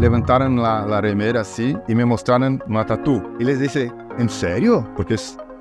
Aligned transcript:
levantaron 0.00 0.60
la, 0.60 0.86
la 0.86 1.00
remera 1.00 1.42
así 1.42 1.76
y 1.86 1.94
me 1.94 2.04
mostraron 2.04 2.62
una 2.66 2.86
tatu. 2.86 3.22
Y 3.38 3.44
les 3.44 3.60
dije, 3.60 3.92
¿en 4.18 4.28
serio? 4.28 4.88
Porque 4.96 5.16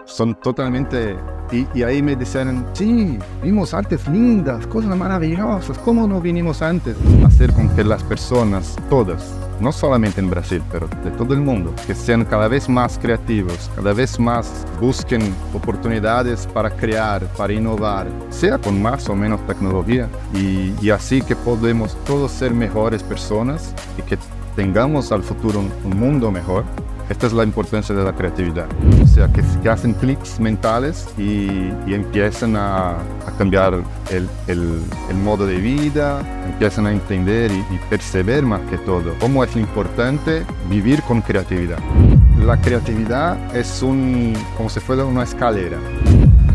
son 0.06 0.36
totalmente... 0.36 1.16
Y, 1.52 1.82
ahí 1.82 2.04
me 2.04 2.16
dijeron, 2.16 2.64
sí, 2.74 3.18
vimos 3.42 3.74
artes 3.74 4.08
lindas, 4.08 4.68
cosas 4.68 4.96
maravillosas, 4.96 5.80
¿cómo 5.80 6.08
no 6.08 6.22
vinimos 6.22 6.62
antes? 6.62 6.96
Hacer 7.26 7.52
con 7.54 7.68
que 7.70 7.84
las 7.84 8.04
personas, 8.04 8.76
todas, 8.88 9.34
no 9.60 9.72
solamente 9.72 10.20
en 10.20 10.30
Brasil, 10.30 10.62
pero 10.72 10.88
de 11.04 11.10
todo 11.10 11.34
el 11.34 11.42
mundo, 11.42 11.74
que 11.88 11.96
sean 11.96 12.24
cada 12.24 12.48
vez 12.48 12.70
más 12.70 13.00
creativos, 13.00 13.72
cada 13.76 13.94
vez 13.94 14.20
más 14.20 14.64
busquen 14.80 15.34
oportunidades 15.52 16.46
para 16.46 16.70
crear, 16.70 17.26
para 17.36 17.52
innovar, 17.52 18.06
sea 18.30 18.60
con 18.60 18.80
más 18.80 19.10
o 19.10 19.16
menos 19.16 19.44
tecnología, 19.48 20.08
y 20.36 20.92
así 20.92 21.20
que 21.24 21.36
podemos 21.36 21.98
todos 22.06 22.32
ser 22.32 22.54
mejores 22.54 23.02
personas 23.02 23.74
y 23.98 24.04
que 24.04 24.20
tengamos 24.60 25.14
al 25.14 25.24
futuro 25.24 25.62
un, 25.62 25.72
un 25.86 25.98
mundo 25.98 26.32
mejor. 26.32 26.66
Esta 27.10 27.28
es 27.28 27.32
la 27.32 27.46
importancia 27.46 27.96
de 27.96 28.04
la 28.04 28.12
creatividad. 28.12 28.66
O 29.02 29.08
sea, 29.08 29.30
que, 29.30 29.42
que 29.64 29.70
hacen 29.70 29.94
clics 29.94 30.38
mentales 30.38 31.08
y, 31.18 31.72
y 31.88 31.94
empiezan 31.94 32.58
a, 32.58 32.98
a 32.98 33.32
cambiar 33.38 33.76
el, 34.12 34.28
el, 34.48 34.82
el, 35.10 35.16
modo 35.16 35.46
de 35.46 35.56
vida, 35.62 36.20
empiezan 36.46 36.88
a 36.88 36.92
entender 36.92 37.50
y, 37.54 37.60
y, 37.74 37.80
perceber 37.90 38.44
más 38.44 38.60
que 38.70 38.78
todo 38.80 39.16
cómo 39.22 39.46
es 39.46 39.56
importante 39.56 40.44
vivir 40.70 41.02
con 41.04 41.22
creatividad. 41.22 41.80
La 42.46 42.60
creatividad 42.60 43.56
es 43.56 43.82
un, 43.82 44.34
como 44.58 44.70
si 44.70 44.82
fuera 44.82 45.06
una 45.06 45.24
escalera. 45.24 45.78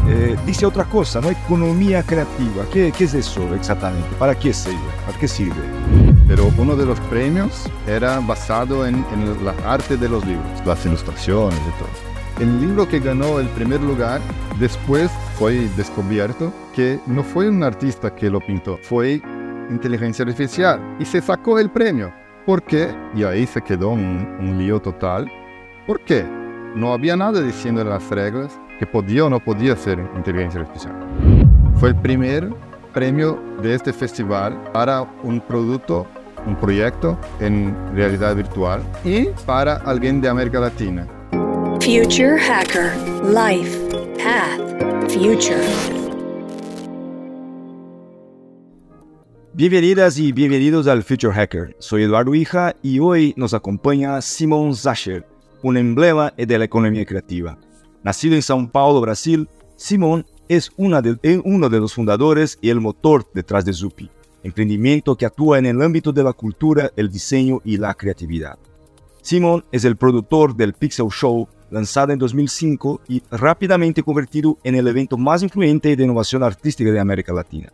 Eh, 0.08 0.36
dice 0.44 0.66
otra 0.66 0.84
cosa, 0.84 1.22
¿no? 1.22 1.30
Economía 1.30 2.02
creativa. 2.02 2.64
¿Qué, 2.70 2.92
¿Qué, 2.96 3.04
es 3.04 3.14
eso 3.14 3.54
exactamente? 3.54 4.08
¿Para 4.18 4.38
qué 4.38 4.52
sirve? 4.52 4.76
¿Para 5.06 5.18
qué 5.18 5.26
sirve? 5.26 6.13
Pero 6.26 6.50
uno 6.56 6.76
de 6.76 6.86
los 6.86 6.98
premios 7.00 7.70
era 7.86 8.20
basado 8.20 8.86
en, 8.86 9.04
en 9.12 9.44
la 9.44 9.54
arte 9.66 9.96
de 9.96 10.08
los 10.08 10.24
libros, 10.24 10.46
las 10.64 10.84
ilustraciones 10.86 11.58
y 11.58 11.78
todo. 11.78 11.88
El 12.40 12.60
libro 12.60 12.88
que 12.88 12.98
ganó 12.98 13.38
el 13.38 13.48
primer 13.50 13.80
lugar 13.80 14.20
después 14.58 15.10
fue 15.38 15.68
descubierto 15.76 16.52
que 16.74 16.98
no 17.06 17.22
fue 17.22 17.48
un 17.48 17.62
artista 17.62 18.14
que 18.14 18.30
lo 18.30 18.40
pintó, 18.40 18.78
fue 18.82 19.22
inteligencia 19.70 20.24
artificial 20.24 20.96
y 20.98 21.04
se 21.04 21.20
sacó 21.20 21.58
el 21.58 21.70
premio. 21.70 22.12
¿Por 22.46 22.62
qué? 22.62 22.94
Y 23.14 23.24
ahí 23.24 23.46
se 23.46 23.62
quedó 23.62 23.90
un, 23.90 24.36
un 24.40 24.58
lío 24.58 24.80
total. 24.80 25.30
¿Por 25.86 26.00
qué? 26.00 26.24
No 26.74 26.92
había 26.92 27.16
nada 27.16 27.40
diciendo 27.40 27.80
en 27.82 27.88
las 27.88 28.10
reglas 28.10 28.58
que 28.78 28.86
podía 28.86 29.24
o 29.24 29.30
no 29.30 29.40
podía 29.40 29.76
ser 29.76 29.98
inteligencia 30.16 30.60
artificial. 30.60 30.94
Fue 31.76 31.90
el 31.90 31.96
primer 31.96 32.50
premio 32.92 33.38
de 33.64 33.74
este 33.74 33.94
festival 33.94 34.62
para 34.72 35.02
un 35.22 35.40
producto, 35.40 36.06
un 36.46 36.54
proyecto 36.54 37.18
en 37.40 37.74
realidad 37.94 38.36
virtual 38.36 38.82
y 39.04 39.28
para 39.46 39.76
alguien 39.76 40.20
de 40.20 40.28
América 40.28 40.60
Latina. 40.60 41.08
Future 41.80 42.38
Hacker, 42.38 42.92
Life, 43.24 43.78
Path, 44.22 45.10
Future. 45.10 45.64
Bienvenidas 49.54 50.18
y 50.18 50.32
bienvenidos 50.32 50.86
al 50.86 51.02
Future 51.02 51.32
Hacker. 51.32 51.74
Soy 51.78 52.02
Eduardo 52.02 52.34
Hija 52.34 52.76
y 52.82 52.98
hoy 52.98 53.32
nos 53.38 53.54
acompaña 53.54 54.20
Simon 54.20 54.74
Zacher, 54.74 55.26
un 55.62 55.78
emblema 55.78 56.34
de 56.36 56.58
la 56.58 56.66
economía 56.66 57.06
creativa. 57.06 57.56
Nacido 58.02 58.34
en 58.34 58.42
São 58.42 58.70
Paulo, 58.70 59.00
Brasil, 59.00 59.48
Simon 59.76 60.26
es 60.48 60.70
una 60.76 61.00
de, 61.02 61.40
uno 61.44 61.68
de 61.68 61.80
los 61.80 61.94
fundadores 61.94 62.58
y 62.60 62.70
el 62.70 62.80
motor 62.80 63.26
detrás 63.32 63.64
de 63.64 63.72
Zupi, 63.72 64.10
emprendimiento 64.42 65.16
que 65.16 65.26
actúa 65.26 65.58
en 65.58 65.66
el 65.66 65.80
ámbito 65.80 66.12
de 66.12 66.22
la 66.22 66.32
cultura, 66.32 66.90
el 66.96 67.10
diseño 67.10 67.60
y 67.64 67.76
la 67.76 67.94
creatividad. 67.94 68.58
Simon 69.22 69.64
es 69.72 69.84
el 69.84 69.96
productor 69.96 70.54
del 70.54 70.74
Pixel 70.74 71.08
Show, 71.08 71.48
lanzado 71.70 72.12
en 72.12 72.18
2005 72.18 73.00
y 73.08 73.22
rápidamente 73.30 74.02
convertido 74.02 74.58
en 74.62 74.74
el 74.74 74.86
evento 74.86 75.16
más 75.16 75.42
influyente 75.42 75.96
de 75.96 76.04
innovación 76.04 76.42
artística 76.42 76.90
de 76.90 77.00
América 77.00 77.32
Latina. 77.32 77.72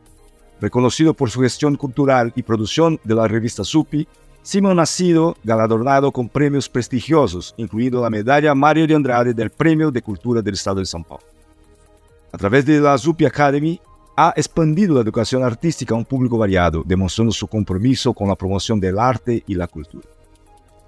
Reconocido 0.61 1.13
por 1.13 1.31
su 1.31 1.41
gestión 1.41 1.77
cultural 1.77 2.33
y 2.37 2.43
producción 2.43 3.01
de 3.03 3.15
la 3.15 3.27
revista 3.27 3.65
Zupi, 3.65 4.07
Simon 4.43 4.79
ha 4.79 4.87
sido 4.87 5.37
galardonado 5.45 6.13
con 6.13 6.29
premios 6.29 6.69
prestigiosos, 6.69 7.55
incluido 7.57 8.01
la 8.01 8.11
medalla 8.11 8.55
Mario 8.55 8.87
de 8.87 8.95
Andrade 8.95 9.35
del 9.35 9.51
Premio 9.51 9.91
de 9.91 10.01
Cultura 10.03 10.41
del 10.41 10.55
Estado 10.55 10.79
de 10.81 10.87
São 10.87 11.05
Paulo. 11.05 11.25
A 12.33 12.39
través 12.39 12.65
de 12.65 12.81
la 12.81 12.97
Zupi 12.97 13.25
Academy, 13.25 13.81
ha 14.17 14.33
expandido 14.37 14.95
la 14.95 15.01
educación 15.01 15.43
artística 15.43 15.95
a 15.95 15.99
un 15.99 16.05
público 16.05 16.39
variado, 16.39 16.83
demostrando 16.85 17.33
su 17.33 17.49
compromiso 17.49 18.13
con 18.13 18.29
la 18.29 18.37
promoción 18.37 18.79
del 18.79 18.99
arte 18.99 19.43
y 19.47 19.55
la 19.55 19.67
cultura. 19.67 20.07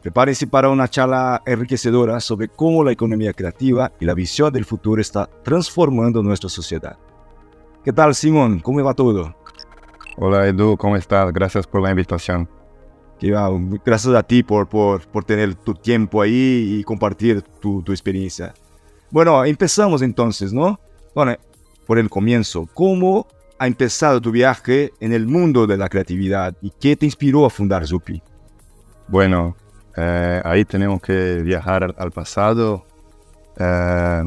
Prepárense 0.03 0.47
para 0.47 0.69
una 0.69 0.89
charla 0.89 1.43
enriquecedora 1.47 2.21
sobre 2.21 2.49
cómo 2.49 2.85
la 2.85 2.93
economía 2.93 3.33
creativa 3.33 3.93
y 4.01 4.05
la 4.05 4.15
visión 4.15 4.53
del 4.53 4.65
futuro 4.65 5.01
está 5.01 5.29
transformando 5.43 6.23
nuestra 6.23 6.49
sociedad. 6.49 6.97
¿Qué 7.85 7.93
tal, 7.93 8.15
Simón? 8.15 8.61
¿Cómo 8.61 8.83
va 8.85 8.95
todo? 8.95 9.35
Hola, 10.17 10.47
Edu, 10.47 10.77
¿cómo 10.77 10.97
estás? 10.97 11.33
Gracias 11.33 11.67
por 11.67 11.83
la 11.83 11.91
invitación. 11.91 12.49
Gracias 13.85 14.15
a 14.15 14.23
ti 14.23 14.43
por, 14.43 14.69
por, 14.69 15.07
por 15.07 15.25
tener 15.25 15.55
tu 15.55 15.75
tiempo 15.75 16.21
ahí 16.21 16.79
y 16.79 16.85
compartir 16.85 17.43
tu, 17.43 17.83
tu 17.83 17.93
experiencia. 17.93 18.53
Bueno, 19.11 19.45
empezamos 19.45 20.03
entonces, 20.03 20.53
¿no? 20.53 20.79
Bueno, 21.15 21.37
por 21.87 21.99
el 21.99 22.09
comienzo, 22.09 22.69
¿cómo 22.73 23.27
ha 23.59 23.67
empezado 23.67 24.21
tu 24.21 24.31
viaje 24.31 24.93
en 25.01 25.13
el 25.13 25.27
mundo 25.27 25.67
de 25.67 25.77
la 25.77 25.89
creatividad 25.89 26.55
y 26.63 26.71
qué 26.71 26.97
te 26.97 27.05
inspiró 27.05 27.45
a 27.45 27.51
fundar 27.51 27.87
Zupi? 27.87 28.23
Bueno, 29.09 29.55
eh, 29.97 30.41
ahí 30.45 30.65
tenemos 30.65 31.03
que 31.03 31.43
viajar 31.43 31.95
al, 31.97 32.11
pasado. 32.13 32.87
Eh, 33.59 34.23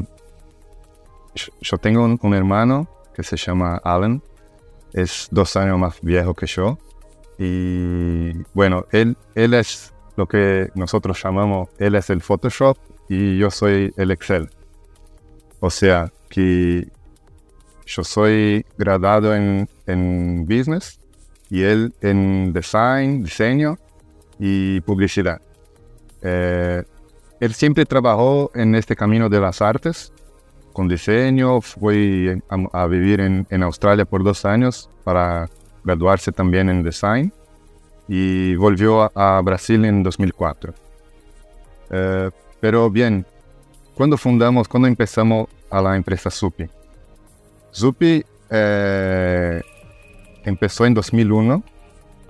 yo, 1.60 1.78
tengo 1.78 2.04
un, 2.04 2.18
un, 2.22 2.34
hermano 2.34 2.88
que 3.14 3.24
se 3.24 3.36
llama 3.36 3.80
Alan, 3.82 4.22
es 4.92 5.28
dos 5.32 5.56
años 5.56 5.78
más 5.78 6.00
viejo 6.02 6.34
que 6.34 6.46
yo. 6.46 6.78
Y 7.38 8.32
bueno, 8.54 8.86
él, 8.92 9.16
él 9.34 9.54
es 9.54 9.92
lo 10.16 10.26
que 10.26 10.70
nosotros 10.74 11.20
llamamos, 11.22 11.68
él 11.78 11.96
es 11.96 12.10
el 12.10 12.22
Photoshop 12.22 12.78
y 13.08 13.38
yo 13.38 13.50
soy 13.50 13.92
el 13.96 14.12
Excel. 14.12 14.48
O 15.60 15.70
sea, 15.70 16.12
que 16.36 16.86
yo 17.86 18.04
soy 18.04 18.66
graduado 18.76 19.34
en, 19.34 19.66
en 19.86 20.44
business 20.44 21.00
y 21.48 21.62
él 21.62 21.94
en 22.02 22.52
design, 22.52 23.24
diseño 23.24 23.78
y 24.38 24.82
publicidad. 24.82 25.40
Eh, 26.20 26.82
él 27.40 27.54
siempre 27.54 27.86
trabajó 27.86 28.50
en 28.54 28.74
este 28.74 28.94
camino 28.94 29.30
de 29.30 29.40
las 29.40 29.62
artes, 29.62 30.12
con 30.74 30.88
diseño, 30.88 31.62
fue 31.62 32.42
a, 32.50 32.82
a 32.82 32.86
vivir 32.86 33.20
en, 33.20 33.46
en, 33.48 33.62
Australia 33.62 34.04
por 34.04 34.22
dos 34.22 34.44
años 34.44 34.90
para 35.04 35.48
graduarse 35.84 36.32
también 36.32 36.68
en 36.68 36.82
design 36.82 37.32
y 38.08 38.56
volvió 38.56 39.04
a, 39.04 39.38
a 39.38 39.40
Brasil 39.40 39.86
en 39.86 40.02
2004. 40.02 40.74
Eh, 41.92 42.30
pero 42.60 42.90
bien, 42.90 43.24
cuando 43.96 44.18
fundamos, 44.18 44.68
cuando 44.68 44.88
empezamos 44.88 45.48
a 45.70 45.80
la 45.80 45.96
empresa 45.96 46.30
Zupi. 46.30 46.68
Zupi 47.74 48.22
eh, 48.50 49.62
empezó 50.44 50.84
en 50.84 50.92
2001 50.92 51.62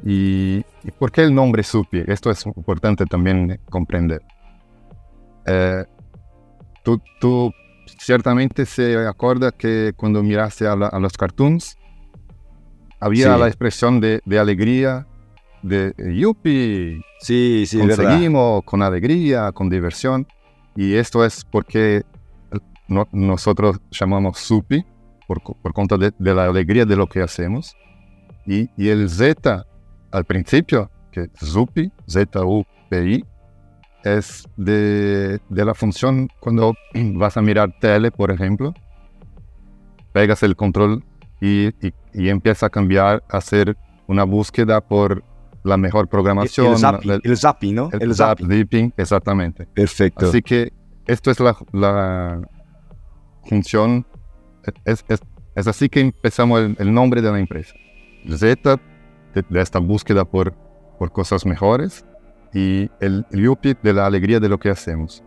y, 0.05 0.65
y, 0.85 0.91
¿por 0.97 1.11
qué 1.11 1.23
el 1.23 1.35
nombre 1.35 1.65
Zupi? 1.65 2.05
Esto 2.07 2.31
es 2.31 2.47
importante 2.47 3.05
también 3.05 3.59
comprender. 3.69 4.23
Eh, 5.45 5.85
tú, 6.85 7.03
tú, 7.21 7.53
ciertamente 7.99 8.65
se 8.65 8.97
acuerda 9.05 9.51
que 9.51 9.93
cuando 9.97 10.23
miraste 10.23 10.69
a, 10.69 10.77
la, 10.77 10.87
a 10.87 11.01
los 11.01 11.15
cartoons 11.15 11.77
había 13.01 13.35
sí. 13.35 13.41
la 13.41 13.49
expresión 13.49 13.99
de, 14.01 14.21
de 14.25 14.39
alegría, 14.39 15.09
de 15.63 15.93
yupi, 16.15 17.01
sí, 17.21 17.65
sí, 17.67 17.79
conseguimos 17.81 18.53
verdad. 18.53 18.65
con 18.65 18.83
alegría, 18.83 19.51
con 19.51 19.69
diversión. 19.69 20.29
Y 20.77 20.95
esto 20.95 21.25
es 21.25 21.45
porque 21.45 22.03
no, 22.87 23.09
nosotros 23.11 23.81
llamamos 23.91 24.39
Supi 24.39 24.85
por, 25.27 25.43
por 25.43 25.73
cuenta 25.73 25.97
de, 25.97 26.13
la 26.19 26.45
alegría 26.45 26.85
de 26.85 26.97
lo 26.97 27.07
que 27.07 27.23
hacemos. 27.23 27.75
Y, 28.47 28.71
y 28.77 28.91
el 28.91 29.09
Z 29.09 29.67
al 30.13 30.25
principio, 30.25 30.91
que 31.11 31.29
Zupi, 31.43 31.91
Z-U-P-I, 32.07 33.25
es 34.05 34.47
de, 34.57 35.41
de, 35.49 35.65
la 35.65 35.75
función 35.75 36.29
cuando 36.39 36.75
vas 36.95 37.37
a 37.37 37.43
mirar 37.43 37.75
tele, 37.81 38.13
por 38.13 38.31
ejemplo, 38.31 38.73
pegas 40.13 40.43
el 40.43 40.55
control 40.55 41.03
y, 41.41 41.69
y, 41.85 41.93
y 42.15 42.29
empieza 42.29 42.67
a 42.67 42.71
cambiar, 42.71 43.25
a 43.29 43.39
hacer 43.39 43.77
una 44.07 44.25
búsqueda 44.25 44.81
por 44.81 45.25
la 45.67 45.77
mejor 45.77 46.09
programación. 46.09 46.73
El, 46.73 46.79
zapping, 46.79 47.11
el, 47.11 47.21
el 47.25 47.37
zapping 47.37 47.75
¿no? 47.75 47.91
El, 47.93 48.03
el 48.03 48.15
zapping. 48.15 48.49
zapping. 48.49 48.95
exactamente. 48.97 49.67
Perfecto. 49.67 50.27
Así 50.27 50.43
que 50.43 50.73
esto 51.07 51.31
es 51.31 51.41
la, 51.41 51.57
la 51.73 52.49
función, 53.45 54.07
es, 54.85 55.05
es, 55.09 55.21
es, 55.55 55.67
así 55.67 55.89
que 55.89 56.01
empezamos 56.01 56.61
el, 56.61 56.77
el, 56.79 56.93
nombre 56.93 57.23
de 57.23 57.31
la 57.31 57.39
empresa. 57.39 57.75
Z, 58.29 58.81
de, 59.35 59.45
de 59.49 59.61
esta 59.61 59.79
búsqueda 59.79 60.25
por, 60.25 60.55
por 60.99 61.13
cosas 61.13 61.47
mejores, 61.47 62.05
y 62.53 62.91
el, 63.01 63.27
yuppie 63.31 63.77
de 63.83 63.93
la 63.93 64.07
alegría 64.07 64.41
de 64.41 64.49
lo 64.49 64.59
que 64.59 64.71
hacemos. 64.71 65.23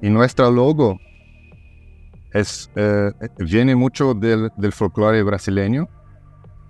Y 0.00 0.08
nuestro 0.08 0.50
logo 0.50 0.98
es, 2.32 2.70
eh, 2.74 3.12
viene 3.38 3.76
mucho 3.76 4.14
del, 4.14 4.50
del 4.56 4.72
folclore 4.72 5.22
brasileño. 5.22 5.88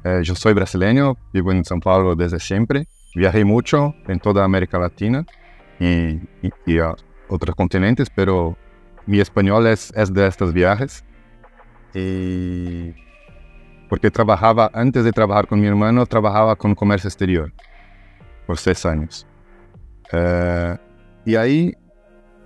Eh, 0.04 0.20
yo 0.22 0.34
soy 0.34 0.54
brasileño, 0.54 1.16
vivo 1.32 1.52
en 1.52 1.62
São 1.64 1.80
Paulo 1.82 2.14
desde 2.14 2.38
siempre. 2.40 2.86
Viajé 3.14 3.44
mucho 3.44 3.94
en 4.08 4.18
toda 4.20 4.44
América 4.44 4.78
Latina 4.78 5.26
y, 5.78 5.86
y- 6.42 6.52
y 6.66 6.78
a 6.78 6.94
otros 7.28 7.54
continentes, 7.54 8.08
pero 8.10 8.56
mi 9.06 9.20
español 9.20 9.66
es, 9.66 9.92
es 9.96 10.12
de 10.12 10.26
estos 10.26 10.52
viajes. 10.52 11.04
Y 11.94 12.94
porque 13.88 14.10
trabajaba, 14.10 14.70
antes 14.72 15.04
de 15.04 15.12
trabajar 15.12 15.46
con 15.48 15.60
mi 15.60 15.66
hermano, 15.66 16.06
trabajaba 16.06 16.54
con 16.56 16.74
comercio 16.74 17.08
exterior 17.08 17.52
por 18.46 18.56
seis 18.56 18.86
años. 18.86 19.26
Eh, 20.12 20.76
y 21.26 21.34
ahí 21.36 21.74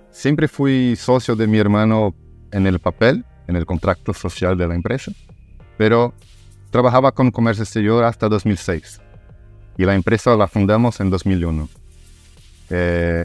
siempre 0.09 0.47
fui 0.47 0.95
socio 0.95 1.35
de 1.35 1.47
mi 1.47 1.57
hermano 1.59 2.15
en 2.51 2.65
el 2.67 2.79
papel, 2.79 3.23
en 3.47 3.55
el 3.55 3.65
contrato 3.65 4.13
social 4.13 4.57
de 4.57 4.67
la 4.67 4.75
empresa, 4.75 5.11
pero 5.77 6.13
trabajaba 6.75 7.13
con 7.13 7.31
comercio 7.31 7.63
exterior 7.63 8.03
hasta 8.03 8.27
2006 8.27 8.99
y 9.77 9.85
la 9.85 9.95
empresa 9.95 10.35
la 10.35 10.45
fundamos 10.45 10.99
en 10.99 11.09
2001. 11.09 11.69
Eh, 12.69 13.23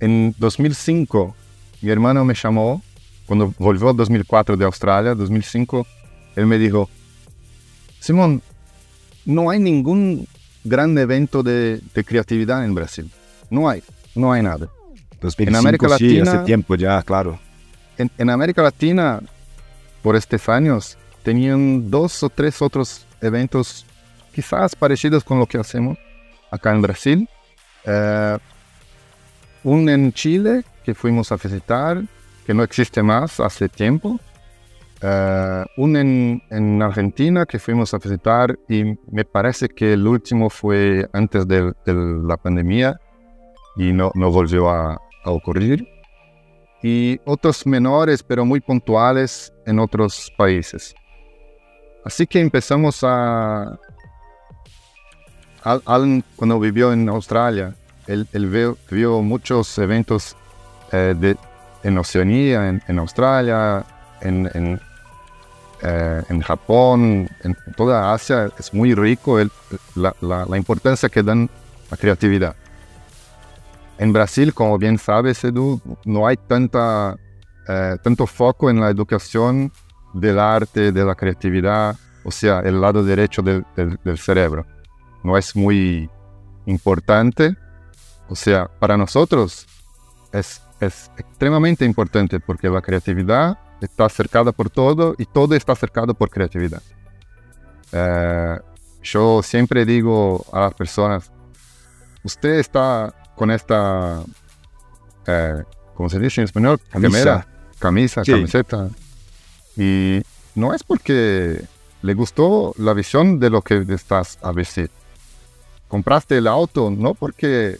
en 0.00 0.34
2005 0.38 1.36
mi 1.82 1.90
hermano 1.90 2.24
me 2.24 2.34
llamó, 2.34 2.82
cuando 3.26 3.54
volvió 3.58 3.90
en 3.90 3.96
2004 3.96 4.56
de 4.56 4.64
Australia, 4.64 5.14
2005, 5.14 5.86
él 6.34 6.46
me 6.46 6.58
dijo, 6.58 6.90
Simón, 8.00 8.42
no 9.24 9.48
hay 9.50 9.60
ningún 9.60 10.26
gran 10.64 10.98
evento 10.98 11.44
de, 11.44 11.80
de 11.94 12.04
creatividad 12.04 12.64
en 12.64 12.74
Brasil. 12.74 13.08
No 13.50 13.68
hay, 13.68 13.84
no 14.16 14.32
hay 14.32 14.42
nada. 14.42 14.68
2005, 15.20 15.58
América 15.58 15.96
sí, 15.96 16.18
Latina- 16.18 16.32
hace 16.32 16.44
tiempo 16.44 16.74
ya, 16.74 17.00
claro. 17.02 17.38
En, 17.98 18.10
en 18.18 18.30
América 18.30 18.62
Latina, 18.62 19.20
por 20.02 20.16
estos 20.16 20.48
años, 20.48 20.98
tenían 21.22 21.90
dos 21.90 22.22
o 22.22 22.28
tres 22.28 22.60
otros 22.62 23.06
eventos 23.20 23.86
quizás 24.34 24.74
parecidos 24.74 25.22
con 25.24 25.38
lo 25.38 25.46
que 25.46 25.58
hacemos 25.58 25.98
acá 26.50 26.72
en 26.72 26.82
Brasil. 26.82 27.28
Eh, 27.84 28.38
un 29.64 29.88
en 29.88 30.12
Chile 30.12 30.64
que 30.84 30.94
fuimos 30.94 31.30
a 31.32 31.36
visitar, 31.36 32.02
que 32.46 32.54
no 32.54 32.62
existe 32.62 33.02
más 33.02 33.38
hace 33.40 33.68
tiempo. 33.68 34.18
Eh, 35.00 35.64
un 35.76 35.96
en, 35.96 36.42
en 36.50 36.80
Argentina 36.82 37.44
que 37.46 37.58
fuimos 37.58 37.92
a 37.92 37.98
visitar 37.98 38.56
y 38.68 38.84
me 39.10 39.24
parece 39.24 39.68
que 39.68 39.94
el 39.94 40.06
último 40.06 40.48
fue 40.48 41.08
antes 41.12 41.46
de, 41.48 41.72
la 41.86 42.36
pandemia 42.36 43.00
y 43.76 43.92
no, 43.92 44.12
no 44.14 44.30
volvió 44.30 44.70
a- 44.70 45.00
a 45.24 45.30
ocurrir 45.30 45.86
y 46.84 47.20
otros 47.24 47.64
menores 47.66 48.22
pero 48.22 48.44
muy 48.44 48.60
puntuales 48.60 49.52
en 49.66 49.78
otros 49.78 50.32
países. 50.36 50.94
Así 52.04 52.26
que 52.26 52.40
empezamos 52.40 53.00
a... 53.02 53.78
Al- 55.62 55.82
Alan, 55.86 56.24
cuando 56.36 56.58
vivió 56.58 56.92
en 56.92 57.08
Australia, 57.08 57.74
él, 58.06 58.26
él 58.32 58.48
vio, 58.48 58.76
vio 58.90 59.22
muchos 59.22 59.78
eventos 59.78 60.36
eh, 60.90 61.14
de, 61.16 61.36
en 61.84 61.98
Oceanía, 61.98 62.68
en, 62.68 62.82
en 62.88 62.98
Australia, 62.98 63.84
en, 64.20 64.50
en, 64.54 64.80
eh, 65.82 66.22
en 66.28 66.40
Japón, 66.42 67.28
en 67.44 67.56
toda 67.76 68.12
Asia. 68.12 68.50
Es 68.58 68.74
muy 68.74 68.94
rico 68.94 69.38
el- 69.38 69.52
la, 69.94 70.14
la- 70.20 70.46
la 70.46 70.56
importancia 70.56 71.08
que 71.08 71.22
dan 71.22 71.48
a 71.90 71.96
creatividad. 71.96 72.56
En 73.98 74.12
Brasil, 74.12 74.52
como 74.52 74.78
bien 74.78 74.98
sabes, 74.98 75.44
Edu, 75.44 75.80
no 76.04 76.26
hay 76.26 76.36
tanta, 76.36 77.14
eh, 77.68 77.96
tanto 78.02 78.26
foco 78.26 78.68
en 78.68 78.80
la 78.80 78.88
educación 78.90 79.70
del 80.12 80.38
arte, 80.38 80.92
de 80.92 81.04
la 81.04 81.14
creatividad, 81.14 81.96
o 82.24 82.30
sea, 82.30 82.60
el 82.60 82.80
lado 82.80 83.02
derecho 83.04 83.42
del, 83.42 83.64
del- 83.76 83.98
del 84.04 84.18
cerebro. 84.18 84.66
No 85.24 85.36
es 85.38 85.54
muy 85.56 86.08
importante. 86.66 87.56
O 88.28 88.34
sea, 88.36 88.68
para 88.78 88.96
nosotros 88.96 89.66
es, 90.32 90.62
es 90.80 91.10
extremadamente 91.16 91.84
importante 91.84 92.40
porque 92.40 92.68
la 92.68 92.80
creatividad 92.80 93.58
está 93.80 94.08
cercada 94.08 94.52
por 94.52 94.70
todo 94.70 95.14
y 95.18 95.24
todo 95.26 95.54
está 95.54 95.74
cercado 95.74 96.14
por 96.14 96.30
creatividad. 96.30 96.82
Eh, 97.92 98.58
yo 99.02 99.42
siempre 99.42 99.84
digo 99.84 100.44
a 100.52 100.60
las 100.60 100.74
personas, 100.74 101.30
usted 102.22 102.58
está 102.60 103.12
con 103.36 103.50
esta, 103.50 104.22
eh, 105.26 105.62
¿cómo 105.94 106.08
se 106.08 106.18
dice 106.20 106.40
en 106.40 106.44
español? 106.46 106.80
Camisa. 106.90 107.46
Camisa, 107.78 108.24
Sí. 108.24 108.32
camiseta. 108.32 108.88
Y 109.76 110.22
no 110.54 110.74
es 110.74 110.82
porque 110.82 111.64
le 112.02 112.14
gustó 112.14 112.74
la 112.78 112.92
visión 112.92 113.38
de 113.38 113.50
lo 113.50 113.62
que 113.62 113.84
estás 113.88 114.38
a 114.42 114.52
vestir. 114.52 114.90
Compraste 115.88 116.38
el 116.38 116.46
auto 116.46 116.90
no 116.90 117.14
porque 117.14 117.78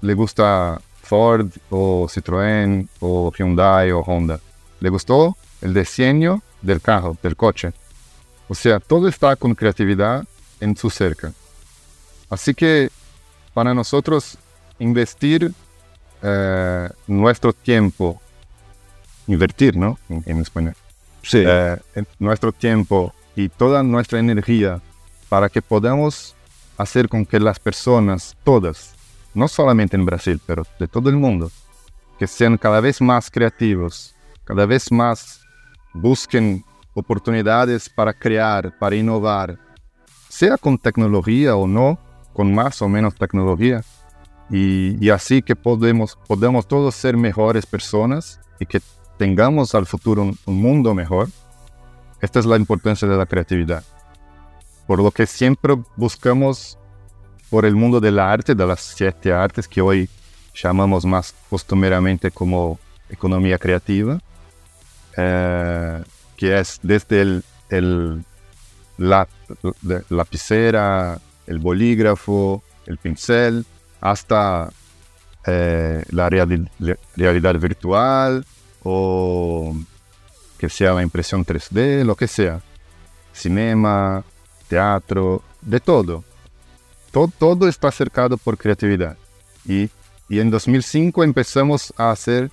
le 0.00 0.14
gusta 0.14 0.80
Ford 1.02 1.50
o 1.70 2.06
Citroën 2.08 2.88
o 3.00 3.32
Hyundai 3.32 3.90
o 3.92 4.00
Honda. 4.00 4.40
Le 4.80 4.88
gustó 4.90 5.36
el 5.60 5.74
diseño 5.74 6.42
del 6.62 6.80
carro, 6.80 7.16
del 7.22 7.36
coche. 7.36 7.72
O 8.48 8.54
sea, 8.54 8.80
todo 8.80 9.08
está 9.08 9.36
con 9.36 9.54
creatividad 9.54 10.24
en 10.60 10.76
su 10.76 10.90
cerca. 10.90 11.32
Así 12.28 12.54
que 12.54 12.90
para 13.52 13.72
nosotros 13.74 14.36
investir 14.78 15.52
eh, 16.22 16.88
nuestro 17.06 17.52
tiempo, 17.52 18.20
invertir, 19.26 19.76
¿no? 19.76 19.98
En, 20.08 20.22
en 20.26 20.40
español. 20.40 20.74
Sí, 21.24 21.42
Eh, 21.44 21.76
nuestro 22.18 22.52
tiempo 22.52 23.12
y 23.34 23.48
toda 23.48 23.82
nuestra 23.82 24.18
energía 24.18 24.80
para 25.28 25.48
que 25.48 25.62
podamos 25.62 26.36
hacer 26.76 27.08
con 27.08 27.24
que 27.24 27.40
las 27.40 27.58
personas, 27.58 28.36
todas, 28.44 28.94
no 29.32 29.48
solamente 29.48 29.96
en 29.96 30.04
Brasil, 30.04 30.40
pero 30.46 30.64
de 30.78 30.86
todo 30.86 31.08
el 31.08 31.16
mundo, 31.16 31.50
que 32.18 32.26
sean 32.26 32.56
cada 32.58 32.80
vez 32.80 33.00
más 33.00 33.30
creativos, 33.30 34.14
cada 34.44 34.66
vez 34.66 34.92
más 34.92 35.40
busquen 35.92 36.64
oportunidades 36.94 37.88
para 37.88 38.12
crear, 38.12 38.76
para 38.78 38.94
innovar, 38.94 39.58
sea 40.28 40.56
con 40.58 40.78
tecnología 40.78 41.56
o 41.56 41.66
no, 41.66 41.98
con 42.32 42.54
más 42.54 42.82
o 42.82 42.88
menos 42.88 43.14
tecnología, 43.14 43.82
y, 44.50 45.04
y 45.04 45.10
así 45.10 45.42
que 45.42 45.56
podemos, 45.56 46.18
podemos 46.26 46.68
todos 46.68 46.94
ser 46.94 47.16
mejores 47.16 47.64
personas 47.66 48.38
y 48.60 48.66
que 48.66 48.80
tengamos 49.18 49.74
al 49.74 49.86
futuro 49.86 50.22
un, 50.22 50.38
un 50.46 50.60
mundo 50.60 50.94
mejor. 50.94 51.28
Esta 52.20 52.38
es 52.40 52.46
la 52.46 52.56
importancia 52.56 53.06
de 53.06 53.16
la 53.16 53.26
creatividad. 53.26 53.82
Por 54.86 55.02
lo 55.02 55.10
que 55.10 55.26
siempre 55.26 55.74
buscamos 55.96 56.78
por 57.50 57.64
el 57.64 57.74
mundo 57.74 58.00
del 58.00 58.18
arte, 58.18 58.54
de 58.54 58.66
las 58.66 58.80
siete 58.80 59.32
artes 59.32 59.68
que 59.68 59.80
hoy 59.80 60.08
llamamos 60.54 61.04
más 61.04 61.34
costumeramente 61.50 62.30
como 62.30 62.78
economía 63.08 63.58
creativa, 63.58 64.20
eh, 65.16 66.02
que 66.36 66.58
es 66.58 66.80
desde 66.82 67.42
el, 67.68 68.24
la, 68.98 69.28
de- 69.82 70.04
lapicera, 70.08 71.18
el 71.46 71.58
bolígrafo, 71.58 72.62
el 72.86 72.98
pincel, 72.98 73.64
hasta 74.00 74.70
eh, 75.46 76.02
la 76.10 76.28
realidad 76.30 77.54
virtual 77.60 78.44
o 78.84 79.74
que 80.58 80.68
sea 80.68 80.92
la 80.92 81.02
impresión 81.02 81.44
3D, 81.44 82.04
lo 82.04 82.14
que 82.14 82.28
sea. 82.28 82.60
Cinema, 83.32 84.22
teatro, 84.68 85.42
de 85.60 85.80
todo. 85.80 86.22
To- 87.10 87.30
todo 87.38 87.66
está 87.68 87.90
cercado 87.90 88.36
por 88.36 88.56
creatividad. 88.56 89.16
Y, 89.66 89.90
y 90.28 90.38
en 90.40 90.50
2005 90.50 91.24
empezamos 91.24 91.92
a 91.96 92.10
hacer, 92.10 92.50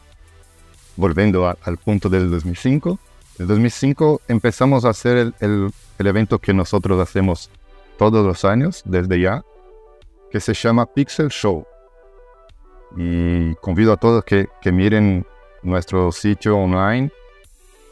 volviendo 0.96 1.48
al 1.48 1.78
punto 1.78 2.10
del 2.10 2.30
2005, 2.32 2.98
en 3.40 3.48
2005 3.48 4.22
empezamos 4.28 4.86
a 4.86 4.90
hacer 4.90 5.18
el, 5.18 5.36
el- 5.40 5.72
el 6.00 6.08
evento 6.08 6.40
que 6.40 6.54
nosotros 6.54 7.00
hacemos 7.00 7.50
todos 7.98 8.26
los 8.26 8.44
años, 8.46 8.82
desde 8.86 9.20
ya, 9.20 9.44
que 10.32 10.40
se 10.40 10.54
llama 10.54 10.86
Pixel 10.88 11.30
Show. 11.30 11.66
Y 12.98 13.54
convido 13.56 13.94
a 13.94 13.98
todos 13.98 14.24
que, 14.24 14.48
que 14.62 14.72
miren 14.72 15.26
nuestro 15.64 16.12
sitio 16.12 16.58
online, 16.58 17.12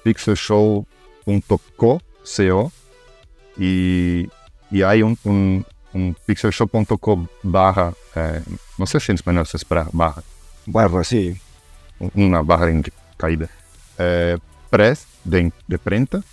pixelshow.co, 0.04 2.02
CO, 2.24 2.72
y, 3.58 4.30
y 4.72 4.82
hay 4.82 5.02
un, 5.02 5.18
un, 5.24 5.66
un 5.94 6.16
pixelshow.co 6.26 7.28
barra, 7.44 7.94
eh, 8.16 8.42
no 8.78 8.86
sé 8.86 9.00
si 9.00 9.12
en 9.12 9.16
español 9.16 9.46
se 9.46 9.58
espera 9.58 9.88
barra, 9.92 10.24
barra, 10.66 11.04
sí. 11.04 11.38
una 12.14 12.42
barra 12.42 12.70
en 12.70 12.84
caída, 13.18 13.50
eh, 13.98 14.38
press 14.70 15.08
de, 15.24 15.52
de 15.68 15.78
prensa. 15.78 16.24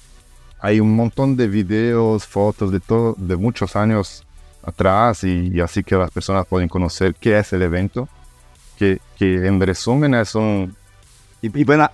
Hay 0.60 0.80
un 0.80 0.96
montón 0.96 1.36
de 1.36 1.48
videos, 1.48 2.26
fotos 2.26 2.72
de 2.72 2.80
todo, 2.80 3.14
de 3.18 3.36
muchos 3.36 3.76
años 3.76 4.24
atrás 4.62 5.22
y, 5.22 5.50
y 5.52 5.60
así 5.60 5.84
que 5.84 5.96
las 5.96 6.10
personas 6.10 6.46
pueden 6.46 6.68
conocer 6.68 7.14
qué 7.14 7.38
es 7.38 7.52
el 7.52 7.62
evento, 7.62 8.08
que, 8.78 9.00
que 9.18 9.46
en 9.46 9.60
resumen 9.60 10.14
es 10.14 10.34
un, 10.34 10.74
Y, 11.54 11.60
y 11.60 11.64
van, 11.64 11.88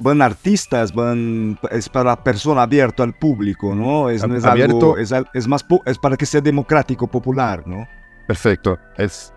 es 1.71 1.89
para 1.89 2.23
persona 2.23 2.63
abierto 2.63 3.03
al 3.03 3.15
público, 3.15 3.75
¿no? 3.75 4.11
Es, 4.11 4.27
no 4.27 4.37
es 4.37 4.45
algo, 4.45 4.97
es, 4.97 5.13
es 5.35 5.49
más, 5.49 5.65
es 5.87 5.99
para 5.99 6.17
que 6.17 6.27
sea 6.27 6.41
democrático, 6.41 7.07
popular, 7.07 7.63
¿no? 7.67 7.87
Perfecto. 8.27 8.79
Es 8.97 9.33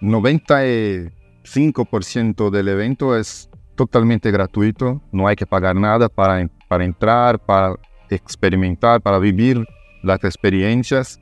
95% 0.00 2.50
del 2.50 2.68
evento 2.68 3.16
es 3.16 3.50
totalmente 3.74 4.30
gratuito. 4.30 5.02
No 5.12 5.28
hay 5.28 5.36
que 5.36 5.46
pagar 5.46 5.76
nada 5.76 6.08
para, 6.08 6.48
para 6.68 6.84
entrar, 6.84 7.38
para 7.38 7.74
experimentar, 8.10 9.00
para 9.00 9.18
vivir 9.18 9.64
las 10.02 10.22
experiencias. 10.24 11.20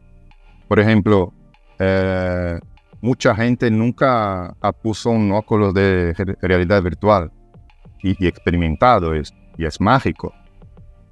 Por 0.69 0.81
ejemplo, 0.81 1.33
eh, 1.79 2.59
mucha 3.05 3.35
gente 3.35 3.71
nunca 3.71 4.57
ha 4.63 4.73
puesto 4.73 5.11
un 5.11 5.31
óculos 5.33 5.75
de 5.75 6.15
re- 6.17 6.39
realidad 6.41 6.83
virtual 6.83 7.31
y, 8.03 8.27
experimentado 8.27 9.13
es, 9.15 9.35
y 9.59 9.67
es 9.67 9.79
mágico. 9.79 10.33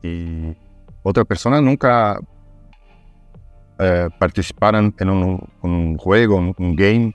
Y 0.03 0.57
otra 1.03 1.25
persona 1.25 1.61
nunca 1.61 2.19
eh, 3.79 4.09
participaron 4.19 4.95
en 4.99 5.11
un, 5.11 5.97
juego, 5.99 6.37
un, 6.37 6.55
un 6.59 6.77
game, 6.77 7.13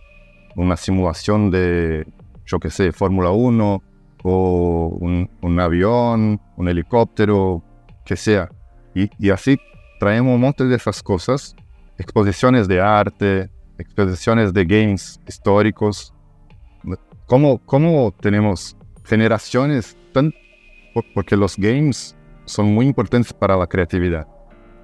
una 0.56 0.78
simulación 0.78 1.50
de, 1.50 2.06
yo 2.46 2.60
qué 2.60 2.70
sé, 2.70 2.92
Fórmula 2.92 3.32
1 3.32 3.82
o 4.24 4.98
un, 5.00 5.28
un 5.42 5.60
avión, 5.60 6.40
un 6.56 6.68
helicóptero, 6.68 7.64
que 8.06 8.16
sea. 8.16 8.50
Y, 8.94 9.10
y 9.18 9.32
así 9.32 9.58
traemos 10.00 10.36
un 10.36 10.42
montón 10.42 10.70
de 10.70 10.76
esas 10.76 11.02
cosas, 11.02 11.56
exposiciones 11.98 12.68
de 12.68 12.80
arte, 12.80 13.50
exposiciones 13.80 14.54
de 14.54 14.66
games 14.66 15.20
históricos. 15.28 16.14
¿Cómo, 17.26 17.60
cómo 17.66 18.14
tenemos 18.22 18.78
generaciones 19.04 19.98
tan... 20.14 20.34
por- 20.94 21.06
Porque 21.14 21.36
los 21.36 21.56
games 21.58 22.16
son 22.46 22.68
muy 22.74 22.86
importantes 22.88 23.34
para 23.34 23.56
la 23.58 23.68
creatividad. 23.68 24.26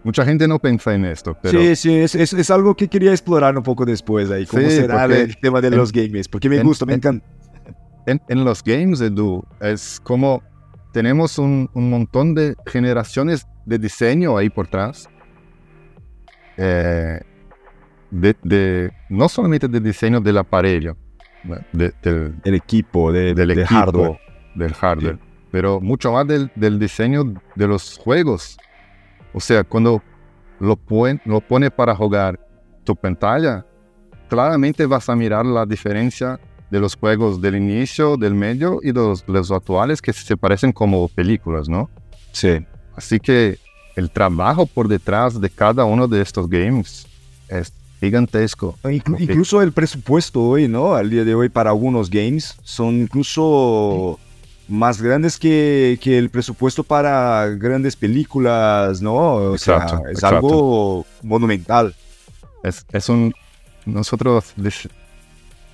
Mucha 0.04 0.26
gente 0.26 0.48
no 0.50 0.60
piensa 0.60 0.94
en 0.94 1.06
esto, 1.06 1.38
pero... 1.42 1.58
Sí, 1.62 1.76
sí, 1.78 1.94
es, 1.96 2.14
es, 2.16 2.34
es 2.34 2.52
algo 2.52 2.76
que 2.76 2.90
quería 2.90 3.12
explorar 3.12 3.56
un 3.56 3.64
poco 3.64 3.86
después 3.86 4.30
ahí, 4.30 4.46
cómo 4.46 4.62
Sí, 4.64 4.72
será 4.72 5.06
el 5.06 5.38
tema 5.40 5.62
de 5.62 5.70
en- 5.70 5.78
los 5.78 5.94
games, 5.94 6.28
porque 6.28 6.50
me 6.50 6.58
en- 6.58 6.64
gusta, 6.68 6.86
me 6.86 6.92
en- 6.94 7.00
encanta. 7.00 7.26
en, 8.06 8.22
en 8.28 8.44
los 8.44 8.62
games, 8.62 9.00
Edu, 9.00 9.46
es 9.62 10.02
como 10.04 10.44
tenemos 10.92 11.38
un, 11.38 11.70
un 11.74 11.90
montón 11.90 12.36
de 12.36 12.56
generaciones 12.66 13.48
de 13.66 13.80
diseño 13.80 14.36
ahí 14.38 14.50
por 14.50 14.68
atrás. 14.68 15.08
Eh, 16.58 17.20
de, 18.14 18.36
de- 18.44 18.92
no 19.10 19.28
solamente 19.28 19.68
de 19.68 19.80
diseño 19.80 20.22
del 20.22 20.38
aparelho, 20.38 20.96
de- 21.72 21.94
del, 22.02 22.36
El 22.44 22.54
equipo 22.56 23.12
de, 23.12 23.34
del 23.34 23.48
de 23.50 23.62
equipo, 23.64 23.74
hardware. 23.80 24.20
del 24.56 24.74
hardware, 24.74 25.20
pero 25.52 25.82
mucho 25.82 26.12
más 26.14 26.28
del, 26.28 26.52
del 26.56 26.78
diseño 26.80 27.34
de 27.56 27.68
los 27.68 27.98
juegos. 27.98 28.58
O 29.34 29.40
sea, 29.40 29.64
cuando 29.64 30.02
lo, 30.60 30.76
pon- 30.76 31.20
lo 31.26 31.42
pone 31.42 31.72
para 31.72 31.96
jugar 31.96 32.40
tu 32.84 32.96
pantalla, 32.96 33.66
claramente 34.30 34.86
vas 34.86 35.10
a 35.10 35.16
mirar 35.16 35.46
la 35.46 35.66
diferencia 35.66 36.40
de 36.70 36.80
los 36.80 36.96
juegos 36.96 37.42
del 37.42 37.56
inicio, 37.56 38.16
del 38.18 38.34
medio 38.36 38.80
y 38.82 38.88
de 38.88 38.94
los, 38.94 39.24
los 39.28 39.52
actuales 39.52 40.02
que 40.02 40.14
se 40.14 40.38
parecen 40.38 40.72
como 40.72 41.08
películas, 41.08 41.68
¿no? 41.70 41.90
Sí. 42.32 42.66
Así 42.96 43.20
que 43.20 43.58
el 43.96 44.10
trabajo 44.12 44.66
por 44.66 44.88
detrás 44.88 45.40
de 45.40 45.50
cada 45.50 45.84
uno 45.86 46.08
de 46.08 46.22
estos 46.22 46.48
games 46.50 47.06
es 47.48 47.72
gigantesco. 48.04 48.78
Ok. 48.82 49.20
Incluso 49.20 49.62
el 49.62 49.72
presupuesto 49.72 50.42
hoy, 50.42 50.68
¿no? 50.68 50.96
Al 50.96 51.10
día 51.10 51.24
de 51.24 51.36
hoy 51.36 51.50
para 51.50 51.70
algunos 51.70 52.10
games 52.10 52.56
son 52.64 53.02
incluso 53.02 54.20
más 54.68 55.02
grandes 55.02 55.38
que, 55.38 56.00
que 56.02 56.18
el 56.18 56.30
presupuesto 56.30 56.84
para 56.84 57.48
grandes 57.48 57.96
películas, 57.96 59.02
¿no? 59.02 59.36
O 59.36 59.58
sea, 59.58 59.86
es 60.06 60.12
exacto. 60.12 60.36
algo 60.38 61.06
monumental. 61.22 61.96
Es, 62.64 62.86
es 62.92 63.10
un... 63.10 63.34
Nosotros 63.86 64.54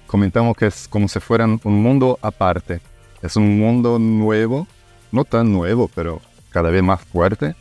comentamos 0.08 0.58
que 0.58 0.66
es 0.66 0.88
como 0.88 1.08
si 1.08 1.20
fuera 1.20 1.46
un 1.46 1.84
mundo 1.84 2.18
aparte. 2.22 2.82
Es 3.22 3.36
un 3.36 3.60
mundo 3.60 4.00
nuevo, 4.00 4.68
no 5.12 5.26
tan 5.26 5.52
nuevo, 5.52 5.90
pero 5.94 6.22
cada 6.50 6.70
vez 6.70 6.82
más 6.82 7.02
fuerte 7.02 7.56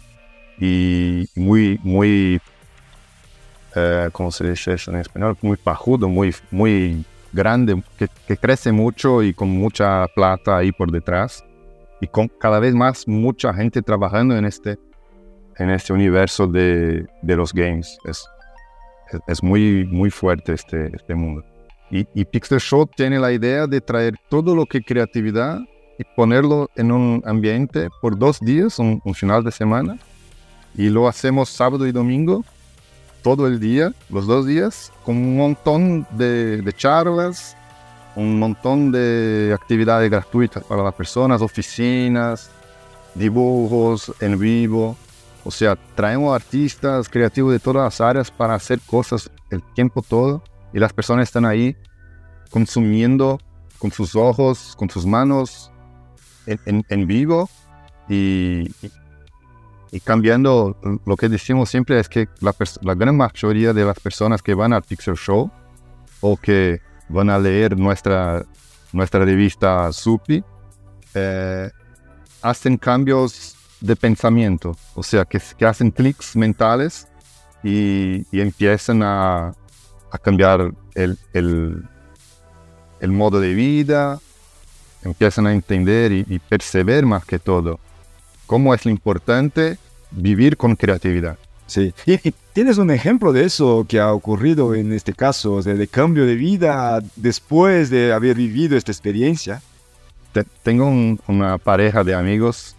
y 0.58 1.28
muy, 1.34 1.78
muy, 1.82 2.40
eh, 3.74 4.08
¿cómo 4.12 4.30
se 4.30 4.48
dice 4.48 4.74
eso 4.74 4.90
en 4.90 4.98
español? 4.98 5.36
Muy 5.42 5.56
pajudo, 5.56 6.08
muy, 6.08 6.34
muy 6.50 7.04
grande, 7.32 7.82
que, 7.98 8.08
que 8.26 8.36
crece 8.36 8.72
mucho 8.72 9.22
y 9.22 9.34
con 9.34 9.48
mucha 9.48 10.06
plata 10.14 10.58
ahí 10.58 10.72
por 10.72 10.90
detrás. 10.90 11.44
Y 12.00 12.06
con 12.06 12.28
cada 12.28 12.60
vez 12.60 12.74
más 12.74 13.08
mucha 13.08 13.52
gente 13.52 13.82
trabajando 13.82 14.36
en 14.36 14.44
este, 14.44 14.78
en 15.56 15.70
este 15.70 15.92
universo 15.92 16.46
de, 16.46 17.06
de 17.22 17.36
los 17.36 17.52
games. 17.52 17.98
Es, 18.04 18.24
es, 19.12 19.20
es 19.26 19.42
muy, 19.42 19.84
muy 19.84 20.10
fuerte 20.10 20.52
este, 20.52 20.94
este 20.94 21.14
mundo. 21.14 21.44
Y, 21.90 22.06
y 22.14 22.24
Pixel 22.24 22.60
Show 22.60 22.86
tiene 22.86 23.18
la 23.18 23.32
idea 23.32 23.66
de 23.66 23.80
traer 23.80 24.14
todo 24.28 24.54
lo 24.54 24.66
que 24.66 24.82
creatividad 24.82 25.58
y 25.98 26.04
ponerlo 26.14 26.70
en 26.76 26.92
un 26.92 27.22
ambiente 27.24 27.88
por 28.00 28.16
dos 28.16 28.38
días, 28.38 28.78
un, 28.78 29.00
un 29.04 29.14
final 29.14 29.42
de 29.42 29.50
semana. 29.50 29.98
Y 30.76 30.90
lo 30.90 31.08
hacemos 31.08 31.48
sábado 31.48 31.86
y 31.86 31.92
domingo, 31.92 32.44
todo 33.22 33.46
el 33.46 33.60
día, 33.60 33.92
los 34.10 34.26
dos 34.26 34.46
días, 34.46 34.92
con 35.04 35.16
un 35.16 35.36
montón 35.36 36.06
de, 36.12 36.62
de 36.62 36.72
charlas, 36.72 37.56
un 38.16 38.38
montón 38.38 38.90
de 38.92 39.52
actividades 39.54 40.10
gratuitas 40.10 40.64
para 40.64 40.82
las 40.82 40.94
personas, 40.94 41.40
oficinas, 41.42 42.50
dibujos 43.14 44.12
en 44.20 44.38
vivo. 44.38 44.96
O 45.44 45.50
sea, 45.50 45.76
traemos 45.94 46.34
artistas 46.34 47.08
creativos 47.08 47.52
de 47.52 47.58
todas 47.60 47.84
las 47.84 48.00
áreas 48.00 48.30
para 48.30 48.54
hacer 48.54 48.80
cosas 48.80 49.30
el 49.50 49.62
tiempo 49.74 50.02
todo 50.02 50.42
y 50.72 50.78
las 50.78 50.92
personas 50.92 51.24
están 51.28 51.44
ahí 51.44 51.76
consumiendo 52.50 53.38
con 53.78 53.90
sus 53.92 54.14
ojos, 54.16 54.74
con 54.76 54.90
sus 54.90 55.06
manos 55.06 55.70
en, 56.46 56.58
en- 56.66 56.84
en 56.88 57.06
vivo 57.06 57.48
y, 58.08 58.68
y- 59.92 60.00
cambiando. 60.00 60.76
Lo 61.06 61.16
que 61.16 61.28
decimos 61.28 61.68
siempre 61.70 61.98
es 62.00 62.08
que 62.08 62.28
la, 62.40 62.54
la 62.82 62.94
gran 62.94 63.16
mayoría 63.16 63.72
de 63.72 63.84
las 63.84 63.98
personas 64.00 64.42
que 64.42 64.54
van 64.54 64.72
al 64.72 64.82
Pixel 64.82 65.16
Show 65.16 65.50
o 66.20 66.36
que 66.36 66.80
van 67.08 67.30
a 67.30 67.38
leer 67.38 67.76
nuestra, 67.78 68.44
nuestra 68.92 69.24
revista 69.24 69.92
Supi 69.92 70.42
eh, 71.14 71.70
hacen 72.42 72.76
cambios 72.76 73.56
de 73.80 73.94
pensamiento, 73.96 74.76
o 74.94 75.02
sea, 75.02 75.24
que, 75.24 75.40
que 75.56 75.64
hacen 75.64 75.90
clics 75.90 76.34
mentales 76.36 77.06
y, 77.62 78.26
y 78.36 78.40
empiezan 78.40 79.02
a, 79.02 79.48
a 80.10 80.18
cambiar 80.18 80.72
el, 80.94 81.16
el, 81.32 81.84
el 83.00 83.12
modo 83.12 83.40
de 83.40 83.54
vida, 83.54 84.18
empiezan 85.02 85.46
a 85.46 85.52
entender 85.52 86.10
y, 86.12 86.24
y 86.28 86.38
perceber 86.40 87.06
más 87.06 87.24
que 87.24 87.38
todo 87.38 87.78
cómo 88.48 88.74
es 88.74 88.84
lo 88.84 88.90
importante 88.90 89.78
vivir 90.10 90.56
con 90.56 90.74
creatividad. 90.74 91.38
Sí. 91.68 91.92
Y, 92.06 92.32
tienes 92.54 92.78
un 92.78 92.90
ejemplo 92.90 93.32
de 93.32 93.44
eso 93.44 93.86
que 93.88 94.00
ha 94.00 94.12
ocurrido 94.12 94.74
en 94.74 94.92
este 94.92 95.12
caso, 95.12 95.52
o 95.52 95.62
sea, 95.62 95.74
de 95.74 95.86
cambio 95.86 96.26
de 96.26 96.34
vida 96.34 96.98
después 97.14 97.88
de 97.90 98.12
haber 98.12 98.34
vivido 98.36 98.76
esta 98.76 98.90
experiencia. 98.90 99.62
Te- 100.32 100.46
tengo 100.64 100.86
un- 100.88 101.20
una 101.28 101.58
pareja 101.58 102.02
de 102.02 102.14
amigos 102.14 102.74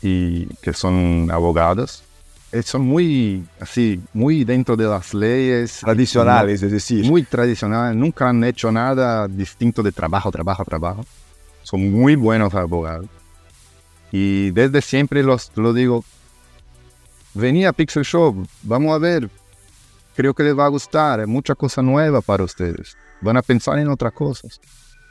y 0.00 0.46
que 0.62 0.72
son 0.72 1.28
abogados. 1.30 2.04
Eh, 2.52 2.62
son 2.62 2.82
muy 2.86 3.44
así, 3.60 4.00
muy 4.14 4.44
dentro 4.44 4.76
de 4.76 4.84
las 4.86 5.12
leyes. 5.12 5.80
Tradicionales, 5.80 6.62
es 6.62 6.72
decir. 6.72 7.04
muy 7.04 7.24
tradicional, 7.24 7.98
nunca 7.98 8.28
han 8.30 8.42
hecho 8.44 8.72
nada 8.72 9.28
distinto 9.28 9.82
de 9.82 9.92
trabajo, 9.92 10.30
trabajo, 10.30 10.64
trabajo. 10.64 11.04
Son 11.64 11.90
muy 11.90 12.14
buenos 12.16 12.54
abogados. 12.54 13.06
Y 14.10 14.50
desde 14.52 14.80
siempre 14.80 15.22
los, 15.22 15.52
lo 15.56 15.72
digo, 15.72 16.04
venía 17.34 17.72
Pixel 17.72 18.04
Show, 18.04 18.46
vamos 18.62 18.94
a 18.94 18.98
ver, 18.98 19.30
creo 20.16 20.34
que 20.34 20.42
les 20.42 20.58
va 20.58 20.64
a 20.64 20.68
gustar, 20.68 21.20
hay 21.20 21.26
mucha 21.26 21.54
cosa 21.54 21.82
nueva 21.82 22.20
para 22.20 22.44
ustedes. 22.44 22.96
Van 23.20 23.36
a 23.36 23.42
pensar 23.42 23.78
en 23.78 23.88
otras 23.88 24.12
cosas. 24.12 24.60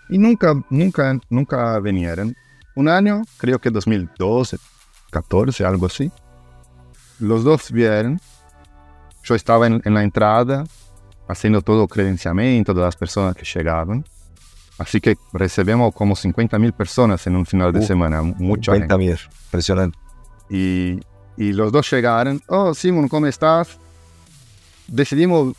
Y 0.10 0.18
nunca, 0.18 0.54
nunca, 0.70 1.20
nunca 1.30 1.80
vinieron. 1.80 2.36
Un 2.76 2.90
año, 2.90 3.24
creo 3.38 3.60
que 3.60 3.70
2012, 3.70 4.58
14, 5.12 5.66
algo 5.66 5.86
así. 5.86 6.12
Los 7.20 7.44
dos 7.44 7.72
vieron. 7.72 8.20
Yo 9.24 9.36
estaba 9.36 9.68
en, 9.68 9.82
en 9.84 9.94
la 9.94 10.04
entrada, 10.04 10.64
haciendo 11.28 11.62
todo 11.62 11.84
el 11.84 11.90
credenciamiento 11.90 12.74
de 12.74 12.82
las 12.82 12.96
personas 12.96 13.36
que 13.36 13.46
llegaban. 13.46 14.06
Así 14.78 15.02
que 15.02 15.18
recibimos 15.34 15.94
como 15.94 16.16
50 16.16 16.60
mil 16.60 16.72
personas 16.74 17.26
en 17.28 17.36
un 17.36 17.46
final 17.46 17.74
de 17.74 17.80
Uh, 17.80 17.84
semana, 17.84 18.22
mucha 18.22 18.74
gente. 18.74 18.88
50 18.88 18.98
mil. 18.98 19.20
Impresionante. 19.46 19.98
Y, 20.50 21.00
y 21.36 21.52
los 21.54 21.72
dos 21.72 21.90
llegaron, 21.92 22.42
oh 22.48 22.74
Simon, 22.74 23.08
¿cómo 23.08 23.28
estás? 23.28 23.78
decidimos, 24.88 25.54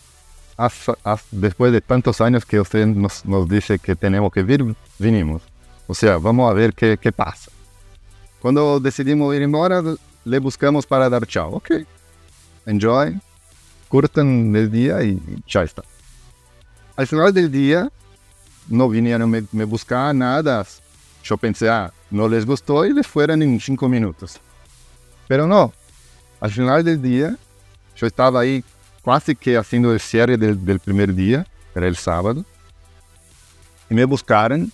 después 1.30 1.72
de 1.72 1.80
tantos 1.80 2.20
años 2.20 2.44
que 2.44 2.60
usted 2.60 2.86
nos, 2.86 3.24
nos 3.24 3.48
dice 3.48 3.78
que 3.78 3.94
tenemos 3.94 4.32
que 4.32 4.42
vir, 4.42 4.74
vinimos. 4.98 5.42
O 5.86 5.94
sea, 5.94 6.18
vamos 6.18 6.50
a 6.50 6.54
ver 6.54 6.74
qué, 6.74 6.98
qué 7.00 7.12
pasa. 7.12 7.50
Cuando 8.40 8.80
decidimos 8.80 9.34
ir 9.34 9.42
embora, 9.42 9.82
le 10.24 10.38
buscamos 10.38 10.86
para 10.86 11.08
dar 11.08 11.26
chao. 11.26 11.56
Ok, 11.56 11.70
enjoy, 12.66 13.20
curtan 13.88 14.54
el 14.54 14.70
día 14.70 15.02
y 15.02 15.20
ya 15.46 15.62
está. 15.62 15.82
Al 16.96 17.06
final 17.06 17.32
del 17.32 17.50
día, 17.50 17.90
no 18.68 18.88
vinieron 18.88 19.30
me, 19.30 19.44
me 19.52 19.64
buscar 19.64 20.14
nada. 20.14 20.64
Yo 21.24 21.36
pensé, 21.36 21.68
ah, 21.68 21.92
no 22.10 22.28
les 22.28 22.46
gustó 22.46 22.84
y 22.86 22.92
les 22.92 23.06
fueron 23.06 23.42
en 23.42 23.58
cinco 23.60 23.88
minutos. 23.88 24.38
Pero 25.26 25.46
no, 25.46 25.72
al 26.40 26.50
final 26.50 26.84
del 26.84 27.02
día, 27.02 27.36
yo 27.96 28.06
estaba 28.06 28.40
ahí 28.40 28.64
casi 29.04 29.34
que 29.34 29.56
haciendo 29.56 29.92
el 29.92 30.00
cierre 30.00 30.36
del 30.36 30.80
primer 30.80 31.14
día, 31.14 31.46
era 31.74 31.86
el 31.86 31.96
sábado, 31.96 32.44
y 33.90 33.94
me 33.94 34.04
buscaron 34.04 34.70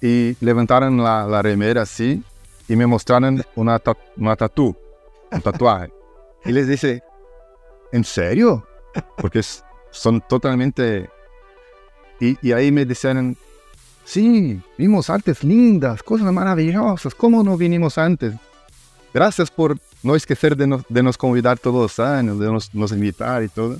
y 0.00 0.36
levantaron 0.40 0.96
la, 1.02 1.26
la 1.26 1.42
remera 1.42 1.82
así 1.82 2.22
y 2.68 2.76
me 2.76 2.86
mostraron 2.86 3.42
una, 3.56 3.78
ta- 3.78 3.96
una 4.16 4.36
tatú, 4.36 4.76
un 5.30 5.40
tatuaje. 5.40 5.92
Y 6.44 6.52
les 6.52 6.66
dije, 6.68 7.02
¿en 7.92 8.04
serio? 8.04 8.66
Porque 9.16 9.40
s- 9.40 9.62
son 9.90 10.20
totalmente... 10.20 11.08
Y, 12.22 12.38
y 12.40 12.52
ahí 12.52 12.70
me 12.70 12.84
dijeron, 12.84 13.36
sí, 14.04 14.60
vimos 14.78 15.10
artes 15.10 15.42
lindas, 15.42 16.04
cosas 16.04 16.32
maravillosas, 16.32 17.16
¿cómo 17.16 17.42
no 17.42 17.56
vinimos 17.56 17.98
antes? 17.98 18.32
Gracias 19.12 19.50
por 19.50 19.76
no 20.04 20.14
esquecer 20.14 20.56
de 20.56 20.68
nos, 20.68 20.84
de 20.88 21.02
nos 21.02 21.18
convidar 21.18 21.58
todos 21.58 21.82
los 21.82 21.98
años, 21.98 22.38
de 22.38 22.46
nos, 22.46 22.72
nos 22.72 22.92
invitar 22.92 23.42
y 23.42 23.48
todo. 23.48 23.76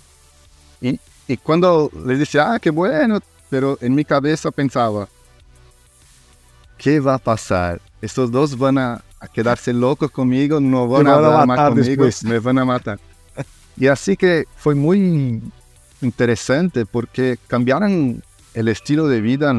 Y, 0.80 0.98
y 1.28 1.36
cuando 1.36 1.88
les 2.04 2.18
decía, 2.18 2.52
ah, 2.52 2.58
qué 2.58 2.70
bueno, 2.70 3.20
pero 3.48 3.78
en 3.80 3.94
mi 3.94 4.04
cabeza 4.04 4.50
pensaba, 4.50 5.06
¿qué 6.78 6.98
va 6.98 7.14
a 7.14 7.18
pasar? 7.18 7.80
Estos 8.00 8.32
dos 8.32 8.58
van 8.58 8.76
a, 8.76 9.04
a 9.20 9.28
quedarse 9.28 9.72
locos 9.72 10.10
conmigo, 10.10 10.58
no 10.58 10.88
van 10.88 11.04
van 11.04 11.12
a 11.12 11.16
hablar 11.16 11.46
más 11.46 11.68
conmigo, 11.70 12.04
después. 12.06 12.24
me 12.24 12.40
van 12.40 12.58
a 12.58 12.64
matar. 12.64 12.98
y 13.76 13.86
así 13.86 14.16
que 14.16 14.46
fue 14.56 14.74
muy 14.74 15.40
interesante 16.00 16.84
porque 16.84 17.38
cambiaron 17.46 18.20
el 18.54 18.68
estilo 18.68 19.06
de 19.08 19.20
vida 19.20 19.50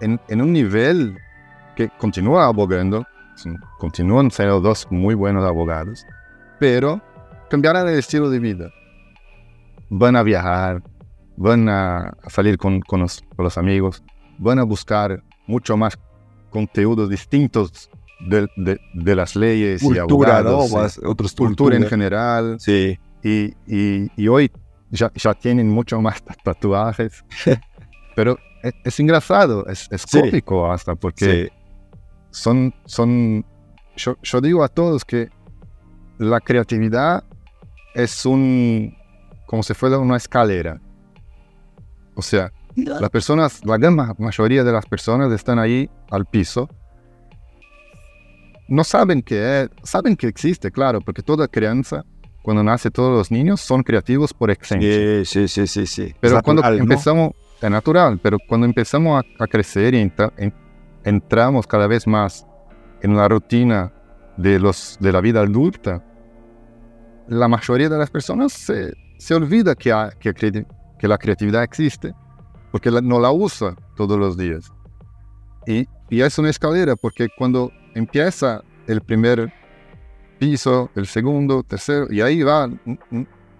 en, 0.00 0.20
un 0.40 0.52
nivel 0.52 1.16
que 1.76 1.88
continúa 1.98 2.46
abogando, 2.46 3.06
continúan 3.78 4.30
siendo 4.30 4.60
dos 4.60 4.86
muy 4.90 5.14
buenos 5.14 5.44
abogados, 5.44 6.06
pero 6.58 7.00
cambiaron 7.48 7.88
el 7.88 7.98
estilo 7.98 8.28
de 8.30 8.38
vida. 8.38 8.70
Van 9.88 10.16
a 10.16 10.22
viajar, 10.22 10.82
van 11.36 11.68
a 11.68 12.14
salir 12.28 12.58
con, 12.58 12.80
con 12.80 13.00
los, 13.00 13.22
con 13.34 13.44
los 13.44 13.58
amigos, 13.58 14.02
van 14.38 14.58
a 14.58 14.62
buscar 14.62 15.22
mucho 15.46 15.76
más 15.76 15.98
conteúdos 16.50 17.08
distintos 17.08 17.90
de, 18.28 18.46
de- 18.56 18.78
de 18.94 19.14
las 19.16 19.34
leyes 19.34 19.82
y 19.82 19.86
Cultura, 19.86 20.42
¿no? 20.42 20.50
abogados, 20.50 20.92
sí. 20.92 21.00
otras 21.04 21.32
cultura 21.32 21.76
en 21.76 21.86
general. 21.86 22.56
Sí. 22.60 22.98
Y, 23.22 23.54
y- 23.66 24.10
y 24.16 24.28
hoy 24.28 24.50
ya, 24.90 25.10
ya 25.14 25.34
tienen 25.34 25.68
mucho 25.70 26.00
más 26.00 26.22
tatuajes. 26.44 27.24
Pero 28.20 28.38
es, 28.62 28.74
es 28.84 29.00
engraçado, 29.00 29.66
es, 29.66 29.88
es 29.90 30.02
Sí. 30.06 30.20
cómico 30.20 30.70
hasta, 30.70 30.94
porque 30.94 31.48
Sí. 31.48 31.48
son, 32.30 32.74
son 32.84 33.46
yo, 33.96 34.14
yo 34.22 34.40
digo 34.42 34.62
a 34.62 34.68
todos 34.68 35.06
que 35.06 35.30
la 36.18 36.38
creatividad 36.38 37.24
es 37.94 38.26
un, 38.26 38.94
como 39.46 39.62
si 39.62 39.72
fuera 39.72 39.96
una 39.98 40.18
escalera. 40.18 40.82
O 42.14 42.20
sea, 42.20 42.52
las 42.76 43.08
personas, 43.08 43.64
la 43.64 43.78
gran 43.78 43.94
ma- 43.96 44.14
mayoría 44.18 44.64
de 44.64 44.72
las 44.72 44.84
personas 44.84 45.32
están 45.32 45.58
ahí 45.58 45.88
al 46.10 46.26
piso. 46.26 46.68
No 48.68 48.84
saben 48.84 49.22
que 49.22 49.62
es, 49.62 49.70
saben 49.82 50.14
que 50.14 50.26
existe, 50.26 50.70
claro, 50.70 51.00
porque 51.00 51.22
toda 51.22 51.48
crianza, 51.48 52.04
cuando 52.42 52.62
nace 52.62 52.90
todos 52.90 53.16
los 53.16 53.30
niños, 53.30 53.62
son 53.62 53.82
creativos 53.82 54.34
por 54.34 54.50
esencia. 54.50 55.24
Sí, 55.24 55.24
sí, 55.24 55.48
sí, 55.48 55.66
sí, 55.66 55.86
sí. 55.86 56.14
Pero 56.20 56.36
Es 56.36 56.42
cuando 56.42 56.60
¿no? 56.62 57.32
Es 57.60 57.70
natural, 57.70 58.18
pero 58.22 58.38
cuando 58.48 58.66
empezamos 58.66 59.22
a, 59.38 59.46
crecer 59.46 59.94
y 59.94 59.98
entra- 59.98 60.32
en- 60.36 60.54
entramos 61.04 61.66
cada 61.66 61.86
vez 61.86 62.06
más 62.06 62.46
en 63.02 63.16
la 63.16 63.28
rutina 63.28 63.92
de, 64.36 64.58
la 65.00 65.20
vida 65.20 65.40
adulta, 65.40 66.02
la 67.28 67.48
mayoría 67.48 67.88
de 67.88 67.98
las 67.98 68.10
personas 68.10 68.52
se, 68.52 69.34
olvida 69.34 69.74
que, 69.74 69.90
la 71.02 71.18
creatividad 71.18 71.62
existe 71.62 72.14
porque 72.72 72.90
no 72.90 73.20
la 73.20 73.30
usa 73.30 73.76
todos 73.96 74.18
los 74.18 74.36
días. 74.36 74.72
Y, 75.66 75.86
y 76.08 76.22
es 76.22 76.38
una 76.38 76.50
escalera 76.50 76.96
porque 76.96 77.28
cuando 77.36 77.70
empieza 77.94 78.62
el 78.86 79.00
primer 79.00 79.52
piso, 80.38 80.90
el 80.94 81.06
segundo, 81.06 81.62
tercero, 81.62 82.06
y 82.10 82.20
ahí 82.20 82.42
va, 82.42 82.68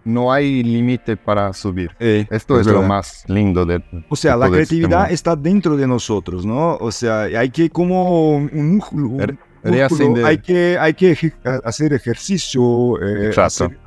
no 0.04 0.32
hay 0.32 0.62
límite 0.62 1.16
para 1.16 1.52
subir. 1.52 1.90
Eh, 2.00 2.26
Esto 2.30 2.58
es, 2.60 2.66
lo 2.66 2.82
más 2.82 3.24
lindo 3.28 3.64
de... 3.66 3.82
O 4.08 4.16
sea, 4.16 4.36
la 4.36 4.46
este 4.46 4.56
creatividad 4.56 4.98
mundo. 5.00 5.14
está 5.14 5.36
dentro 5.36 5.76
de 5.76 5.86
nosotros, 5.86 6.44
¿no? 6.46 6.76
O 6.76 6.90
sea, 6.90 7.22
hay 7.22 7.50
que 7.50 7.68
como 7.70 8.36
un 8.36 8.76
músculo, 8.76 9.08
un 9.08 9.16
músculo, 9.16 9.32
reascender. 9.62 10.24
hay 10.24 10.38
que, 10.38 10.76
hay 10.80 10.94
que 10.94 11.32
hacer 11.64 11.92
ejercicio, 11.92 12.96
eh, 13.02 13.26
Exacto. 13.28 13.64
hacer, 13.66 13.70
eh, 13.72 13.80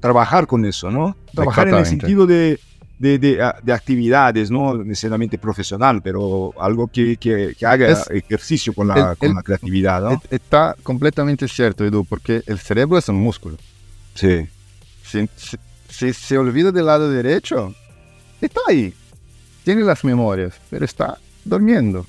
trabajar 0.00 0.46
con 0.46 0.64
eso, 0.64 0.90
¿no? 0.90 1.16
Trabajar 1.34 1.68
en 1.68 1.74
el 1.76 1.86
sentido 1.86 2.26
de, 2.26 2.58
de, 2.98 3.18
de, 3.18 3.52
de 3.62 3.72
actividades, 3.72 4.50
no 4.50 4.74
necesariamente 4.82 5.38
profesional, 5.38 6.00
pero 6.02 6.52
algo 6.60 6.86
que, 6.88 7.16
que, 7.16 7.54
que 7.58 7.66
haga 7.66 7.88
Es- 7.88 8.08
ejercicio 8.10 8.72
con 8.72 8.88
la, 8.88 9.10
el- 9.12 9.16
con 9.16 9.28
el- 9.30 9.34
la 9.34 9.42
creatividad, 9.42 10.02
¿no? 10.02 10.12
Et- 10.12 10.32
Está 10.32 10.74
completamente 10.82 11.48
cierto, 11.48 11.84
Edu, 11.84 12.04
porque 12.04 12.42
el 12.46 12.58
cerebro 12.58 12.98
es 12.98 13.08
un 13.08 13.16
músculo. 13.16 13.56
Sí. 14.14 14.48
Si, 15.04 15.28
si- 15.36 15.58
si 15.88 16.12
se 16.12 16.38
olvida 16.38 16.72
del 16.72 16.86
lado 16.86 17.08
derecho, 17.10 17.72
está 18.40 18.60
ahí. 18.68 18.92
Tiene 19.64 19.82
las 19.82 20.02
memorias, 20.04 20.54
pero 20.70 20.84
está 20.84 21.18
durmiendo. 21.44 22.04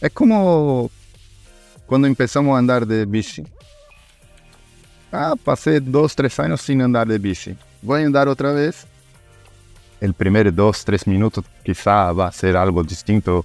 Es 0.00 0.10
como 0.12 0.90
cuando 1.86 2.08
empezamos 2.08 2.54
a 2.54 2.58
andar 2.58 2.86
de 2.86 3.04
bici. 3.06 3.44
Ah, 5.12 5.34
pasé 5.42 5.78
dos, 5.80 6.16
tres 6.16 6.38
años 6.40 6.60
sin 6.62 6.80
andar 6.82 7.06
de 7.06 7.18
bici. 7.18 7.56
Voy 7.82 8.02
a 8.02 8.06
andar 8.06 8.28
otra 8.28 8.52
vez. 8.52 8.86
El 10.00 10.14
primer 10.14 10.52
dos, 10.52 10.84
tres 10.84 11.06
minutos 11.06 11.44
quizá 11.64 12.10
va 12.12 12.26
a 12.28 12.32
ser 12.32 12.56
algo 12.56 12.82
distinto, 12.82 13.44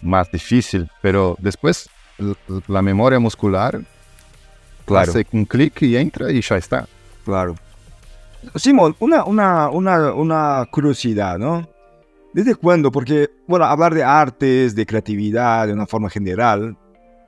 más 0.00 0.30
difícil, 0.30 0.88
pero 1.02 1.34
después 1.40 1.88
la 2.68 2.82
memoria 2.82 3.18
muscular 3.18 3.80
Claro. 4.88 5.10
hace 5.10 5.26
un 5.32 5.44
clic 5.44 5.82
y 5.82 5.96
entra 5.96 6.30
y 6.32 6.40
ya 6.40 6.56
está. 6.56 6.86
Claro. 7.24 7.54
Simón, 8.54 8.96
una, 9.00 9.24
una, 9.24 9.68
una, 9.68 10.12
una 10.12 10.66
curiosidad, 10.70 11.38
¿no? 11.38 11.68
¿Desde 12.32 12.54
cuándo? 12.54 12.92
Porque, 12.92 13.28
bueno, 13.46 13.64
hablar 13.64 13.94
de 13.94 14.04
artes, 14.04 14.74
de 14.74 14.86
creatividad, 14.86 15.66
de 15.66 15.72
una 15.72 15.86
forma 15.86 16.08
general, 16.08 16.76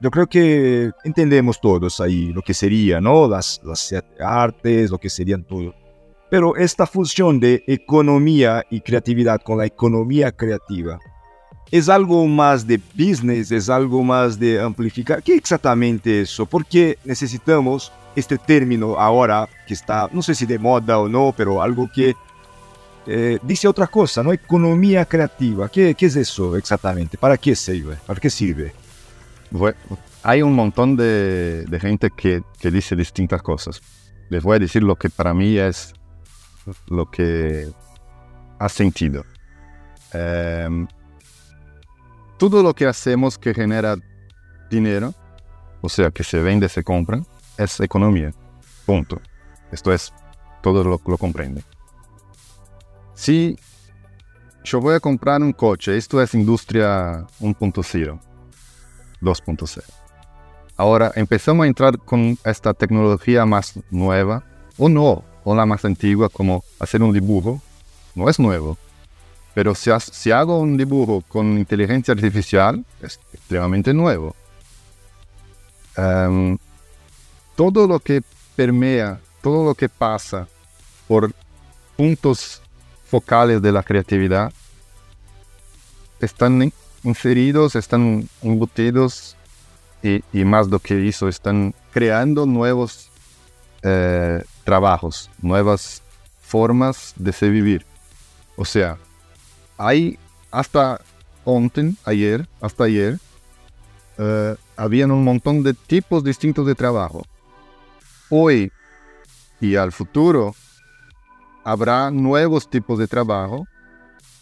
yo 0.00 0.10
creo 0.10 0.26
que 0.26 0.90
entendemos 1.04 1.60
todos 1.60 2.00
ahí 2.00 2.32
lo 2.32 2.42
que 2.42 2.54
sería, 2.54 3.00
¿no? 3.00 3.28
Las, 3.28 3.60
las 3.64 3.94
artes, 4.18 4.90
lo 4.90 4.98
que 4.98 5.10
serían 5.10 5.44
todo. 5.44 5.74
Pero 6.30 6.56
esta 6.56 6.86
fusión 6.86 7.40
de 7.40 7.64
economía 7.66 8.64
y 8.70 8.80
creatividad 8.80 9.40
con 9.42 9.58
la 9.58 9.66
economía 9.66 10.32
creativa, 10.32 10.98
¿es 11.70 11.88
algo 11.88 12.26
más 12.26 12.66
de 12.66 12.80
business? 12.94 13.50
¿Es 13.50 13.68
algo 13.68 14.02
más 14.02 14.38
de 14.38 14.60
amplificar? 14.60 15.22
¿Qué 15.22 15.34
exactamente 15.34 16.22
es 16.22 16.30
eso? 16.30 16.46
Porque 16.46 16.98
necesitamos 17.04 17.92
este 18.16 18.38
término 18.38 18.98
ahora 18.98 19.48
que 19.66 19.74
está, 19.74 20.08
no 20.12 20.22
sé 20.22 20.34
si 20.34 20.46
de 20.46 20.58
moda 20.58 20.98
o 20.98 21.08
no, 21.08 21.32
pero 21.36 21.62
algo 21.62 21.88
que 21.92 22.14
eh, 23.06 23.38
dice 23.42 23.68
otra 23.68 23.86
cosa, 23.86 24.22
¿no? 24.22 24.32
Economía 24.32 25.04
creativa. 25.04 25.68
¿Qué, 25.68 25.94
¿Qué 25.94 26.06
es 26.06 26.16
eso 26.16 26.56
exactamente? 26.56 27.16
¿Para 27.16 27.36
qué 27.36 27.54
sirve? 27.54 27.96
¿Para 28.06 28.20
qué 28.20 28.30
sirve? 28.30 28.72
Hay 30.22 30.42
un 30.42 30.54
montón 30.54 30.96
de, 30.96 31.64
de 31.64 31.80
gente 31.80 32.10
que, 32.16 32.42
que 32.58 32.70
dice 32.70 32.94
distintas 32.94 33.42
cosas. 33.42 33.80
Les 34.28 34.42
voy 34.42 34.56
a 34.56 34.58
decir 34.58 34.82
lo 34.82 34.96
que 34.96 35.08
para 35.08 35.34
mí 35.34 35.56
es 35.56 35.94
lo 36.88 37.10
que 37.10 37.68
ha 38.58 38.68
sentido. 38.68 39.24
Em, 40.12 40.86
todo 42.40 42.62
lo 42.62 42.72
que 42.72 42.86
hacemos 42.86 43.36
que 43.36 43.52
genera 43.52 43.96
dinero, 44.70 45.12
o 45.82 45.90
sea, 45.90 46.10
que 46.10 46.24
se 46.24 46.40
vende, 46.40 46.70
se 46.70 46.82
compra, 46.82 47.22
es 47.58 47.78
economía. 47.80 48.32
Punto. 48.86 49.20
Esto 49.70 49.92
es, 49.92 50.10
todo 50.62 50.82
lo, 50.82 50.98
lo 51.04 51.18
comprende. 51.18 51.62
Si 53.12 53.58
yo 54.64 54.80
voy 54.80 54.94
a 54.94 55.00
comprar 55.00 55.42
un 55.42 55.52
coche, 55.52 55.98
esto 55.98 56.22
es 56.22 56.32
industria 56.32 57.26
1.0. 57.40 58.18
2.0. 59.20 59.82
Ahora 60.78 61.12
empezamos 61.16 61.64
a 61.64 61.66
entrar 61.66 61.98
con 61.98 62.38
esta 62.42 62.72
tecnología 62.72 63.44
más 63.44 63.78
nueva, 63.90 64.44
o 64.78 64.88
no, 64.88 65.24
o 65.44 65.54
la 65.54 65.66
más 65.66 65.84
antigua, 65.84 66.30
como 66.30 66.64
hacer 66.78 67.02
un 67.02 67.12
dibujo, 67.12 67.60
no 68.14 68.30
es 68.30 68.40
nuevo. 68.40 68.78
Pero 69.60 69.74
si, 69.74 70.30
hago 70.30 70.58
un 70.58 70.78
dibujo 70.78 71.22
con 71.28 71.58
inteligencia 71.58 72.14
artificial, 72.14 72.82
es 73.02 73.20
extremadamente 73.30 73.92
nuevo. 73.92 74.34
Em, 75.98 76.56
todo 77.56 77.86
lo 77.86 78.00
que 78.00 78.22
permea, 78.56 79.20
todo 79.42 79.66
lo 79.66 79.74
que 79.74 79.90
pasa 79.90 80.48
por 81.06 81.30
puntos 81.94 82.62
focales 83.04 83.60
de 83.60 83.70
la 83.70 83.82
creatividad, 83.82 84.50
están 86.20 86.62
in- 86.62 86.72
inseridos, 87.04 87.76
están 87.76 88.26
embutidos 88.40 89.36
y, 90.02 90.22
más 90.42 90.68
lo 90.68 90.78
que 90.78 90.98
hizo, 91.00 91.28
están 91.28 91.74
creando 91.92 92.46
nuevos 92.46 93.10
eh, 93.82 94.42
trabajos, 94.64 95.28
nuevas 95.42 96.00
formas 96.40 97.12
de 97.16 97.50
vivir. 97.50 97.84
O 98.56 98.64
sea, 98.64 98.96
hay 99.80 100.18
hasta 100.50 101.00
ontem, 101.44 101.96
ayer, 102.04 102.46
hasta 102.60 102.84
ayer, 102.84 103.18
eh, 104.18 104.54
habían 104.76 105.10
un 105.10 105.24
montón 105.24 105.62
de 105.62 105.72
tipos 105.72 106.22
distintos 106.22 106.66
de 106.66 106.74
trabajo. 106.74 107.24
Hoy 108.28 108.70
y 109.58 109.76
al 109.76 109.90
futuro 109.92 110.54
habrá 111.64 112.10
nuevos 112.10 112.68
tipos 112.68 112.98
de 112.98 113.08
trabajo 113.08 113.66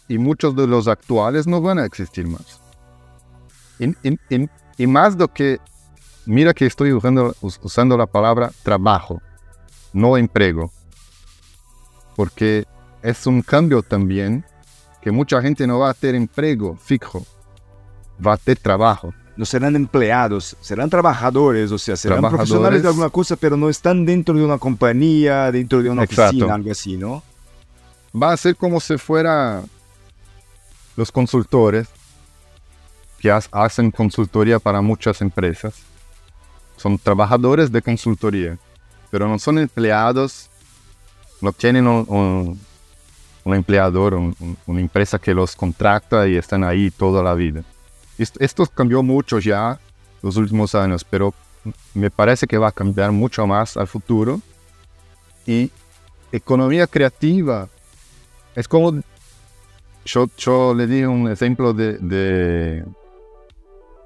y 0.09 0.17
muchos 0.17 0.55
de 0.57 0.67
los 0.67 0.89
actuales 0.89 1.47
no 1.47 1.61
van 1.61 1.79
a 1.79 1.85
existir 1.85 2.27
más. 2.27 2.59
Y, 4.77 4.87
más 4.87 5.15
lo 5.15 5.29
que, 5.29 5.59
mira 6.25 6.53
que 6.53 6.65
estoy 6.65 6.91
usando, 6.91 7.33
us- 7.39 7.59
usando 7.63 7.95
la 7.97 8.07
palabra 8.07 8.51
trabajo, 8.63 9.21
no 9.93 10.17
empleo, 10.17 10.69
porque 12.17 12.65
es 13.01 13.25
un 13.25 13.41
cambio 13.41 13.81
también 13.83 14.43
que 15.01 15.11
mucha 15.11 15.41
gente 15.41 15.65
no 15.67 15.79
va 15.79 15.89
a 15.91 15.93
tener 15.93 16.15
empleo 16.15 16.75
fijo, 16.83 17.25
va 18.25 18.33
a 18.33 18.37
tener 18.37 18.57
trabajo. 18.59 19.13
No 19.37 19.45
serán 19.45 19.75
empleados, 19.77 20.57
serán 20.59 20.89
trabajadores, 20.89 21.71
o 21.71 21.77
sea, 21.77 21.95
serán 21.95 22.21
profesionales 22.21 22.81
de 22.83 22.89
alguna 22.89 23.09
cosa, 23.09 23.37
pero 23.37 23.55
no 23.55 23.69
están 23.69 24.05
dentro 24.05 24.35
de 24.35 24.43
una 24.43 24.57
compañía, 24.57 25.49
dentro 25.51 25.81
de 25.81 25.89
una 25.89 26.03
Exacto. 26.03 26.29
oficina, 26.31 26.53
algo 26.55 26.71
así, 26.71 26.97
¿no? 26.97 27.23
va 28.11 28.31
a 28.33 28.37
ser 28.37 28.55
como 28.55 28.79
si 28.79 28.97
fuera 28.97 29.61
los 30.97 31.11
consultores 31.11 31.87
que 33.19 33.29
ha- 33.31 33.39
hacen 33.51 33.91
consultoría 33.91 34.57
para 34.59 34.81
muchas 34.81 35.21
empresas. 35.21 35.75
Son 36.75 36.97
trabajadores 36.97 37.71
de 37.71 37.81
consultoría, 37.81 38.57
pero 39.11 39.27
no 39.27 39.37
son 39.37 39.59
empleados, 39.59 40.49
no 41.39 41.51
tienen 41.53 41.87
un, 41.87 42.05
un- 42.07 42.59
un 43.43 43.55
empleador, 43.55 44.13
un- 44.13 44.35
un- 44.39 44.57
una 44.67 44.81
empresa 44.81 45.19
que 45.19 45.33
los 45.33 45.55
contrata 45.55 46.27
y 46.27 46.35
están 46.35 46.63
ahí 46.63 46.91
toda 46.91 47.23
la 47.23 47.33
vida. 47.33 47.63
Esto, 48.17 48.65
cambió 48.65 49.01
mucho 49.01 49.39
ya 49.39 49.79
los 50.21 50.35
últimos 50.35 50.75
años, 50.75 51.03
pero 51.05 51.33
me 51.93 52.09
parece 52.11 52.47
que 52.47 52.57
va 52.57 52.67
a 52.67 52.71
cambiar 52.71 53.11
mucho 53.11 53.47
más 53.47 53.77
al 53.77 53.87
futuro. 53.87 54.41
Y 55.45 55.71
economía 56.31 56.85
creativa 56.85 57.67
es 58.55 58.67
como 58.67 58.99
yo, 60.05 60.27
yo 60.37 60.73
le 60.73 60.85
di 60.87 61.03
un 61.03 61.31
ejemplo 61.31 61.73
de, 61.73 61.97
de, 61.99 62.83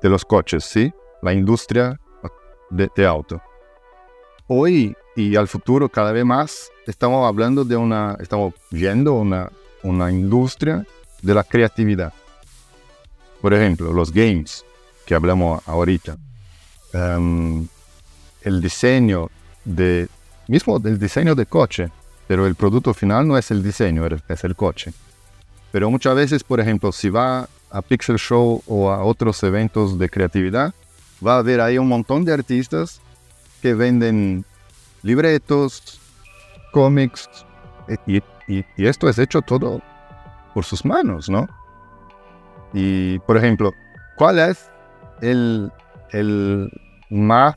los 0.10 0.24
coches, 0.26 0.63
¿sí? 0.63 0.93
La 1.22 1.34
industria 1.34 2.00
de 2.69 3.06
auto. 3.06 3.41
Hoy 4.55 4.95
y 5.15 5.35
al 5.35 5.47
futuro 5.47 5.89
cada 5.89 6.11
vez 6.11 6.23
más 6.23 6.69
estamos 6.85 7.27
hablando 7.27 7.65
de 7.65 7.75
una, 7.75 8.15
estamos 8.19 8.53
viendo 8.69 9.13
una, 9.13 9.49
una 9.81 10.11
industria 10.11 10.85
de 11.23 11.33
la 11.33 11.43
creatividad. 11.43 12.13
Por 13.41 13.55
ejemplo, 13.55 13.91
los 13.91 14.13
games 14.13 14.63
que 15.07 15.15
hablamos 15.15 15.67
ahorita. 15.67 16.17
Em, 16.93 17.67
el 18.43 18.61
diseño 18.61 19.31
de, 19.65 20.07
mismo 20.47 20.77
del 20.77 20.99
diseño 20.99 21.33
de 21.33 21.47
coche, 21.47 21.89
pero 22.27 22.45
el 22.45 22.53
producto 22.53 22.93
final 22.93 23.27
no 23.27 23.39
es 23.39 23.49
el 23.49 23.63
diseño, 23.63 24.05
es 24.05 24.43
el 24.43 24.55
coche. 24.55 24.93
Pero 25.71 25.89
muchas 25.89 26.15
veces, 26.15 26.43
por 26.43 26.59
ejemplo, 26.59 26.91
si 26.91 27.09
va 27.09 27.49
a 27.71 27.81
Pixel 27.81 28.19
Show 28.19 28.61
o 28.67 28.91
a 28.91 29.03
otros 29.03 29.41
eventos 29.41 29.97
de 29.97 30.09
creatividad, 30.09 30.75
va 31.25 31.37
a 31.37 31.39
haber 31.39 31.59
ahí 31.59 31.79
un 31.79 31.87
montón 31.87 32.23
de 32.23 32.33
artistas 32.33 33.01
que 33.63 33.73
venden 33.73 34.43
libretos, 35.04 35.97
cómics, 36.73 37.30
e- 37.88 38.21
y, 38.45 38.65
esto 38.76 39.08
es 39.08 39.17
hecho 39.17 39.41
todo 39.41 39.82
por 40.54 40.65
sus 40.65 40.84
manos, 40.84 41.30
¿no? 41.30 41.47
Y, 42.73 43.19
por 43.19 43.38
ejemplo, 43.38 43.71
¿cuál 44.17 44.39
es 44.39 44.69
el, 45.21 45.71
el 46.12 46.69
más, 47.10 47.56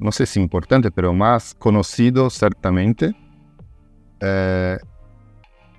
no 0.00 0.10
sé 0.10 0.26
si 0.26 0.40
importante, 0.40 0.90
pero 0.90 1.14
más 1.14 1.54
conocido 1.54 2.28
ciertamente, 2.28 3.14
eh, 4.18 4.78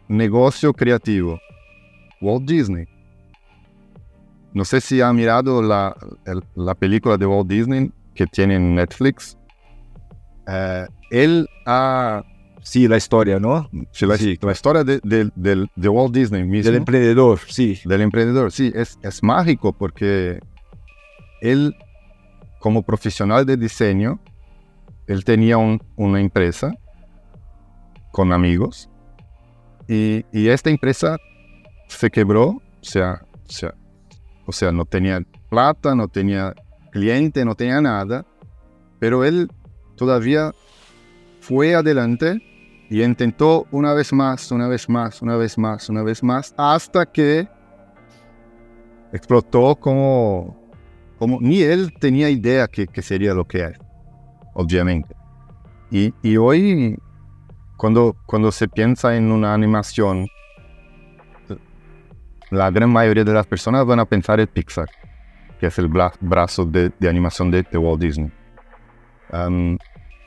negocio 0.07 0.71
creativo? 0.71 1.41
Walt 2.21 2.45
Disney. 2.45 2.87
No 4.53 4.63
sé 4.63 4.79
si 4.79 5.01
ha 5.01 5.11
mirado 5.11 5.61
la, 5.61 5.93
la 6.55 6.73
película 6.73 7.17
de 7.17 7.25
Walt 7.25 7.49
Disney 7.49 7.91
que 8.17 8.25
tiene 8.27 8.55
en 8.55 8.75
Netflix. 8.75 9.37
Eh, 10.47 10.85
él 11.11 11.47
ha... 11.65 12.23
Sí, 12.61 12.85
la 12.89 12.97
historia, 12.97 13.39
¿no? 13.39 13.69
si 13.93 14.05
La, 14.05 14.17
Sí. 14.17 14.37
la 14.41 14.51
historia 14.51 14.83
de, 14.83 14.99
de- 15.01 15.31
del- 15.35 15.69
de 15.73 15.87
Walt 15.87 16.13
Disney 16.13 16.43
mismo 16.43 16.65
Del 16.69 16.79
emprendedor, 16.79 17.39
sí. 17.47 17.79
del 17.85 18.01
emprendedor. 18.01 18.51
Sí, 18.51 18.73
es, 18.75 18.99
es 19.03 19.23
mágico 19.23 19.71
porque 19.71 20.41
él, 21.41 21.73
como 22.59 22.81
profesional 22.81 23.45
de 23.45 23.55
diseño, 23.55 24.19
él 25.07 25.23
tenía 25.23 25.57
un- 25.57 25.81
una 25.95 26.19
empresa 26.19 26.73
con 28.11 28.33
amigos 28.33 28.89
y, 29.87 30.25
y 30.33 30.49
esta 30.49 30.69
empresa 30.69 31.15
se 31.87 32.09
quebró, 32.09 32.47
o 32.49 32.61
sea, 32.81 33.21
o 33.47 33.51
sea, 33.51 33.73
o 34.45 34.51
sea, 34.51 34.73
no 34.73 34.83
tenía 34.83 35.21
plata, 35.49 35.95
no 35.95 36.09
tenía 36.09 36.53
cliente, 36.97 37.45
no 37.45 37.53
tenía 37.53 37.79
nada, 37.79 38.25
pero 38.99 39.23
él 39.23 39.51
todavía 39.95 40.51
fue 41.41 41.75
adelante 41.75 42.41
y 42.89 43.03
intentó 43.03 43.67
una 43.71 43.93
vez 43.93 44.11
más, 44.13 44.51
una 44.51 44.67
vez 44.67 44.89
más, 44.89 45.21
una 45.21 45.35
vez 45.35 45.57
más, 45.57 45.89
una 45.89 46.01
vez 46.01 46.23
más, 46.23 46.55
hasta 46.57 47.05
que 47.05 47.47
explotó 49.13 49.75
como, 49.75 50.71
como 51.19 51.37
ni 51.39 51.61
él 51.61 51.93
tenía 51.99 52.31
idea 52.31 52.67
que, 52.67 52.87
que 52.87 53.03
sería 53.03 53.35
lo 53.35 53.45
que 53.45 53.63
es, 53.65 53.77
obviamente. 54.55 55.15
Y, 55.91 56.13
y 56.23 56.37
hoy, 56.37 56.97
cuando, 57.77 58.15
cuando 58.25 58.51
se 58.51 58.67
piensa 58.67 59.15
en 59.15 59.31
una 59.31 59.53
animación, 59.53 60.27
la 62.49 62.71
gran 62.71 62.89
mayoría 62.89 63.23
de 63.23 63.33
las 63.33 63.45
personas 63.45 63.85
van 63.85 63.99
a 63.99 64.05
pensar 64.05 64.39
en 64.39 64.47
Pixar, 64.47 64.89
que 65.59 65.67
es 65.67 65.77
el 65.79 65.89
bra- 65.89 66.13
brazo 66.19 66.65
de, 66.65 66.91
de 66.99 67.09
animación 67.09 67.51
de, 67.51 67.63
de 67.63 67.77
Walt 67.77 68.01
Disney. 68.01 68.31
Am, 69.31 69.77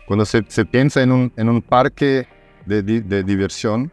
cuando 0.07 0.25
se, 0.25 0.45
se 0.49 0.65
piensa 0.65 1.03
en 1.03 1.13
un, 1.13 1.33
en 1.37 1.49
un 1.49 1.63
parque 1.63 2.27
de, 2.67 2.83
de 2.83 3.23
diversión, 3.23 3.91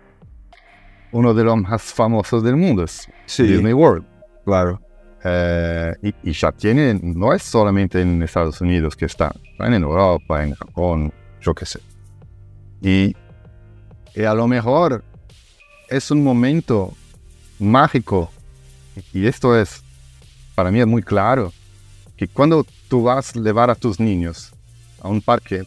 uno 1.11 1.33
de 1.33 1.43
los 1.43 1.57
más 1.57 1.81
famosos 1.81 2.43
del 2.43 2.55
mundo 2.57 2.83
es 2.83 3.07
Sí, 3.25 3.43
Disney 3.43 3.73
World. 3.73 4.05
claro. 4.45 4.81
Eh, 5.23 5.93
y, 6.03 6.29
y 6.29 6.31
ya 6.33 6.51
tiene, 6.51 6.99
no 7.01 7.33
es 7.33 7.41
solamente 7.43 8.01
en 8.01 8.21
Estados 8.21 8.61
Unidos 8.61 8.95
que 8.95 9.05
está, 9.05 9.33
están 9.51 9.73
en 9.73 9.83
Europa, 9.83 10.43
en 10.43 10.53
Japón, 10.53 11.11
yo 11.41 11.53
qué 11.55 11.65
sé. 11.65 11.79
Y, 12.81 13.15
y 14.15 14.23
a 14.23 14.33
lo 14.35 14.47
mejor 14.47 15.03
es 15.89 16.11
un 16.11 16.23
momento 16.23 16.93
mágico, 17.59 18.31
y 19.11 19.25
esto 19.25 19.59
es, 19.59 19.83
para 20.57 20.71
mí 20.71 20.79
es 20.79 20.87
muy 20.87 21.03
claro, 21.03 21.53
que 22.15 22.27
cuando 22.27 22.65
tú 22.89 23.03
vas 23.03 23.35
a 23.35 23.39
llevar 23.39 23.69
a 23.69 23.75
tus 23.75 23.99
niños 23.99 24.51
a 25.03 25.07
un 25.07 25.21
parque, 25.21 25.65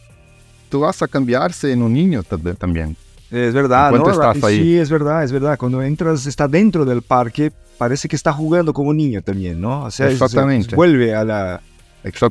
tú 0.67 0.81
vas 0.81 1.01
a 1.01 1.07
cambiarse 1.07 1.71
en 1.71 1.81
un 1.81 1.93
niño 1.93 2.23
tam- 2.23 2.57
también. 2.57 2.97
Es 3.31 3.53
verdad, 3.53 3.95
¿En 3.95 4.01
¿no? 4.01 4.09
estás 4.11 4.43
ahí? 4.43 4.59
Sí, 4.61 4.77
es 4.77 4.89
verdad, 4.89 5.23
es 5.23 5.31
verdad. 5.31 5.57
Cuando 5.57 5.81
entras, 5.81 6.25
está 6.25 6.45
dentro 6.49 6.83
del 6.83 7.03
parque, 7.03 7.53
parece 7.77 8.09
que 8.09 8.17
está 8.17 8.33
jugando 8.33 8.73
como 8.73 8.93
niño 8.93 9.21
también, 9.21 9.61
¿no? 9.61 9.83
O 9.85 9.91
sea, 9.91 10.09
Exactamente. 10.09 10.75
vuelve 10.75 11.15
a 11.15 11.23
la, 11.23 11.61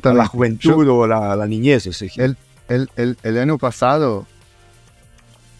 a 0.03 0.13
la 0.13 0.27
juventud 0.27 0.87
o 0.87 1.07
la, 1.07 1.35
la 1.35 1.47
niñez. 1.47 1.87
o 1.87 1.93
sea, 1.93 2.07
El, 2.17 2.37
el, 2.69 2.91
el, 2.95 3.17
el 3.23 3.39
año 3.39 3.57
pasado, 3.57 4.27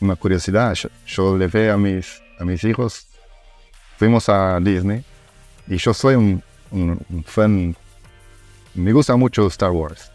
una 0.02 0.16
curiosidad, 0.16 0.76
yo, 0.76 0.90
yo 1.08 1.36
le 1.36 1.48
ve 1.48 1.72
a 1.72 1.78
mis, 1.78 2.22
a 2.40 2.46
mis 2.46 2.64
hijos, 2.64 3.08
fuimos 3.98 4.30
a 4.30 4.60
Disney 4.60 5.04
y 5.68 5.78
yo 5.78 5.96
soy 5.96 6.14
un, 6.14 6.44
un- 6.72 7.00
un 7.10 7.24
fan, 7.24 7.76
me 8.76 8.92
gusta 8.94 9.16
mucho 9.16 9.48
Star 9.48 9.72
Wars. 9.72 10.12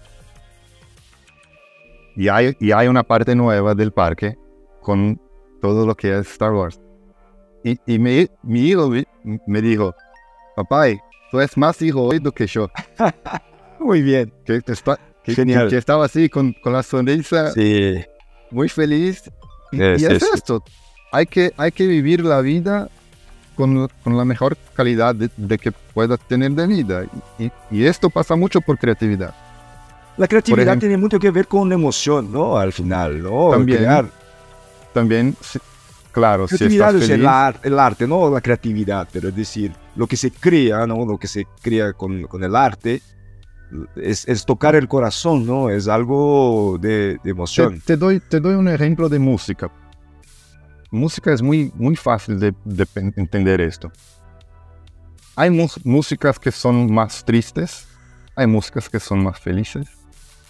y, 2.17 2.29
hay, 2.29 2.57
y 2.61 2.73
hay 2.73 2.89
una 2.89 3.03
parte 3.03 3.35
nueva 3.35 3.75
del 3.75 3.93
parque 3.93 4.37
con 4.81 5.21
todo 5.61 5.85
lo 5.87 5.95
que 5.95 6.19
es 6.19 6.27
Star 6.31 6.53
Wars. 6.53 6.81
Y, 7.63 7.79
y 7.87 7.99
mi, 7.99 8.27
mi 8.43 8.61
hijo 8.69 8.91
me 9.47 9.61
dijo, 9.61 9.95
papá, 10.55 10.87
tú 11.31 11.39
eres 11.41 11.57
más 11.57 11.81
hijo 11.83 12.03
hoy 12.05 12.19
do 12.21 12.33
que 12.33 12.47
yo. 12.47 12.71
Muy 13.81 14.01
bien. 14.03 14.33
Que, 14.47 14.63
está, 14.67 14.99
que, 15.23 15.35
Genial. 15.35 15.69
que- 15.69 15.77
estaba 15.77 16.05
así 16.07 16.29
con, 16.29 16.53
con 16.55 16.73
la 16.73 16.83
sonrisa, 16.83 17.51
Sí. 17.53 18.03
muy 18.51 18.69
feliz. 18.69 19.31
Y, 19.73 19.83
Es 19.83 20.01
y 20.03 20.07
es 20.07 20.13
eso. 20.23 20.27
esto, 20.35 20.65
hay 21.13 21.27
que, 21.27 21.53
hay 21.59 21.73
que 21.73 21.87
vivir 21.87 22.25
la 22.25 22.41
vida 22.41 22.89
con, 23.57 23.89
con 24.05 24.17
la 24.17 24.25
mejor 24.25 24.57
calidad 24.75 25.15
de, 25.15 25.31
de 25.37 25.59
que 25.59 25.73
puedas 25.73 26.21
tener 26.29 26.53
de 26.53 26.67
vida. 26.67 27.05
Y, 27.39 27.51
y 27.71 27.85
esto 27.87 28.11
pasa 28.11 28.37
mucho 28.37 28.61
por 28.61 28.79
creatividad. 28.79 29.35
La 30.17 30.29
creatividad 30.29 30.69
ejemplo- 30.69 30.81
tiene 30.81 30.97
mucho 30.97 31.19
que 31.19 31.31
ver 31.31 31.49
con 31.49 31.73
emoción, 31.73 32.31
¿no? 32.31 32.57
Al 32.57 32.73
final, 32.73 33.23
¿no? 33.23 33.51
También. 33.51 33.79
Crear. 33.79 34.07
También, 34.95 35.37
sí, 35.43 35.59
claro, 36.13 36.49
si 36.49 36.57
Creatividad 36.57 36.89
estás 36.89 37.03
es 37.03 37.11
el, 37.11 37.17
feliz, 37.17 37.29
ar- 37.29 37.61
el 37.63 37.79
arte, 37.79 38.07
no 38.07 38.31
la 38.31 38.41
creatividad, 38.41 39.07
pero 39.13 39.29
es 39.29 39.37
decir, 39.37 39.73
lo 39.95 40.07
que 40.07 40.17
se 40.17 40.31
crea, 40.31 40.87
¿no? 40.87 41.05
Lo 41.05 41.19
que 41.19 41.27
se 41.29 41.47
crea 41.61 41.93
con, 41.93 42.23
con 42.23 42.43
el 42.43 42.57
arte 42.57 43.03
es, 43.97 44.27
es 44.27 44.47
tocar 44.47 44.75
el 44.75 44.89
corazón, 44.89 45.45
¿no? 45.45 45.69
Es 45.69 45.87
algo 45.89 46.79
de, 46.81 46.89
de 46.89 47.19
Te, 47.23 47.31
emoción. 47.31 47.83
te 47.85 47.97
doy, 47.99 48.21
te 48.21 48.41
doy 48.41 48.55
un 48.55 48.69
ejemplo 48.69 49.11
de 49.11 49.19
música. 49.19 49.71
Música 50.91 51.33
es 51.33 51.43
muy, 51.43 51.73
muy 51.75 51.97
fácil 51.97 52.39
de, 52.39 52.55
de 52.65 52.87
entender 53.17 53.61
esto. 53.61 53.91
Hay 55.35 55.51
músicas 55.85 56.39
que 56.39 56.51
son 56.51 56.93
más 56.93 57.25
tristes, 57.25 57.87
hay 58.35 58.47
músicas 58.47 58.89
que 58.89 58.99
son 58.99 59.23
más 59.23 59.39
felices, 59.39 59.87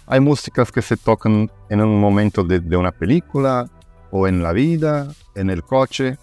hay 0.05 0.21
músicas 0.21 0.71
que 0.71 0.81
se 0.81 0.95
tocan 0.95 1.51
en 1.69 1.81
un 1.81 1.99
momento 1.99 2.43
de, 2.43 2.61
de 2.61 2.77
una 2.77 2.91
película 2.91 3.69
o 4.11 4.27
en 4.27 4.41
la 4.41 4.53
vida, 4.53 5.07
en 5.35 5.49
el 5.49 5.63
coche. 5.63 6.17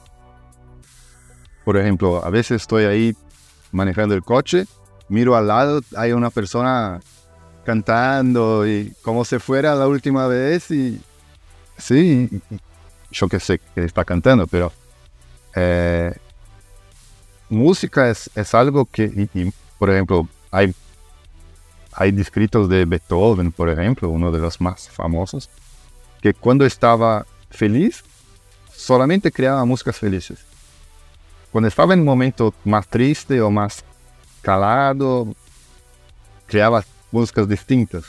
Por 1.65 1.77
ejemplo, 1.77 2.25
a 2.25 2.31
veces 2.31 2.63
estoy 2.63 2.85
ahí 2.85 3.17
manejando 3.73 4.15
el 4.15 4.23
coche, 4.23 4.67
miro 5.09 5.37
al 5.37 5.49
lado, 5.49 5.81
hay 5.97 6.13
una 6.13 6.31
persona 6.31 7.01
cantando 7.65 8.67
y 8.67 8.95
como 9.03 9.25
si 9.25 9.39
fuera 9.39 9.75
la 9.75 9.89
última 9.89 10.27
vez 10.27 10.71
y 10.71 11.01
sí, 11.77 12.31
yo 13.15 13.29
que 13.29 13.41
sé 13.41 13.61
que 13.75 13.85
está 13.85 14.05
cantando, 14.05 14.47
pero 14.47 14.73
eh, 15.55 16.13
música 17.49 18.11
es, 18.11 18.29
es 18.35 18.55
algo 18.55 18.85
que, 18.85 19.29
por 19.79 19.91
ejemplo, 19.91 20.29
hay, 20.51 20.75
hay 21.93 22.11
descritos 22.11 22.69
de 22.69 22.85
Beethoven, 22.85 23.53
por 23.53 23.71
ejemplo, 23.71 24.09
uno 24.11 24.31
de 24.33 24.41
los 24.41 24.61
más 24.61 24.89
famosos, 24.89 25.49
que 26.21 26.35
cuando 26.35 26.67
estaba 26.67 27.25
feliz, 27.51 28.05
solamente 28.75 29.31
creaba 29.31 29.65
músicas 29.65 29.97
felices. 29.97 30.41
Cuando 31.53 31.69
estaba 31.69 31.95
en 31.95 32.01
un 32.01 32.07
momento 32.07 32.53
más 32.65 32.89
triste 32.89 33.41
o 33.41 33.49
más 33.51 33.85
calado, 34.43 35.33
creaba 36.47 36.85
músicas 37.13 37.49
distintas, 37.49 38.05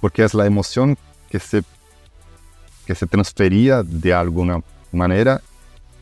porque 0.00 0.24
es 0.24 0.32
la 0.32 0.46
emoción 0.46 0.96
que 1.28 1.38
se, 1.38 1.62
que 2.86 2.94
se 2.94 3.06
transfería 3.06 3.82
de 3.82 4.14
alguna 4.14 4.62
manera 4.92 5.40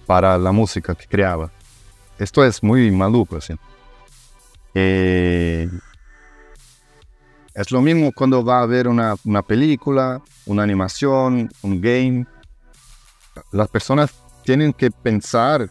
para 0.07 0.37
la 0.38 0.53
música 0.53 0.94
que 0.94 1.07
creaba. 1.07 1.51
Esto 2.18 2.44
es 2.44 2.62
muy 2.62 2.90
maluco, 2.90 3.37
así. 3.37 3.55
Eh, 4.75 5.68
es 7.55 7.70
lo 7.70 7.81
mismo 7.81 8.12
cuando 8.12 8.44
va 8.44 8.61
a 8.61 8.66
ver 8.66 8.88
una, 8.88 9.14
una 9.25 9.42
película, 9.42 10.20
una 10.47 10.62
animación, 10.62 11.51
un 11.62 11.81
game. 11.81 12.27
Las 13.53 13.68
personas 13.68 14.12
tienen 14.44 14.73
que 14.73 14.90
pensar 14.90 15.68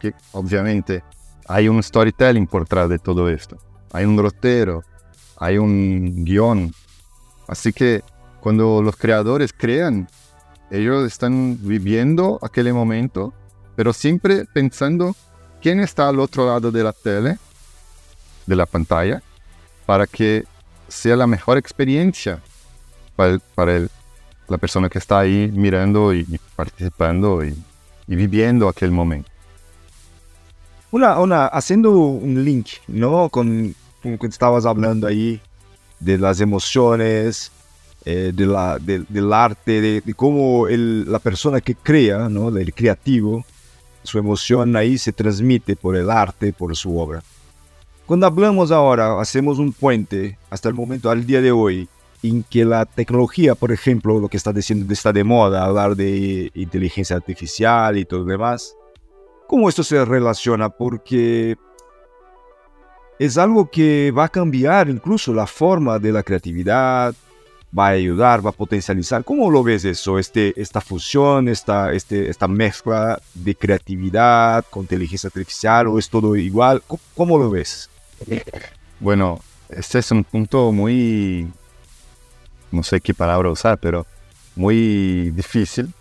que, 0.00 0.12
obviamente, 0.32 1.02
hay 1.46 1.68
un 1.68 1.82
storytelling 1.82 2.46
por 2.46 2.62
detrás 2.64 2.88
de 2.88 2.98
todo 2.98 3.28
esto. 3.28 3.58
Hay 3.92 4.04
un 4.04 4.18
rotero, 4.18 4.82
hay 5.38 5.58
un 5.58 6.24
guion. 6.24 6.72
Así 7.46 7.72
que 7.72 8.02
cuando 8.40 8.82
los 8.82 8.96
creadores 8.96 9.52
crean, 9.52 10.08
ellos 10.70 11.06
están 11.06 11.58
viviendo 11.60 12.38
aquel 12.42 12.72
momento, 12.74 13.32
pero 13.76 13.92
siempre 13.92 14.44
pensando 14.44 15.14
quién 15.62 15.80
está 15.80 16.08
al 16.08 16.20
otro 16.20 16.46
lado 16.46 16.70
de 16.70 16.82
la 16.84 16.92
tele, 16.92 17.38
de 18.46 18.56
la 18.56 18.66
pantalla, 18.66 19.22
para 19.86 20.06
que 20.06 20.44
sea 20.88 21.16
la 21.16 21.26
mejor 21.26 21.58
experiencia 21.58 22.40
para, 23.16 23.30
el- 23.32 23.40
para 23.54 23.76
el- 23.76 23.90
la 24.48 24.58
persona 24.58 24.88
que 24.88 24.98
está 24.98 25.18
ahí 25.20 25.50
mirando 25.52 26.14
y, 26.14 26.20
y 26.20 26.38
participando 26.56 27.44
y, 27.44 27.54
y 28.06 28.16
viviendo 28.16 28.68
aquel 28.68 28.90
momento. 28.90 29.30
Una, 30.90 31.18
una, 31.20 31.46
haciendo 31.46 31.90
un 31.92 32.44
link, 32.44 32.68
¿no? 32.86 33.28
Con, 33.28 33.74
con 34.02 34.12
lo 34.12 34.18
que 34.18 34.26
estabas 34.26 34.64
hablando 34.64 35.06
ahí, 35.06 35.40
de 36.00 36.16
las 36.16 36.40
emociones, 36.40 37.52
eh, 38.04 38.32
de 38.34 38.46
la, 38.46 38.78
de- 38.78 39.04
del 39.08 39.32
arte, 39.32 39.80
de, 39.80 40.00
de 40.00 40.14
cómo 40.14 40.68
el- 40.68 41.10
la 41.10 41.18
persona 41.18 41.60
que 41.60 41.74
crea, 41.74 42.28
¿no? 42.28 42.48
El 42.56 42.72
creativo, 42.74 43.44
su 44.02 44.18
emoción 44.18 44.76
ahí 44.76 44.96
se 44.98 45.12
transmite 45.12 45.76
por 45.76 45.96
el 45.96 46.10
arte, 46.10 46.52
por 46.52 46.74
su 46.76 46.98
obra. 46.98 47.22
Cuando 48.06 48.26
hablamos 48.26 48.70
ahora, 48.70 49.20
hacemos 49.20 49.58
un 49.58 49.72
puente 49.72 50.38
hasta 50.48 50.68
el 50.68 50.74
momento, 50.74 51.10
al 51.10 51.26
día 51.26 51.42
de 51.42 51.52
hoy, 51.52 51.88
en 52.22 52.42
que 52.42 52.64
la 52.64 52.86
tecnología, 52.86 53.54
por 53.54 53.70
ejemplo, 53.70 54.18
lo 54.18 54.28
que 54.28 54.38
está 54.38 54.52
diciendo 54.52 54.90
está 54.92 55.12
de 55.12 55.24
moda, 55.24 55.64
hablar 55.64 55.94
de 55.94 56.50
inteligencia 56.54 57.16
artificial 57.16 57.96
y 57.98 58.04
todo 58.04 58.20
lo 58.20 58.26
demás, 58.26 58.74
¿cómo 59.46 59.68
esto 59.68 59.82
se 59.84 60.02
relaciona? 60.04 60.68
Porque 60.70 61.56
es 63.18 63.36
algo 63.36 63.70
que 63.70 64.12
va 64.16 64.24
a 64.24 64.28
cambiar 64.28 64.88
incluso 64.88 65.34
la 65.34 65.46
forma 65.46 65.98
de 65.98 66.12
la 66.12 66.22
creatividad, 66.22 67.14
va 67.76 67.88
a 67.88 67.90
ayudar, 67.90 68.44
va 68.44 68.50
a 68.50 68.52
potencializar. 68.52 69.24
¿Cómo 69.24 69.50
lo 69.50 69.62
ves 69.62 69.84
eso? 69.84 70.18
Este, 70.18 70.60
esta 70.60 70.80
fusión, 70.80 71.48
esta, 71.48 71.92
este, 71.92 72.30
esta 72.30 72.48
mezcla 72.48 73.20
de 73.34 73.54
creatividad 73.54 74.64
con 74.70 74.82
inteligencia 74.82 75.28
artificial 75.28 75.88
o 75.88 75.98
es 75.98 76.08
todo 76.08 76.36
igual? 76.36 76.82
¿Cómo, 76.86 77.00
cómo 77.14 77.38
lo 77.38 77.50
ves? 77.50 77.90
Bueno, 79.00 79.40
este 79.68 79.98
es 79.98 80.10
un 80.10 80.24
punto 80.24 80.72
muy, 80.72 81.48
no 82.70 82.82
sé 82.82 83.00
qué 83.00 83.14
palabra 83.14 83.50
usar, 83.50 83.78
pero 83.78 84.06
muy 84.56 85.30
difícil, 85.30 85.92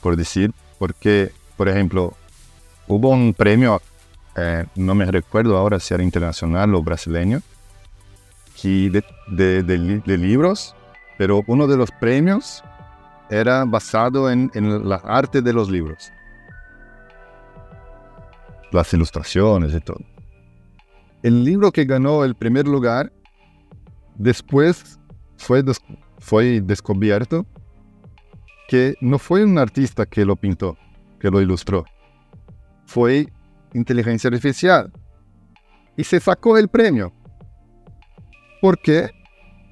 por 0.00 0.16
decir, 0.16 0.52
porque, 0.78 1.32
por 1.56 1.68
ejemplo, 1.68 2.14
hubo 2.86 3.10
un 3.10 3.34
premio, 3.34 3.82
eh, 4.36 4.64
no 4.76 4.94
me 4.94 5.04
recuerdo 5.04 5.58
ahora 5.58 5.78
si 5.78 5.92
era 5.92 6.02
internacional 6.02 6.74
o 6.74 6.82
brasileño, 6.82 7.42
que 8.60 8.90
de, 8.90 9.04
de- 9.28 9.62
de 9.62 9.78
li- 9.78 10.02
de 10.04 10.16
libros, 10.18 10.74
pero 11.18 11.42
uno 11.46 11.66
de 11.66 11.76
los 11.76 11.90
premios 11.90 12.62
era 13.30 13.64
basado 13.64 14.30
en, 14.30 14.50
en 14.54 14.88
la 14.88 14.96
arte 14.96 15.40
de 15.42 15.52
los 15.52 15.70
libros, 15.70 16.10
las 18.72 18.92
ilustraciones 18.92 19.74
y 19.74 19.80
todo 19.80 19.98
el 21.22 21.44
libro 21.44 21.70
que 21.70 21.84
ganó 21.84 22.24
el 22.24 22.34
primer 22.34 22.66
lugar 22.66 23.12
después 24.14 24.98
fue, 25.36 25.62
fue 26.18 26.60
descubierto 26.62 27.44
que 28.68 28.94
no 29.02 29.18
fue 29.18 29.44
un 29.44 29.58
artista 29.58 30.06
que 30.06 30.24
lo 30.24 30.36
pintó, 30.36 30.78
que 31.18 31.30
lo 31.30 31.40
ilustró. 31.42 31.84
Fue 32.86 33.26
inteligencia 33.74 34.28
artificial. 34.28 34.92
Y 35.96 36.04
se 36.04 36.20
sacó 36.20 36.56
el 36.56 36.68
premio. 36.68 37.12
¿Por 38.60 38.78
qué? 38.78 39.10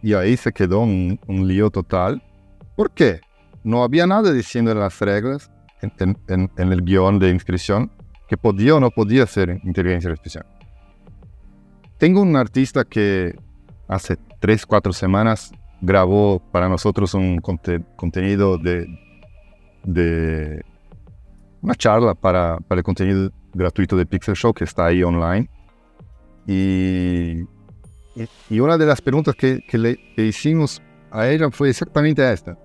Y 0.03 0.14
ahí 0.14 0.37
se 0.37 0.53
quedó 0.53 0.81
un, 0.81 1.18
lío 1.29 1.70
total. 1.70 2.22
¿Por 2.77 2.90
qué? 2.92 3.20
No 3.64 3.83
había 3.83 4.07
nada 4.07 4.33
diciendo 4.33 4.70
en 4.70 4.79
las 4.79 4.98
reglas, 5.01 5.51
en, 5.83 6.51
el 6.57 6.83
guion 6.83 7.18
de 7.18 7.31
inscripción, 7.31 7.90
que 8.29 8.37
podía 8.37 8.77
o 8.77 8.81
no 8.81 8.90
podía 8.90 9.27
ser 9.27 9.61
inteligencia 9.64 10.11
artificial. 10.11 10.46
Tengo 11.98 12.22
un 12.22 12.37
artista 12.37 12.85
que 12.85 13.35
hace 13.88 14.16
tres, 14.40 14.64
cuatro 14.64 14.92
semanas 14.92 15.53
grabó 15.81 16.40
para 16.53 16.68
nosotros 16.68 17.14
un 17.14 17.40
conte- 17.40 17.85
contenido 17.96 18.57
de, 18.59 18.87
de 19.85 20.64
una 21.61 21.74
charla 21.74 22.14
para, 22.14 22.59
para 22.59 22.79
el 22.79 22.85
contenido 22.85 23.31
gratuito 23.53 23.96
de 23.96 24.07
Pixel 24.07 24.37
Show 24.37 24.55
que 24.55 24.64
está 24.64 24.87
ahí 24.87 25.03
online. 25.03 25.51
Y, 26.46 27.42
y- 28.51 28.61
una 28.61 28.77
de 28.77 28.87
las 28.87 29.01
preguntas 29.01 29.35
que, 29.35 29.62
le 29.73 29.99
hicimos 30.16 30.83
a 31.11 31.29
ella 31.29 31.51
fue 31.51 31.71
exactamente 31.71 32.31
esta. 32.33 32.57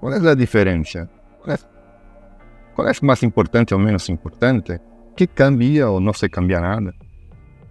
¿Cuál 0.00 0.14
es 0.14 0.22
la 0.22 0.34
diferencia? 0.34 1.08
¿Cuál 1.40 1.56
es, 1.56 2.96
es 2.96 3.02
más 3.02 3.22
importante 3.22 3.74
o 3.74 3.78
menos 3.78 4.08
importante? 4.08 4.80
¿Qué 5.16 5.28
cambia 5.28 5.90
o 5.90 6.00
no 6.00 6.12
se 6.12 6.28
cambia 6.28 6.60
nada? 6.60 6.92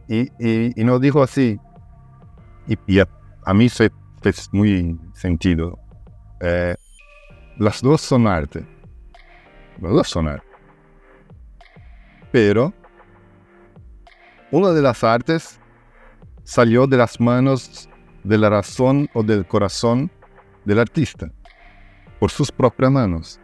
Y, 0.08 0.22
y, 0.40 0.80
y 0.80 0.84
nos 0.84 1.02
dijo 1.02 1.22
así, 1.22 1.60
y, 2.68 3.00
a, 3.00 3.54
mí 3.54 3.70
se 3.70 3.92
fez 4.22 4.50
muy 4.52 5.00
sentido. 5.14 5.78
eh, 6.40 6.76
las 7.58 7.82
dos 7.82 8.02
son 8.02 8.28
arte. 8.28 8.66
Las 9.80 9.92
dos 9.92 10.08
son 10.08 10.28
arte. 10.28 10.48
Pero 12.32 12.74
una 14.52 14.70
de 14.72 14.82
las 14.82 15.04
artes 15.04 15.60
salió 16.44 16.88
de 16.88 16.98
las 16.98 17.20
manos 17.20 17.90
de 18.24 18.38
la 18.38 18.50
razón 18.50 19.10
o 19.14 19.24
del 19.24 19.46
corazón 19.46 20.12
del 20.66 20.80
artista, 20.80 21.32
por 22.20 22.32
sus 22.32 22.52
propias 22.52 22.92
manos. 22.92 23.40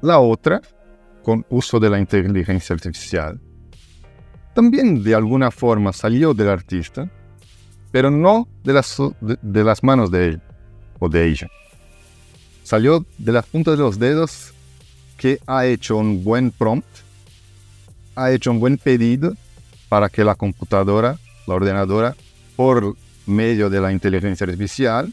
La 0.00 0.18
otra, 0.18 0.60
con 1.22 1.44
uso 1.48 1.78
de 1.78 1.90
la 1.90 1.98
inteligencia 1.98 2.74
artificial, 2.74 3.40
también 4.54 5.02
de 5.02 5.14
alguna 5.14 5.50
forma 5.50 5.92
salió 5.92 6.34
del 6.34 6.48
artista, 6.48 7.10
pero 7.90 8.10
no 8.10 8.48
de 8.64 8.72
las, 8.72 8.96
de, 9.20 9.64
las 9.64 9.82
manos 9.82 10.10
de 10.10 10.28
él 10.28 10.42
o 10.98 11.08
de 11.08 11.26
ella. 11.26 11.48
Salió 12.62 13.04
de 13.18 13.32
la 13.32 13.42
punta 13.42 13.70
de 13.70 13.76
los 13.76 13.98
dedos 13.98 14.52
que 15.16 15.38
ha 15.46 15.66
hecho 15.66 15.96
un 15.96 16.24
buen 16.24 16.50
prompt, 16.50 16.86
ha 18.14 18.30
hecho 18.30 18.50
un 18.50 18.60
buen 18.60 18.78
pedido 18.78 19.34
para 19.92 20.08
que 20.08 20.24
la 20.24 20.34
computadora, 20.34 21.18
la 21.46 21.54
ordenadora, 21.54 22.16
por 22.56 22.96
medio 23.26 23.68
de 23.68 23.78
la 23.78 23.92
inteligencia 23.92 24.46
artificial, 24.46 25.12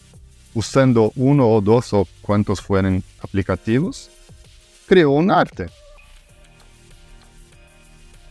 usando 0.54 1.12
uno 1.18 1.50
o 1.50 1.60
dos 1.60 1.92
o 1.92 2.08
cuantos 2.22 2.62
fueran 2.62 3.04
aplicativos, 3.22 4.10
creó 4.88 5.10
un 5.10 5.32
arte. 5.32 5.66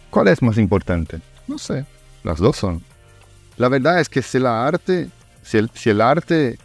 ¿Cuál 0.08 0.28
es 0.28 0.40
más 0.40 0.56
importante? 0.56 1.20
No 1.46 1.58
sé, 1.58 1.84
las 2.24 2.38
dos 2.38 2.56
son. 2.56 2.82
La 3.58 3.68
verdad 3.68 4.00
es 4.00 4.08
que 4.08 4.22
si 4.22 4.38
la 4.38 4.66
arte, 4.66 5.10
si 5.42 5.58
el, 5.58 5.70
si 5.74 5.90
el 5.90 6.00
arte 6.00 6.58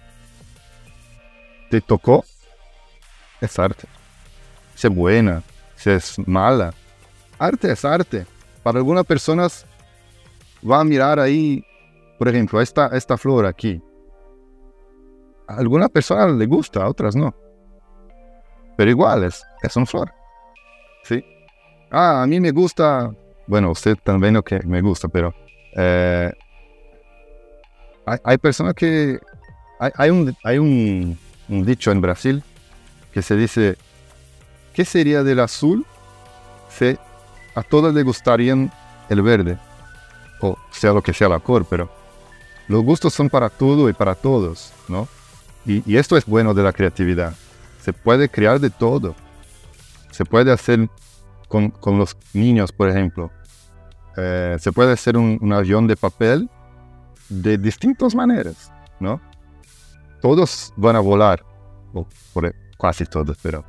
te 1.69 1.81
tocó, 1.81 2.23
es 3.41 3.59
arte. 3.59 3.85
Si 4.75 4.87
es 4.87 4.95
buena, 4.95 5.43
si 5.75 5.89
es 5.89 6.17
mala, 6.25 6.73
arte 7.37 7.69
es 7.69 7.83
arte. 7.83 8.25
Para 8.63 8.77
algunas 8.77 9.05
personas 9.05 9.65
va 10.69 10.79
a 10.79 10.83
mirar 10.83 11.19
ahí, 11.19 11.63
por 12.17 12.27
ejemplo, 12.27 12.61
esta, 12.61 12.87
esta 12.87 13.17
flor 13.17 13.45
aquí. 13.45 13.81
A 15.47 15.55
algunas 15.55 15.89
personas 15.89 16.31
le 16.31 16.45
gusta, 16.45 16.83
a 16.83 16.89
otras 16.89 17.15
no. 17.15 17.33
Pero 18.77 18.89
igual 18.89 19.23
es, 19.23 19.43
una 19.75 19.85
flor. 19.85 20.11
¿Sí? 21.03 21.23
Ah, 21.91 22.23
a 22.23 22.27
mí 22.27 22.39
me 22.39 22.51
gusta, 22.51 23.13
bueno, 23.45 23.71
usted 23.71 23.97
también 24.03 24.41
me 24.65 24.81
gusta, 24.81 25.07
pero 25.09 25.33
eh, 25.75 26.31
hay, 28.05 28.37
personas 28.37 28.73
que, 28.73 29.19
hay, 29.79 30.09
un, 30.09 30.35
hay 30.43 30.57
un, 30.57 31.17
dicho 31.47 31.91
en 31.91 32.01
Brasil 32.01 32.43
que 33.11 33.21
se 33.21 33.35
dice, 33.35 33.77
¿qué 34.73 34.85
sería 34.85 35.23
del 35.23 35.39
azul 35.39 35.85
si 36.69 36.97
a 37.53 37.61
todos 37.61 37.93
les 37.93 38.03
gustarían 38.03 38.71
el 39.09 39.21
verde? 39.21 39.57
O 40.51 40.57
sea 40.71 40.93
lo 40.93 41.01
que 41.01 41.13
sea 41.13 41.29
la 41.29 41.39
cor, 41.39 41.65
pero 41.69 41.89
los 42.67 42.83
gustos 42.83 43.13
son 43.13 43.29
para 43.29 43.49
todo 43.49 43.89
y 43.89 43.93
para 43.93 44.15
todos, 44.15 44.73
¿no? 44.87 45.07
Y, 45.65 45.89
y 45.91 45.97
esto 45.97 46.17
es 46.17 46.25
bueno 46.25 46.53
de 46.53 46.63
la 46.63 46.73
creatividad 46.73 47.33
se 47.83 47.91
puede 47.91 48.29
crear 48.29 48.61
de 48.61 48.69
todo. 48.69 49.13
Se 50.11 50.23
puede 50.23 50.53
hacer 50.53 50.89
con, 51.49 51.69
con 51.69 51.97
los 51.97 52.15
niños, 52.33 52.71
por 52.71 52.87
ejemplo. 52.87 53.29
Eh, 54.15 54.55
se 54.57 54.71
puede 54.71 54.93
hacer 54.93 55.17
un, 55.17 55.51
avión 55.51 55.85
de 55.85 55.97
papel 55.97 56.49
de 57.27 57.57
distintas 57.57 58.15
maneras, 58.15 58.71
¿no? 59.01 59.19
Todos 60.21 60.71
van 60.77 60.95
a 60.95 61.01
volar, 61.01 61.43
o 61.93 62.07
por, 62.31 62.55
casi 62.79 63.05
todos, 63.05 63.37
pero 63.41 63.65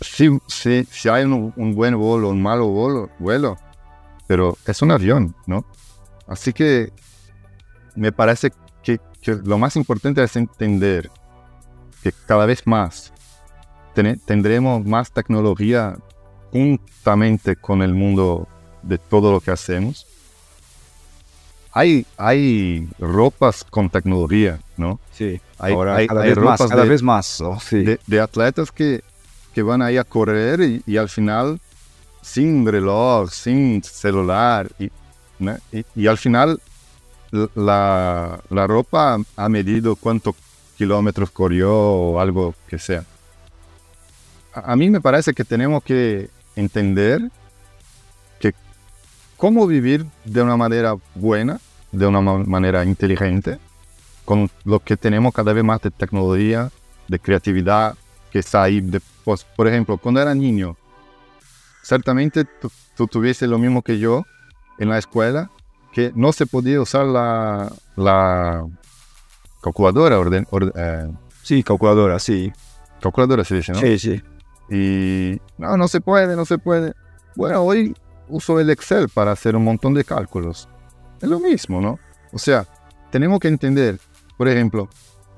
si, 0.00 0.38
si, 0.46 0.84
si 0.84 1.08
hay 1.08 1.24
un, 1.24 1.52
un, 1.56 1.74
buen 1.74 1.98
vuelo, 1.98 2.30
un 2.30 2.40
malo 2.40 2.68
vuelo, 2.68 3.10
vuelo, 3.18 3.58
pero 4.30 4.56
es 4.64 4.80
un 4.80 4.92
avión, 4.92 5.34
¿no? 5.48 5.64
Así 6.28 6.52
que 6.52 6.92
me 7.96 8.12
parece 8.12 8.52
que, 8.80 9.00
que 9.20 9.34
lo 9.34 9.58
más 9.58 9.74
importante 9.74 10.22
es 10.22 10.36
entender 10.36 11.10
que 12.00 12.12
cada 12.28 12.46
vez 12.46 12.64
más 12.64 13.12
tendremos 14.24 14.86
más 14.86 15.10
tecnología 15.10 15.96
juntamente 16.52 17.56
con 17.56 17.82
el 17.82 17.92
mundo 17.92 18.46
de 18.84 18.98
todo 18.98 19.32
lo 19.32 19.40
que 19.40 19.50
hacemos. 19.50 20.06
Hay, 21.72 22.06
hay 22.16 22.88
ropas 23.00 23.64
con 23.64 23.90
tecnología, 23.90 24.60
¿no? 24.76 25.00
Sí, 25.10 25.40
hay, 25.58 25.74
ahora 25.74 25.96
hay, 25.96 26.06
cada, 26.06 26.22
vez, 26.22 26.38
más, 26.38 26.60
cada 26.68 26.84
vez 26.84 27.02
más. 27.02 27.42
de, 27.72 28.20
atletas 28.20 28.70
que, 28.70 29.02
que 29.52 29.62
van 29.62 29.82
ahí 29.82 29.96
a 29.96 30.04
correr 30.04 30.82
y, 30.86 30.96
al 30.96 31.08
final 31.08 31.58
sin 32.22 32.66
reloj, 32.66 33.30
sin 33.30 33.82
celular. 33.82 34.70
Y, 34.78 34.90
y, 35.94 36.06
al 36.06 36.18
final 36.18 36.60
la, 37.54 38.40
la, 38.50 38.66
ropa 38.66 39.18
ha 39.36 39.48
medido 39.48 39.96
cuánto 39.96 40.34
kilómetros 40.76 41.30
corrió 41.30 41.72
o 41.72 42.20
algo 42.20 42.54
que 42.68 42.78
sea. 42.78 43.04
A, 44.52 44.74
mí 44.76 44.90
me 44.90 45.00
parece 45.00 45.32
que 45.32 45.44
tenemos 45.44 45.82
que 45.82 46.28
entender 46.56 47.30
que 48.38 48.52
cómo 49.36 49.66
vivir 49.66 50.06
de 50.24 50.42
una 50.42 50.56
manera 50.56 50.96
buena, 51.14 51.60
de 51.92 52.06
una 52.06 52.20
manera 52.20 52.84
inteligente, 52.84 53.58
con 54.24 54.50
lo 54.64 54.80
que 54.80 54.96
tenemos 54.96 55.32
cada 55.34 55.52
vez 55.52 55.64
más 55.64 55.80
de 55.82 55.90
tecnología, 55.90 56.70
de 57.08 57.18
creatividad 57.18 57.94
que 58.30 58.40
está 58.40 58.62
ahí. 58.62 58.80
De, 58.80 59.00
pues, 59.24 59.44
por 59.44 59.68
ejemplo, 59.68 59.98
cuando 59.98 60.20
era 60.20 60.34
niño, 60.34 60.76
certamente 61.82 62.44
tú, 62.44 62.70
tú 62.96 63.06
tuviese 63.06 63.46
lo 63.46 63.58
mismo 63.58 63.82
que 63.82 63.98
yo 63.98 64.24
en 64.78 64.88
la 64.88 64.98
escuela, 64.98 65.50
que 65.92 66.12
no 66.14 66.32
se 66.32 66.46
podía 66.46 66.80
usar 66.80 67.06
la, 67.06 67.70
la 67.96 68.66
calculadora, 69.62 70.18
orden, 70.18 70.46
eh, 70.74 71.10
sí, 71.42 71.62
calculadora, 71.62 72.18
sí. 72.18 72.52
Calculadora 73.00 73.44
se 73.44 73.56
dice, 73.56 73.72
¿no? 73.72 73.80
Sí, 73.80 73.98
sí. 73.98 74.22
Y 74.70 75.40
no, 75.58 75.76
no 75.76 75.88
se 75.88 76.00
puede, 76.00 76.36
no 76.36 76.44
se 76.44 76.58
puede. 76.58 76.94
Bueno, 77.34 77.62
hoy 77.62 77.94
uso 78.28 78.60
el 78.60 78.70
Excel 78.70 79.08
para 79.08 79.32
hacer 79.32 79.56
un 79.56 79.64
montón 79.64 79.94
de 79.94 80.04
cálculos. 80.04 80.68
Es 81.20 81.28
lo 81.28 81.40
mismo, 81.40 81.80
¿no? 81.80 81.98
O 82.32 82.38
sea, 82.38 82.66
tenemos 83.10 83.40
que 83.40 83.48
entender, 83.48 83.98
por 84.36 84.48
ejemplo, 84.48 84.88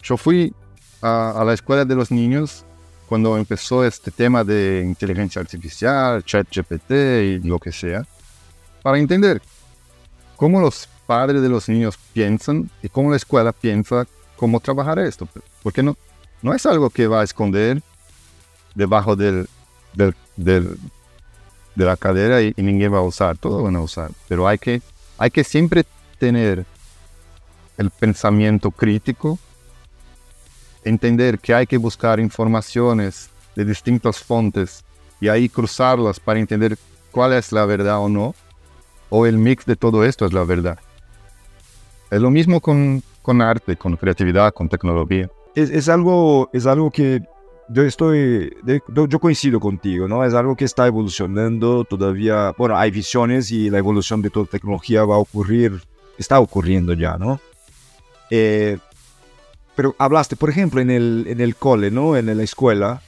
yo 0.02 0.16
fui 0.16 0.55
a, 1.00 1.40
a 1.40 1.44
la 1.44 1.55
escuela 1.55 1.85
de 1.85 1.94
los 1.94 2.11
niños 2.11 2.66
cuando 3.12 3.37
empezó 3.37 3.85
este 3.85 4.11
tema 4.11 4.42
de 4.42 4.83
inteligencia 4.83 5.42
artificial, 5.42 6.25
chat 6.25 6.48
GPT 6.51 6.90
y 6.90 7.38
lo 7.46 7.59
que 7.59 7.70
sea, 7.70 8.07
para 8.83 8.98
entender 8.98 9.42
cómo 10.35 10.62
los 10.62 10.88
padres 11.07 11.42
de 11.42 11.51
los 11.51 11.68
niños 11.68 11.98
piensan 12.14 12.70
y 12.83 12.88
cómo 12.88 13.11
la 13.11 13.18
escuela 13.18 13.53
piensa 13.53 14.07
cómo 14.35 14.61
trabajar 14.61 14.98
esto. 14.98 15.29
Porque 15.62 15.83
no, 15.83 15.94
no 16.40 16.55
es 16.55 16.64
algo 16.64 16.88
que 16.88 17.07
va 17.07 17.20
a 17.20 17.25
esconder 17.25 17.83
debajo 18.75 19.14
del, 19.14 19.46
del, 19.92 20.79
de 21.75 21.85
la 21.85 21.98
cadera 21.98 22.40
y, 22.40 22.55
y, 22.57 22.88
va 22.88 23.01
a 23.01 23.03
usar, 23.03 23.37
todos 23.37 23.62
van 23.62 23.77
a 23.77 23.83
usar. 23.83 24.11
Pero 24.27 24.48
hay 24.48 24.57
que, 24.57 24.81
hay 25.18 25.31
que 25.31 25.44
siempre 25.44 25.85
tener 26.18 26.64
el 27.77 27.90
pensamiento 27.90 28.70
crítico, 28.70 29.38
entender 30.85 31.38
que 31.38 31.55
hay 31.55 31.66
que 31.66 31.77
buscar 31.77 32.21
informaciones 32.21 33.31
de 33.55 33.64
distintas 33.64 34.18
fuentes 34.23 34.85
y 35.21 35.29
ahí 35.29 35.49
cruzarlas 35.49 36.18
para 36.18 36.40
entender 36.40 36.77
cuál 37.11 37.33
es 37.33 37.53
la 37.53 37.64
verdad 37.64 37.99
o 38.01 38.09
no, 38.09 38.35
o 39.11 39.27
el 39.27 39.37
mix 39.37 39.64
de 39.66 39.77
todo 39.77 40.05
esto 40.05 40.27
es 40.27 40.33
la 40.33 40.45
verdad. 40.45 40.79
Es 42.11 42.21
lo 42.21 42.31
mismo 42.31 42.61
con, 42.61 43.02
con 43.23 43.40
arte, 43.40 43.77
con 43.77 43.96
creatividad, 43.96 44.52
con 44.52 44.69
tecnología. 44.69 45.31
Es, 45.54 45.71
es, 45.71 45.88
algo, 45.88 46.50
es 46.52 46.67
algo 46.67 46.90
que 46.90 47.23
yo 47.69 47.83
estoy, 47.85 48.54
yo 48.88 49.19
coincido 49.21 49.61
contigo, 49.61 50.09
¿no? 50.09 50.25
Es 50.25 50.35
algo 50.35 50.56
que 50.56 50.65
está 50.65 50.87
evolucionando 50.87 51.85
todavía, 51.85 52.52
bueno, 52.59 52.77
hay 52.77 52.90
visiones 52.90 53.50
y 53.50 53.71
la 53.71 53.79
evolución 53.79 54.21
de 54.23 54.31
toda 54.31 54.46
tecnología 54.46 55.04
va 55.04 55.15
a 55.15 55.19
ocurrir, 55.19 55.81
está 56.19 56.40
ocurriendo 56.40 56.92
ya, 56.92 57.17
¿no? 57.17 57.40
Eh, 58.31 58.79
pero 59.75 59.94
hablaste, 59.98 60.37
por 60.37 60.50
ejemplo, 60.50 60.81
en 60.81 60.90
el, 60.90 61.27
en 61.29 61.40
el 61.40 61.56
cole, 61.56 61.90
¿no? 61.90 62.16
En 62.16 62.27
la 62.37 62.42
escuela, 62.42 63.02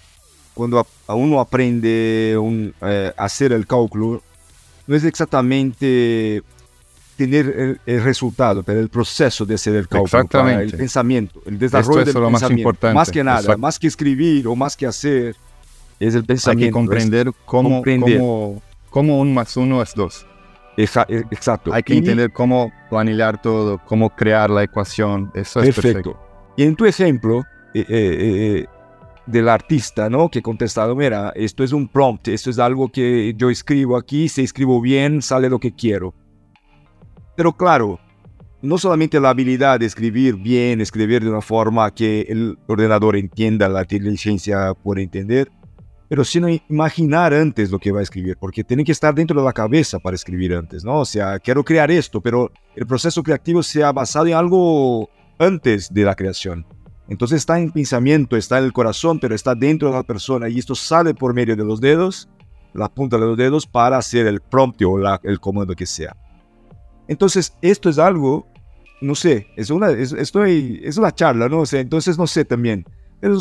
cuando 0.55 0.87
a, 1.07 1.15
uno 1.15 1.41
aprende 1.41 2.37
un, 2.41 2.75
eh, 2.81 3.13
a 3.17 3.25
hacer 3.25 3.53
el 3.53 3.67
cálculo, 3.67 4.23
no 4.87 4.97
es 4.97 5.05
exactamente 5.05 6.43
tener 7.17 7.79
el, 7.87 8.03
resultado, 8.03 8.63
pero 8.63 8.81
el 8.81 8.89
proceso 8.89 9.45
de 9.45 9.55
hacer 9.55 9.75
el 9.77 9.89
cálculo, 9.89 10.23
Exactamente. 10.23 10.65
el 10.65 10.73
pensamiento, 10.73 11.43
el 11.47 11.59
desarrollo 11.59 12.01
Esto 12.01 12.11
es 12.11 12.15
del 12.15 12.23
lo 12.23 12.31
pensamiento. 12.31 12.55
más 12.55 12.59
importante. 12.59 12.95
Más 12.95 13.11
que 13.11 13.25
nada, 13.25 13.57
más 13.57 13.79
que 13.79 13.87
escribir 13.87 14.49
o 14.49 14.57
más 14.57 14.77
que 14.77 14.87
hacer, 14.87 15.37
es 16.01 16.15
el 16.15 16.25
pensamiento. 16.25 16.65
Hay 16.65 16.69
que 16.69 16.73
comprender 16.73 17.33
cómo, 17.45 17.77
comprender. 17.77 18.19
cómo, 18.19 18.63
cómo 18.91 19.21
un 19.21 19.35
más 19.35 19.57
uno 19.57 19.83
es 19.83 19.95
dos. 19.95 20.27
Exa 20.77 21.07
exacto. 21.09 21.73
Hay 21.73 21.85
que 21.85 21.97
entender 21.97 22.33
cómo 22.33 22.73
planear 22.91 23.41
todo, 23.41 23.81
cómo 23.87 24.11
crear 24.11 24.51
la 24.51 24.65
ecuación. 24.65 25.31
Eso 25.35 25.63
es 25.63 25.75
Perfecto. 25.75 26.19
Y 26.57 26.63
en 26.63 26.77
tu 26.77 26.85
ejemplo, 26.85 27.45
eh, 27.75 27.85
eh, 27.89 28.67
del 29.27 29.49
artista, 29.49 30.11
¿no? 30.11 30.31
Que 30.31 30.43
contestado, 30.43 30.95
mira, 30.95 31.33
esto 31.35 31.65
es 31.65 31.73
un 31.73 31.89
prompt, 31.89 32.29
esto 32.29 32.51
es 32.51 32.59
algo 32.59 32.91
que 32.91 33.35
yo 33.37 33.51
escribo 33.51 33.97
aquí, 33.97 34.29
si 34.29 34.43
escribo 34.43 34.81
bien, 34.81 35.23
sale 35.23 35.49
lo 35.49 35.59
que 35.59 35.75
quiero. 35.75 36.15
Pero 37.37 37.53
claro, 37.53 37.99
no 38.63 38.79
solamente 38.79 39.19
la 39.21 39.31
habilidad 39.31 39.81
de 39.81 39.87
escribir 39.87 40.37
bien, 40.37 40.81
escribir 40.81 41.23
de 41.23 41.31
una 41.31 41.41
forma 41.41 41.93
que 41.93 42.23
el 42.29 42.59
ordenador 42.67 43.17
entienda, 43.17 43.69
la 43.69 43.83
inteligencia 43.83 44.75
puede 44.75 45.03
entender, 45.03 45.51
pero 46.09 46.23
sino 46.23 46.49
imaginar 46.69 47.35
antes 47.35 47.71
lo 47.71 47.79
que 47.79 47.93
va 47.93 48.01
a 48.01 48.03
escribir, 48.03 48.37
porque 48.39 48.63
tiene 48.63 48.85
que 48.85 48.93
estar 48.93 49.15
dentro 49.15 49.41
de 49.41 49.45
la 49.45 49.53
cabeza 49.53 49.99
para 49.99 50.15
escribir 50.15 50.55
antes, 50.55 50.85
¿no? 50.85 51.01
O 51.01 51.05
sea, 51.05 51.39
quiero 51.41 51.65
crear 51.65 51.91
esto, 51.91 52.21
pero 52.21 52.53
el 52.77 52.87
proceso 52.87 53.23
creativo 53.23 53.63
se 53.63 53.83
ha 53.83 53.91
basado 53.91 54.27
en 54.27 54.35
algo 54.35 55.09
antes 55.39 55.93
de 55.93 56.05
la 56.05 56.15
creación. 56.15 56.67
Entonces 57.09 57.39
está 57.39 57.59
en 57.59 57.71
pensamiento, 57.71 58.37
está 58.37 58.59
en 58.59 58.65
el 58.65 58.73
corazón, 58.73 59.19
pero 59.19 59.35
está 59.35 59.55
dentro 59.55 59.89
de 59.89 59.95
la 59.95 60.03
persona 60.03 60.49
y 60.49 60.59
esto 60.59 60.75
sale 60.75 61.15
por 61.15 61.35
medio 61.35 61.55
de 61.55 61.65
los 61.65 61.81
dedos, 61.81 62.29
la 62.73 62.89
punta 62.89 63.19
de 63.19 63.27
los 63.27 63.37
dedos, 63.37 63.67
para 63.67 63.99
hacer 63.99 64.27
el 64.27 64.41
prompt 64.41 64.83
o 64.83 64.99
el 65.23 65.41
comando 65.41 65.75
que 65.75 65.87
sea. 65.87 66.17
Entonces, 67.07 67.55
esto 67.61 67.91
es 67.91 67.99
algo 67.99 68.47
no 69.05 69.15
sé, 69.15 69.49
es 69.57 69.71
una, 69.71 69.91
es, 69.91 70.13
es 70.13 70.97
una 70.97 71.15
charla, 71.15 71.49
¿no? 71.49 71.67
sé, 71.67 71.81
entonces 71.81 72.17
no 72.17 72.27
sé 72.27 72.45
también. 72.45 72.87
Pero 73.21 73.39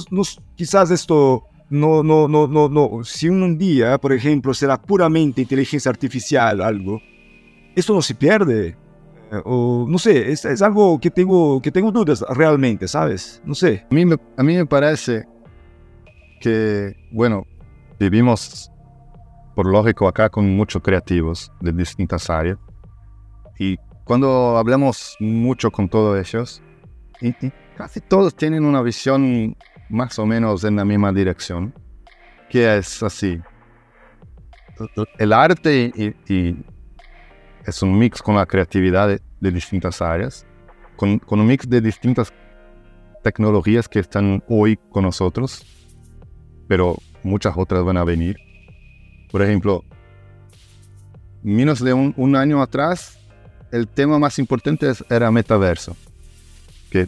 quizás 0.56 0.92
esto 0.92 1.46
no, 1.70 2.04
no, 2.04 2.28
no, 2.28 2.48
no, 2.48 2.70
no. 2.70 3.04
Si 3.04 3.30
un 3.30 3.58
día, 3.58 3.98
por 3.98 4.14
ejemplo, 4.14 4.54
será 4.54 4.82
puramente 4.82 5.42
inteligencia 5.42 5.90
artificial 5.90 6.62
algo, 6.62 7.02
esto 7.76 7.94
no 7.94 8.02
se 8.02 8.14
pierde. 8.16 8.78
No 9.46 9.98
sé, 9.98 10.32
es, 10.32 10.46
es, 10.46 10.62
algo 10.62 11.00
que 11.00 11.10
tengo, 11.10 11.62
que 11.62 11.72
tengo 11.72 11.92
dudas 11.92 12.24
realmente, 12.30 12.88
¿sabes? 12.88 13.42
No 13.44 13.56
sé. 13.56 13.86
A 13.90 13.94
mí, 13.94 14.06
me, 14.06 14.18
a 14.38 14.44
mí 14.44 14.56
me 14.56 14.66
parece 14.66 15.26
que, 16.40 16.96
bueno, 17.12 17.48
vivimos, 18.00 18.72
por 19.56 19.66
lógico, 19.66 20.08
acá 20.08 20.30
con 20.30 20.56
muchos 20.56 20.82
creativos 20.82 21.52
de 21.62 21.72
distintas 21.72 22.30
áreas. 22.30 22.58
Y 23.58 23.78
cuando 24.04 24.58
hablamos 24.58 25.16
mucho 25.20 25.72
con 25.72 25.88
todos 25.88 26.18
ellos, 26.20 26.62
y, 27.22 27.34
casi 27.78 28.02
todos 28.02 28.36
tienen 28.36 28.66
una 28.66 28.82
visión 28.82 29.56
más 29.90 30.20
o 30.20 30.26
menos 30.26 30.64
en 30.64 30.76
la 30.76 30.86
misma 30.86 31.12
dirección, 31.12 31.74
que 32.50 32.78
es 32.78 33.02
así. 33.02 33.40
El 35.18 35.34
arte 35.34 35.92
y, 36.28 36.56
es 37.66 37.82
un 37.82 37.98
mix 37.98 38.22
con 38.22 38.36
la 38.36 38.46
creatividad 38.46 39.20
de, 39.40 39.52
distintas 39.52 40.02
áreas, 40.02 40.46
con, 40.96 41.20
con, 41.20 41.40
un 41.40 41.48
mix 41.48 41.70
de 41.70 41.82
distintas 41.82 42.32
tecnologías 43.24 43.88
que 43.88 44.00
están 44.00 44.44
hoy 44.48 44.78
con 44.90 45.04
nosotros, 45.04 45.66
pero 46.68 46.98
muchas 47.24 47.54
otras 47.58 47.84
van 47.84 47.98
a 47.98 48.04
venir. 48.04 48.38
Por 49.32 49.42
ejemplo, 49.42 49.84
menos 51.42 51.84
de 51.84 51.94
un, 51.94 52.14
un 52.18 52.36
año 52.36 52.62
atrás 52.62 53.20
el 53.72 53.88
tema 53.88 54.20
más 54.20 54.38
importante 54.38 54.92
era 55.10 55.32
metaverso, 55.32 55.98
que 56.92 57.08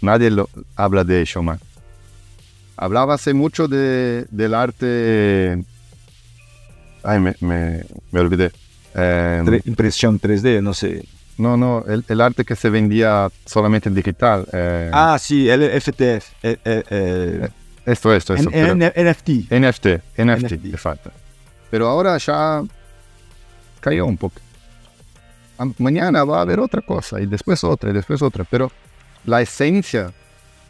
nadie 0.00 0.30
lo, 0.30 0.48
habla 0.76 1.02
de 1.02 1.20
ello 1.20 1.42
más. 1.42 1.60
Hablaba 2.76 3.14
hace 3.14 3.34
mucho 3.34 3.66
de, 3.66 4.26
del 4.30 4.54
arte... 4.54 5.64
Ay, 7.02 7.20
me, 7.20 7.34
me, 7.40 8.20
olvidé. 8.20 8.52
Em, 8.94 9.60
impresión 9.64 10.20
3D, 10.20 10.62
no 10.62 10.74
sé. 10.74 11.04
No, 11.36 11.56
no, 11.56 11.84
el, 11.86 12.20
arte 12.20 12.44
que 12.44 12.54
se 12.54 12.70
vendía 12.70 13.28
solamente 13.44 13.88
en 13.88 13.94
digital. 13.94 14.46
Eh, 14.52 14.90
ah, 14.92 15.16
sí, 15.18 15.48
el 15.48 15.62
FTF. 15.80 16.32
Eh, 16.42 16.58
eh, 16.64 17.48
esto, 17.86 18.14
esto, 18.14 18.34
esto. 18.34 18.50
NFT. 18.50 19.50
NFT, 19.50 19.86
NFT, 20.16 20.52
de 20.62 20.78
falta. 20.78 21.10
Pero 21.70 21.88
ahora 21.88 22.16
ya 22.18 22.62
cayó 23.80 24.06
un 24.06 24.16
poco 24.16 24.40
mañana 25.78 26.24
va 26.24 26.38
a 26.38 26.42
haber 26.42 26.60
otra 26.60 26.82
cosa 26.82 27.20
y 27.20 27.26
después 27.26 27.62
otra 27.64 27.90
y 27.90 27.92
después 27.92 28.22
otra, 28.22 28.44
pero 28.44 28.70
la 29.24 29.40
esencia 29.40 30.12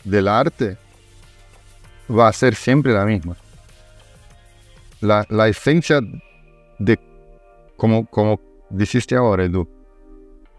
del 0.05 0.29
arte 0.29 0.77
va 2.11 2.29
a 2.29 2.33
ser 2.33 2.55
siempre 2.55 2.93
la 2.93 3.05
misma. 3.05 3.37
La, 5.01 5.27
la 5.29 5.49
esencia 5.49 6.01
de, 6.79 6.99
como, 7.85 8.07
como 8.07 8.41
dijiste 8.71 9.15
ahora, 9.15 9.45
Edu, 9.45 9.69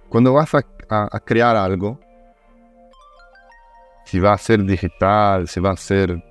cuando 0.09 0.31
vas 0.31 0.53
a, 0.53 0.63
a, 0.89 1.19
crear 1.21 1.55
algo, 1.55 1.99
si 4.05 4.19
va 4.19 4.33
a 4.33 4.37
ser 4.37 4.63
digital, 4.63 5.47
si 5.47 5.59
va 5.59 5.71
a 5.71 5.75
ser 5.75 6.23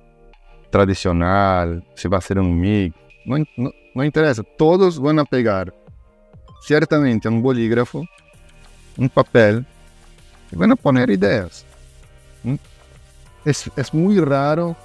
tradicional, 0.69 1.85
si 1.95 2.07
va 2.07 2.19
a 2.19 2.21
ser 2.21 2.39
un 2.39 2.57
mix, 2.57 2.95
no, 3.25 3.35
no, 3.57 3.71
no 3.93 4.43
todos 4.57 4.97
van 4.97 5.19
a 5.19 5.25
pegar 5.25 5.73
ciertamente 6.61 7.27
un 7.27 7.41
bolígrafo, 7.41 8.05
un 8.95 9.09
papel, 9.09 9.65
y 10.49 10.55
van 10.55 10.71
a 10.71 10.75
poner 10.77 11.09
ideas. 11.09 11.65
¿Mm? 12.41 12.55
Es, 13.43 13.69
es 13.75 13.93
muy 13.93 14.17
raro, 14.21 14.77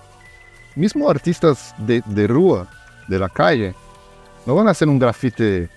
mismo 0.75 1.09
artistas 1.09 1.73
de, 1.79 2.03
de 2.05 2.27
rúa, 2.27 2.69
de 3.07 3.17
la 3.17 3.29
calle, 3.29 3.77
no 4.45 4.57
van 4.57 4.67
a 4.67 4.75
un 4.89 4.99
grafite 4.99 5.71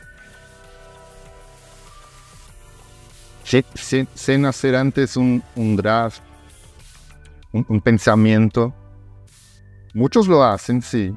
sin, 3.44 4.46
hacer 4.46 4.76
antes 4.76 5.18
un, 5.18 5.44
un 5.56 5.76
draft, 5.76 6.22
un, 7.52 7.66
un, 7.68 7.82
pensamiento. 7.82 8.74
Muchos 9.94 10.28
lo 10.28 10.44
hacen, 10.44 10.82
sí, 10.82 11.14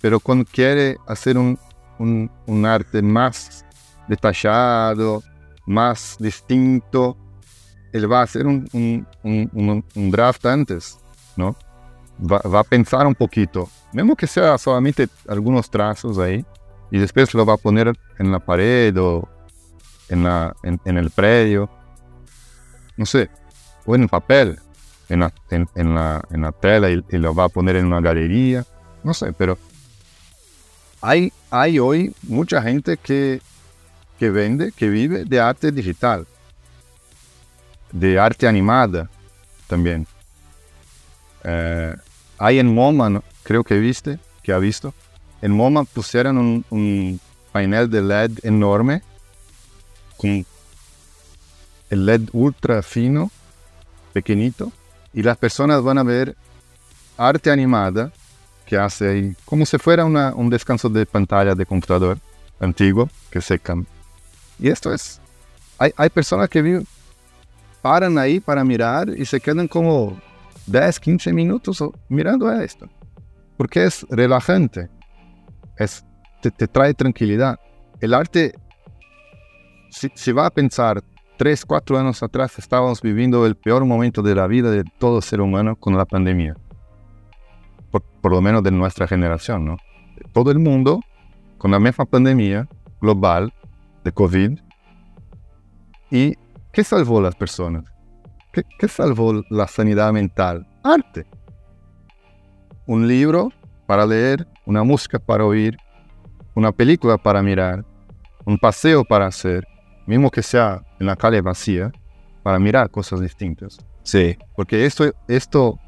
pero 0.00 0.20
cuando 0.20 0.44
quiere 0.44 0.96
hacer 1.06 1.38
un, 1.38 1.58
un, 1.98 2.30
un 2.46 2.66
arte 2.66 3.02
más 3.02 3.64
detallado, 4.08 5.22
más 5.66 6.16
distinto, 6.18 7.16
él 7.92 8.10
va 8.10 8.20
a 8.20 8.24
hacer 8.24 8.46
un, 8.46 9.06
un, 9.22 10.10
draft 10.10 10.44
antes, 10.46 10.98
¿no? 11.36 11.56
Va, 12.20 12.40
va, 12.48 12.60
a 12.60 12.64
pensar 12.64 13.06
un 13.06 13.14
poquito, 13.14 13.68
mismo 13.92 14.16
que 14.16 14.26
sea 14.26 14.58
solamente 14.58 15.08
algunos 15.28 15.70
trazos 15.70 16.18
ahí, 16.18 16.44
y 16.90 16.98
después 16.98 17.32
lo 17.34 17.46
va 17.46 17.54
a 17.54 17.58
poner 17.58 17.92
en 18.18 18.32
la 18.32 18.38
pared 18.38 18.96
o 18.98 19.28
en, 20.08 20.24
la, 20.24 20.54
en, 20.62 20.98
el 20.98 21.10
predio, 21.10 21.70
no 22.96 23.06
sé, 23.06 23.30
o 23.86 23.94
en 23.94 24.02
el 24.02 24.08
papel, 24.08 24.58
en 25.08 25.20
la, 25.20 25.32
en, 25.50 25.94
la, 25.94 26.22
en 26.30 26.42
la 26.42 26.52
tela 26.52 26.90
y, 26.90 27.04
y, 27.10 27.18
lo 27.18 27.34
va 27.34 27.44
a 27.44 27.48
poner 27.48 27.76
en 27.76 27.86
una 27.86 28.00
galería, 28.00 28.64
no 29.04 29.14
sé, 29.14 29.32
pero 29.32 29.58
hay, 31.00 31.32
hay 31.50 31.78
hoy 31.78 32.14
mucha 32.22 32.60
gente 32.62 32.96
que 32.96 33.40
que 34.18 34.30
vende, 34.30 34.72
que 34.72 34.88
vive 34.88 35.24
de 35.24 35.40
arte 35.40 35.70
digital, 35.70 36.26
de 37.92 38.18
arte 38.18 38.46
animada 38.48 39.08
también. 39.68 40.06
Eh, 41.44 41.94
hay 42.36 42.58
en 42.58 42.74
MoMA, 42.74 43.22
creo 43.44 43.62
que 43.62 43.78
viste, 43.78 44.18
que 44.42 44.52
ha 44.52 44.58
visto, 44.58 44.92
en 45.40 45.52
MoMA 45.52 45.84
pusieron 45.84 46.36
un, 46.36 46.64
un 46.70 47.20
panel 47.52 47.88
de 47.88 48.02
LED 48.02 48.38
enorme 48.42 49.02
con 50.18 50.44
el 51.90 52.06
LED 52.06 52.28
ultra 52.32 52.82
fino, 52.82 53.30
pequeñito, 54.12 54.70
y 55.14 55.22
las 55.22 55.38
personas 55.38 55.82
van 55.82 55.96
a 55.96 56.02
ver 56.02 56.36
arte 57.16 57.50
animada 57.50 58.12
que 58.66 58.76
hace 58.76 59.08
ahí, 59.08 59.36
como 59.46 59.64
si 59.64 59.78
fuera 59.78 60.04
una, 60.04 60.34
un 60.34 60.50
descanso 60.50 60.90
de 60.90 61.06
pantalla 61.06 61.54
de 61.54 61.64
computador 61.64 62.18
antiguo 62.60 63.08
que 63.30 63.40
se 63.40 63.58
cambia 63.58 63.98
y 64.58 64.68
esto 64.68 64.92
es, 64.92 65.20
hay, 65.78 65.92
hay 65.96 66.10
personas 66.10 66.48
que 66.48 66.62
viven, 66.62 66.86
paran 67.80 68.18
ahí 68.18 68.40
para 68.40 68.64
mirar 68.64 69.08
y 69.08 69.24
se 69.24 69.40
quedan 69.40 69.68
como 69.68 70.20
10, 70.66 70.98
15 70.98 71.32
minutos 71.32 71.82
mirando 72.08 72.48
a 72.48 72.64
esto. 72.64 72.88
Porque 73.56 73.84
es 73.84 74.04
relajante, 74.10 74.88
es, 75.76 76.04
te, 76.40 76.50
trae 76.50 76.94
tranquilidad. 76.94 77.58
El 78.00 78.14
arte, 78.14 78.54
si, 79.90 80.10
si, 80.14 80.32
va 80.32 80.46
a 80.46 80.50
pensar, 80.50 81.02
3, 81.38 81.64
4 81.64 81.98
años 81.98 82.22
atrás 82.22 82.58
estábamos 82.58 83.00
viviendo 83.00 83.46
el 83.46 83.54
peor 83.54 83.84
momento 83.84 84.22
de 84.22 84.34
la 84.34 84.48
vida 84.48 84.72
de 84.72 84.82
todo 84.98 85.22
ser 85.22 85.40
humano 85.40 85.76
con 85.76 85.96
la 85.96 86.04
pandemia. 86.04 86.56
Por, 87.90 88.32
lo 88.32 88.42
menos 88.42 88.62
de 88.64 88.72
nuestra 88.72 89.06
generación, 89.06 89.64
¿no? 89.64 89.76
Todo 90.32 90.50
el 90.50 90.58
mundo 90.58 91.00
con 91.56 91.70
la 91.70 91.78
misma 91.78 92.04
pandemia 92.04 92.68
global 93.00 93.54
de 94.04 94.12
COVID. 94.12 94.58
¿Y 96.10 96.34
qué 96.72 96.82
salvó 96.82 97.20
las 97.20 97.36
personas? 97.36 97.84
¿Qué, 98.52 98.88
salvó 98.88 99.44
la 99.48 99.68
sanidad 99.68 100.12
mental? 100.12 100.66
Arte. 100.82 101.24
Un 102.86 103.06
libro 103.06 103.50
para 103.86 104.04
leer, 104.04 104.46
una 104.66 104.82
música 104.82 105.20
para 105.20 105.44
oír, 105.44 105.78
una 106.54 106.72
película 106.72 107.16
para 107.16 107.42
mirar, 107.42 107.84
un 108.44 108.58
paseo 108.58 109.04
para 109.04 109.26
hacer, 109.26 109.66
mismo 110.08 110.30
que 110.30 110.42
sea 110.42 110.82
en 110.98 111.06
la 111.06 111.16
calle 111.16 111.40
vacía, 111.40 111.92
para 112.42 112.58
mirar 112.58 112.90
cosas 112.90 113.20
distintas. 113.20 113.78
Sí. 114.02 114.36
Porque 114.56 114.86
esto, 114.86 115.12
esto 115.28 115.78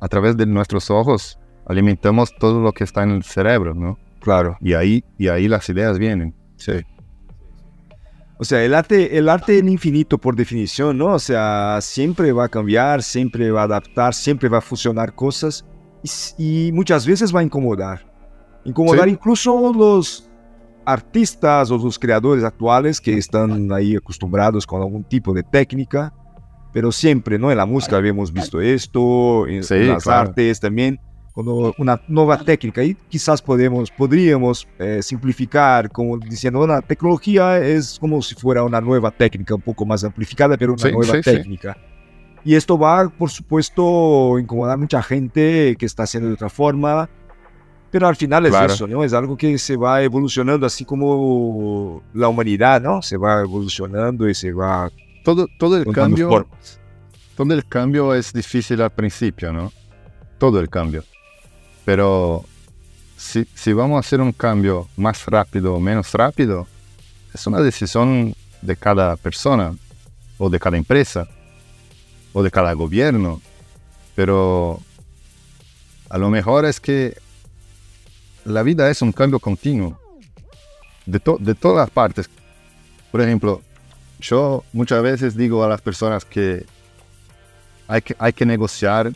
a 0.00 0.08
través 0.08 0.36
de 0.36 0.46
nuestros 0.46 0.90
ojos 0.90 1.38
alimentamos 1.66 2.32
todo 2.38 2.60
lo 2.60 2.72
que 2.72 2.84
está 2.84 3.02
en 3.02 3.10
el 3.10 3.24
cerebro, 3.24 3.74
¿no? 3.74 3.98
Claro. 4.20 4.56
Y 4.60 4.74
ahí, 4.74 5.04
y 5.18 5.28
ahí 5.28 5.48
las 5.48 5.68
ideas 5.68 5.98
vienen. 5.98 6.34
Sí. 6.56 6.72
O 8.38 8.44
sea, 8.44 8.64
el 8.64 8.74
arte, 8.74 9.16
el 9.18 9.28
arte 9.28 9.58
es 9.58 9.64
infinito 9.64 10.18
por 10.18 10.36
definición, 10.36 10.98
¿no? 10.98 11.06
O 11.14 11.18
sea, 11.18 11.78
siempre 11.80 12.32
va 12.32 12.44
a 12.44 12.48
cambiar, 12.48 13.02
siempre 13.02 13.50
va 13.50 13.62
a 13.62 13.64
adaptar, 13.64 14.14
siempre 14.14 14.48
va 14.48 14.58
a 14.58 14.60
fusionar 14.60 15.14
cosas 15.14 15.64
y, 16.38 16.68
y 16.68 16.72
muchas 16.72 17.06
veces 17.06 17.34
va 17.34 17.40
a 17.40 17.42
incomodar. 17.42 18.04
Incomodar 18.64 19.04
Sí. 19.04 19.10
incluso 19.10 19.72
los 19.72 20.28
artistas 20.84 21.70
o 21.70 21.78
los 21.78 21.98
creadores 21.98 22.44
actuales 22.44 23.00
que 23.00 23.16
están 23.16 23.72
ahí 23.72 23.96
acostumbrados 23.96 24.66
con 24.66 24.80
algún 24.82 25.04
tipo 25.04 25.32
de 25.32 25.42
técnica, 25.42 26.12
pero 26.72 26.90
siempre, 26.92 27.38
¿no? 27.38 27.50
En 27.50 27.56
la 27.56 27.66
música 27.66 27.96
habíamos 27.96 28.32
visto 28.32 28.60
esto, 28.60 29.46
en, 29.46 29.62
Sí, 29.62 29.74
en 29.74 29.88
las 29.88 30.04
claro. 30.04 30.28
artes 30.28 30.60
también, 30.60 30.98
cuando 31.32 31.74
una 31.78 32.00
nueva 32.08 32.38
técnica 32.38 32.82
y 32.84 32.94
quizás 33.08 33.42
podemos, 33.42 33.90
podríamos 33.90 34.68
eh, 34.78 35.00
simplificar 35.02 35.90
como 35.90 36.16
diciendo 36.18 36.62
una 36.62 36.80
tecnología 36.80 37.58
es 37.58 37.98
como 37.98 38.22
si 38.22 38.34
fuera 38.36 38.62
una 38.62 38.80
nueva 38.80 39.10
técnica 39.10 39.54
un 39.54 39.60
poco 39.62 39.84
más 39.84 40.04
amplificada, 40.04 40.56
pero 40.56 40.72
una 40.74 40.82
Sí, 40.82 40.92
nueva 40.92 41.14
sí. 41.14 41.22
técnica. 41.22 41.76
Y 42.44 42.54
esto 42.54 42.78
va, 42.78 43.08
por 43.08 43.30
supuesto, 43.30 44.36
a 44.36 44.40
incomodar 44.40 44.74
a 44.74 44.76
mucha 44.76 45.02
gente 45.02 45.74
que 45.78 45.86
está 45.86 46.02
haciendo 46.02 46.28
de 46.28 46.34
otra 46.34 46.50
forma, 46.50 47.08
pero 47.94 48.08
al 48.08 48.16
final 48.16 48.44
es 48.44 48.50
Claro. 48.50 48.72
eso, 48.72 48.88
¿no? 48.88 49.04
Es 49.04 49.12
algo 49.12 49.36
que 49.36 49.56
se 49.56 49.76
va 49.76 50.02
evolucionando 50.02 50.66
así 50.66 50.84
como 50.84 52.02
la 52.12 52.26
humanidad, 52.26 52.82
¿no? 52.82 53.00
Se 53.02 53.16
va 53.16 53.42
evolucionando 53.42 54.28
y 54.28 54.34
se 54.34 54.52
va 54.52 54.90
Todo, 55.22 55.46
todo 55.60 55.76
el 55.76 55.86
cambio, 55.92 56.28
formas. 56.28 56.80
todo 57.36 57.54
el 57.54 57.64
cambio 57.64 58.12
es 58.12 58.32
difícil 58.32 58.82
al 58.82 58.90
principio, 58.90 59.52
¿no? 59.52 59.72
Todo 60.38 60.58
el 60.58 60.68
cambio. 60.68 61.04
Pero 61.84 62.44
si, 63.16 63.46
si 63.54 63.72
vamos 63.72 63.98
a 63.98 64.00
hacer 64.00 64.20
un 64.20 64.32
cambio 64.32 64.88
más 64.96 65.24
rápido 65.26 65.74
o 65.74 65.78
menos 65.78 66.12
rápido, 66.14 66.66
es 67.32 67.46
una 67.46 67.60
decisión 67.60 68.34
de 68.60 68.74
cada 68.74 69.14
persona 69.16 69.72
o 70.38 70.50
de 70.50 70.58
cada 70.58 70.76
empresa 70.76 71.28
o 72.32 72.42
de 72.42 72.50
cada 72.50 72.72
gobierno. 72.72 73.40
Pero 74.16 74.80
a 76.10 76.18
lo 76.18 76.28
mejor 76.28 76.64
es 76.64 76.80
que 76.80 77.22
la 78.44 78.62
vida 78.62 78.90
es 78.90 79.02
un 79.02 79.12
cambio 79.12 79.38
continuo 79.38 79.98
de, 81.06 81.20
to- 81.20 81.38
de 81.40 81.54
todas 81.54 81.90
partes. 81.90 82.28
Por 83.10 83.20
ejemplo, 83.20 83.62
yo 84.20 84.64
muchas 84.72 85.02
veces 85.02 85.36
digo 85.36 85.64
a 85.64 85.68
las 85.68 85.80
personas 85.80 86.24
que 86.24 86.66
hay 87.88 88.02
que, 88.02 88.16
hay 88.18 88.32
que 88.32 88.46
negociar 88.46 89.12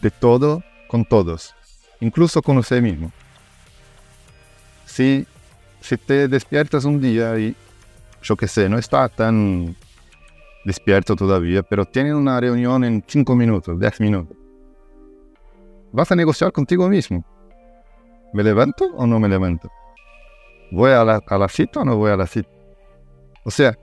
de 0.00 0.10
todo 0.10 0.62
con 0.88 1.04
todos, 1.04 1.54
incluso 2.00 2.42
con 2.42 2.58
usted 2.58 2.82
mismo. 2.82 3.10
Si, 4.86 5.26
si 5.80 5.96
te 5.96 6.28
despiertas 6.28 6.84
un 6.84 7.00
día 7.00 7.38
y, 7.38 7.56
yo 8.22 8.36
qué 8.36 8.46
sé, 8.48 8.68
no 8.68 8.78
está 8.78 9.08
tan 9.08 9.76
despierto 10.64 11.14
todavía, 11.16 11.62
pero 11.62 11.84
tienen 11.84 12.14
una 12.14 12.40
reunión 12.40 12.84
en 12.84 13.04
5 13.06 13.34
minutos, 13.34 13.78
10 13.78 14.00
minutos, 14.00 14.36
vas 15.92 16.10
a 16.10 16.16
negociar 16.16 16.52
contigo 16.52 16.88
mismo. 16.88 17.24
¿Me 18.34 18.42
levanto 18.42 18.84
o 18.96 19.06
no 19.06 19.18
me 19.18 19.28
levanto? 19.28 19.70
¿Voy 20.70 20.90
a 20.90 21.04
la, 21.04 21.48
cita 21.48 21.80
o 21.80 21.84
no 21.84 21.96
voy 21.96 22.10
a 22.10 22.16
la 22.16 22.26
cita? 22.26 22.50
O 23.44 23.50
sea, 23.50 23.78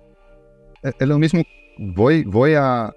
es, 0.83 0.93
es 0.99 1.07
lo 1.07 1.17
mismo, 1.17 1.41
voy, 1.79 2.23
voy 2.23 2.53
a 2.53 2.93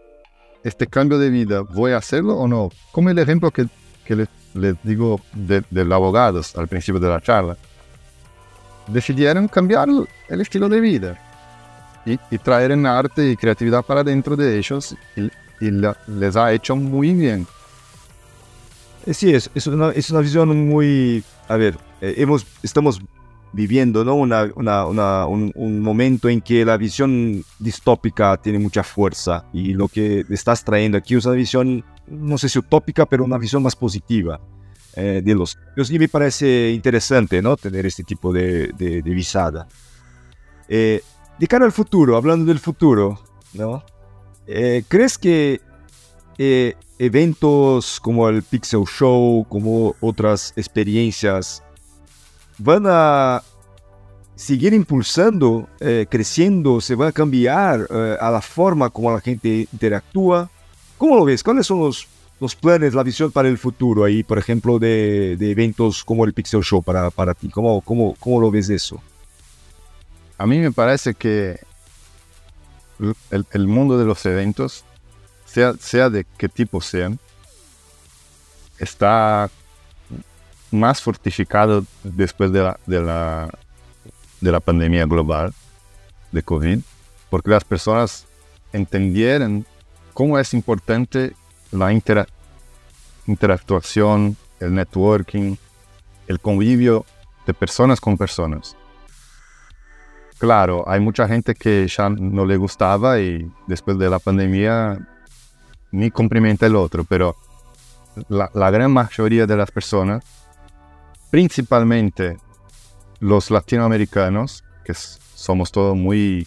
este 0.65 0.87
cambio 0.87 1.19
de 1.19 1.31
vida, 1.31 1.61
¿voy 1.61 1.93
a 1.93 1.99
hacerlo 1.99 2.37
o 2.37 2.49
no? 2.49 2.71
Como 2.91 3.09
el 3.09 3.19
ejemplo 3.19 3.51
que, 3.51 3.67
que 4.05 4.17
les, 4.55 4.77
digo 4.83 5.21
de, 5.33 5.63
los 5.71 5.93
abogados 5.93 6.57
al 6.57 6.69
principio 6.69 7.01
de 7.01 7.09
la 7.09 7.21
charla. 7.21 7.57
Decidieron 8.87 9.49
cambiar 9.49 9.89
el 10.29 10.41
estilo 10.41 10.69
de 10.69 10.81
vida 10.81 11.19
y, 12.05 12.19
traer 12.39 12.73
en 12.73 12.87
arte 12.87 13.31
y 13.31 13.37
creatividad 13.37 13.83
para 13.83 14.05
dentro 14.05 14.37
de 14.37 14.59
ellos 14.59 14.95
y, 15.17 15.31
les 16.09 16.37
ha 16.37 16.53
hecho 16.53 16.77
muy 16.77 17.15
bien. 17.15 17.47
Eh, 19.07 19.15
Sí, 19.15 19.35
es, 19.35 19.51
es, 19.55 19.67
una, 19.67 19.91
es 19.91 20.11
una 20.11 20.21
visión 20.21 20.69
muy... 20.69 21.23
A 21.49 21.57
ver, 21.57 21.77
eh, 22.01 22.15
hemos, 22.19 22.47
estamos 22.63 23.01
viviendo 23.53 24.05
¿no? 24.05 24.15
una, 24.15 24.51
una- 24.57 25.27
un, 25.27 25.53
un 25.55 25.81
momento 25.81 26.29
en 26.29 26.41
que 26.41 26.65
la 26.65 26.77
visión 26.77 27.45
distópica 27.59 28.37
tiene 28.39 28.59
mucha 28.59 28.83
fuerza 28.83 29.45
y 29.53 29.75
lo 29.75 29.87
que 29.89 30.25
estás 30.31 30.65
trayendo 30.65 30.99
aquí 30.99 31.15
es 31.15 31.25
una 31.25 31.35
visión, 31.37 31.85
no 32.09 32.37
sé 32.39 32.49
si 32.49 32.59
utópica, 32.59 33.07
pero 33.07 33.25
una 33.25 33.39
visión 33.39 33.63
más 33.63 33.77
positiva 33.77 34.41
eh, 34.97 35.21
de 35.25 35.35
los. 35.35 35.57
Y 35.91 35.99
me 35.99 36.09
parece 36.09 36.71
interesante 36.73 37.41
¿no? 37.43 37.57
tener 37.57 37.87
este 37.87 38.03
tipo 38.03 38.33
de, 38.33 38.69
de, 38.77 39.03
de 39.03 39.11
visada. 39.11 39.69
De 40.69 41.47
cara 41.49 41.65
al 41.65 41.73
futuro, 41.73 42.17
hablando 42.17 42.47
del 42.47 42.59
futuro, 42.59 43.21
¿no? 43.53 43.85
¿crees 44.89 45.17
que 45.19 45.61
eventos 46.99 48.01
como 48.01 48.29
el 48.29 48.43
Pixel 48.43 48.85
Show, 48.85 49.47
como 49.49 49.95
otras 50.01 50.53
experiencias, 50.57 51.63
van 52.59 52.85
a 52.87 53.43
seguir 54.37 54.75
impulsando, 54.75 55.69
eh, 55.81 56.07
creciendo, 56.09 56.81
se 56.81 56.95
va 56.95 57.09
a 57.09 57.13
cambiar 57.13 57.87
eh, 57.91 58.17
a 58.21 58.31
la 58.31 58.41
forma 58.41 58.91
como 58.91 59.13
la 59.13 59.21
gente 59.21 59.69
interactúa. 59.73 60.51
¿Cómo 60.99 61.17
lo 61.17 61.25
ves? 61.25 61.43
¿Cuáles 61.43 61.67
son 61.67 61.81
los, 61.81 62.09
planes, 62.57 62.95
la 62.95 63.03
visión 63.03 63.31
para 63.31 63.49
el 63.49 63.59
futuro 63.59 64.05
ahí, 64.05 64.23
por 64.23 64.39
ejemplo, 64.39 64.79
de, 64.79 65.33
eventos 65.41 66.05
como 66.05 66.25
el 66.25 66.33
Pixel 66.33 66.63
Show 66.63 66.83
para, 66.83 67.11
para 67.11 67.35
ti? 67.35 67.49
¿Cómo, 67.49 67.81
cómo, 67.81 68.15
¿Cómo 68.19 68.41
lo 68.41 68.51
ves 68.51 68.69
eso? 68.71 69.01
A 70.37 70.47
mí 70.47 70.59
me 70.59 70.73
parece 70.73 71.15
que 71.15 71.59
el 73.31 73.67
mundo 73.67 73.99
de 73.99 74.05
los 74.05 74.25
eventos, 74.27 74.85
sea, 75.55 75.75
sea 75.79 76.11
de 76.11 76.27
qué 76.37 76.49
tipo 76.49 76.81
sean, 76.81 77.19
está 78.79 79.49
más 80.71 81.01
fortificado 81.01 81.85
después 82.03 82.51
de 82.53 82.63
la, 82.63 82.81
de 82.87 83.01
la, 83.01 83.49
de 84.41 84.53
la 84.53 84.61
pandemia 84.61 85.07
global 85.07 85.55
de 86.33 86.43
COVID, 86.43 86.81
porque 87.31 87.51
las 87.51 87.65
personas 87.65 88.27
entendieron 88.73 89.65
cómo 90.13 90.39
es 90.39 90.53
importante 90.53 91.35
la 91.71 91.93
intera- 91.93 92.27
interactuación, 93.27 94.37
el 94.59 94.75
networking, 94.75 95.57
el 96.27 96.41
convivio 96.41 97.05
de 97.47 97.55
personas 97.55 98.01
con 98.01 98.17
personas. 98.17 98.77
Claro, 100.39 100.85
hay 100.89 100.99
mucha 100.99 101.29
gente 101.29 101.55
que 101.55 101.87
ya 101.87 102.09
no 102.09 102.45
le 102.45 102.57
gustaba 102.57 103.21
y 103.21 103.49
después 103.69 103.97
de 103.99 104.11
la 104.11 104.19
pandemia 104.19 104.99
ni 105.95 106.11
cumplimenta 106.11 106.67
el 106.67 106.75
otro, 106.75 107.05
pero 107.05 107.37
la, 108.29 108.51
la 108.53 108.71
gran 108.71 108.91
mayoría 108.91 109.47
de 109.47 109.57
las 109.57 109.71
personas, 109.71 110.25
principalmente 111.31 112.37
los 113.21 113.51
latinoamericanos, 113.51 114.65
que 114.85 114.93
somos 114.95 115.71
todos 115.71 115.97
muy 115.97 116.47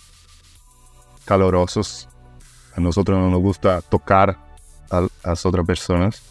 calorosos, 1.23 2.09
a 2.75 2.81
nosotros 2.81 3.17
no 3.17 3.29
nos 3.29 3.41
gusta 3.41 3.81
tocar 3.81 4.37
a 4.91 5.07
las 5.23 5.45
otras 5.45 5.65
personas, 5.65 6.21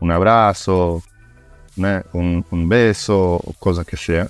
un 0.00 0.10
abrazo, 0.10 1.02
un, 2.12 2.68
beso 2.68 3.34
o 3.34 3.52
cosa 3.58 3.84
que 3.84 3.96
sea. 3.98 4.28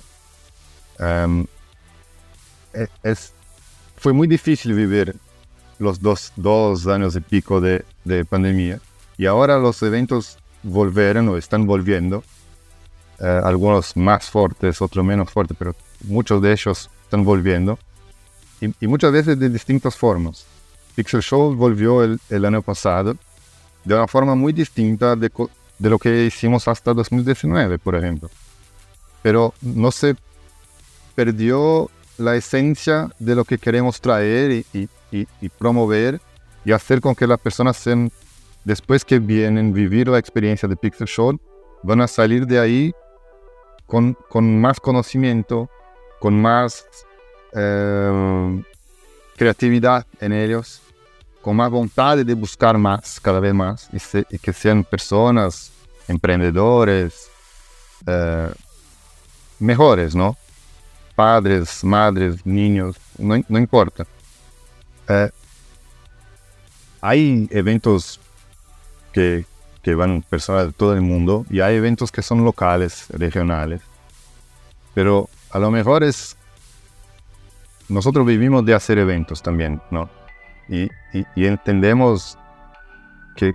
E- 2.73 2.87
es, 3.03 3.33
fue 3.95 4.11
muy 4.11 4.27
difícil 4.27 4.73
vivir 4.73 5.15
los 5.79 6.01
dos, 6.01 6.33
dos 6.35 6.87
años 6.87 7.15
y 7.15 7.21
pico 7.21 7.61
de, 7.61 7.85
de 8.07 8.25
pandemia 8.25 8.79
y 9.17 9.25
ahora 9.25 9.57
los 9.57 9.81
eventos 9.83 10.37
volvieron 10.63 11.29
o 11.29 11.37
están 11.37 11.65
volviendo, 11.65 12.23
eh, 13.19 13.41
algunos 13.43 13.95
más 13.97 14.29
fuertes, 14.29 14.81
otros 14.81 15.03
menos 15.05 15.29
fuertes, 15.31 15.55
pero 15.57 15.75
muchos 16.05 16.41
de 16.41 16.51
ellos 16.51 16.89
están 17.03 17.23
volviendo 17.23 17.77
y, 18.61 18.73
y 18.79 18.87
muchas 18.87 19.11
veces 19.11 19.39
de 19.39 19.49
distintas 19.49 19.95
formas. 19.95 20.45
Pixel 20.95 21.21
Show 21.21 21.55
volvió 21.55 22.03
el, 22.03 22.19
el 22.29 22.45
año 22.45 22.61
pasado 22.61 23.15
de 23.85 23.93
una 23.95 24.07
forma 24.07 24.35
muy 24.35 24.51
distinta 24.53 25.15
de, 25.15 25.31
de 25.79 25.89
lo 25.89 25.99
que 25.99 26.25
hicimos 26.25 26.67
hasta 26.67 26.93
2019, 26.93 27.77
por 27.79 27.95
ejemplo. 27.95 28.29
Pero 29.21 29.53
no 29.61 29.91
se 29.91 30.15
perdió 31.15 31.89
la 32.17 32.35
esencia 32.35 33.09
de 33.19 33.35
lo 33.35 33.45
que 33.45 33.57
queremos 33.57 34.01
traer 34.01 34.51
y, 34.51 34.65
y- 34.73 34.89
y- 35.11 35.27
y 35.41 35.49
promover 35.49 36.19
y 36.67 36.73
hacer 36.73 36.99
con 36.99 37.15
que 37.15 37.25
las 37.25 37.39
personas 37.39 37.77
sean, 37.77 38.11
después 38.65 39.05
que 39.05 39.19
vienen 39.19 39.71
vivir 39.71 40.09
la 40.09 40.17
experiencia 40.17 40.67
de 40.67 40.75
Pixel 40.75 41.07
Show, 41.07 41.39
van 41.81 42.01
a 42.01 42.07
salir 42.09 42.45
de 42.45 42.59
ahí 42.59 42.93
con, 43.85 44.17
con 44.27 44.59
más 44.59 44.77
conocimiento, 44.81 45.69
con 46.19 46.41
más 46.41 46.85
eh, 47.53 48.63
creatividad 49.37 50.05
en 50.19 50.33
ellos 50.33 50.81
con 51.41 51.55
más 51.55 51.71
voluntad 51.71 52.17
de 52.17 52.33
buscar 52.33 52.77
más, 52.77 53.21
cada 53.21 53.39
vez 53.39 53.53
más, 53.53 53.89
y 54.29 54.37
que 54.37 54.51
sean 54.51 54.83
personas, 54.83 55.71
emprendedores, 56.09 57.29
eh, 58.05 58.49
mejores, 59.57 60.13
¿no? 60.13 60.35
Padres, 61.15 61.85
madres, 61.85 62.45
niños, 62.45 62.97
no, 63.17 63.41
no 63.47 63.57
importa. 63.57 64.05
Eh, 65.07 65.29
hay 67.07 67.47
eventos 67.51 68.19
que, 69.13 69.45
que 69.81 69.95
van 69.95 70.21
personas 70.23 70.67
de 70.67 70.73
todo 70.73 70.93
el 70.93 71.01
mundo 71.01 71.45
y 71.49 71.61
hay 71.61 71.75
eventos 71.77 72.11
que 72.11 72.21
son 72.21 72.43
locales, 72.43 73.07
regionales. 73.09 73.81
Pero 74.93 75.29
a 75.51 75.59
lo 75.59 75.71
mejor 75.71 76.03
es... 76.03 76.35
Nosotros 77.87 78.25
vivimos 78.25 78.65
de 78.65 78.73
hacer 78.73 78.97
eventos 78.97 79.41
también, 79.41 79.81
¿no? 79.89 80.09
Y, 80.67 80.89
entendemos 81.35 82.37
que, 83.37 83.53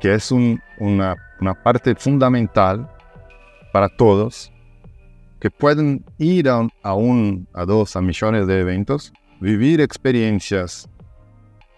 que 0.00 0.14
es 0.14 0.32
un- 0.32 0.62
una, 0.78 1.14
una 1.40 1.52
parte 1.52 1.94
fundamental 1.94 2.90
para 3.70 3.90
todos 3.90 4.50
que 5.38 5.50
pueden 5.50 6.02
ir 6.16 6.48
a, 6.48 6.66
a 6.82 6.94
un, 6.94 7.46
a 7.52 7.66
dos, 7.66 7.96
a 7.96 8.00
millones 8.00 8.46
de 8.46 8.60
eventos, 8.60 9.12
vivir 9.40 9.82
experiencias 9.82 10.88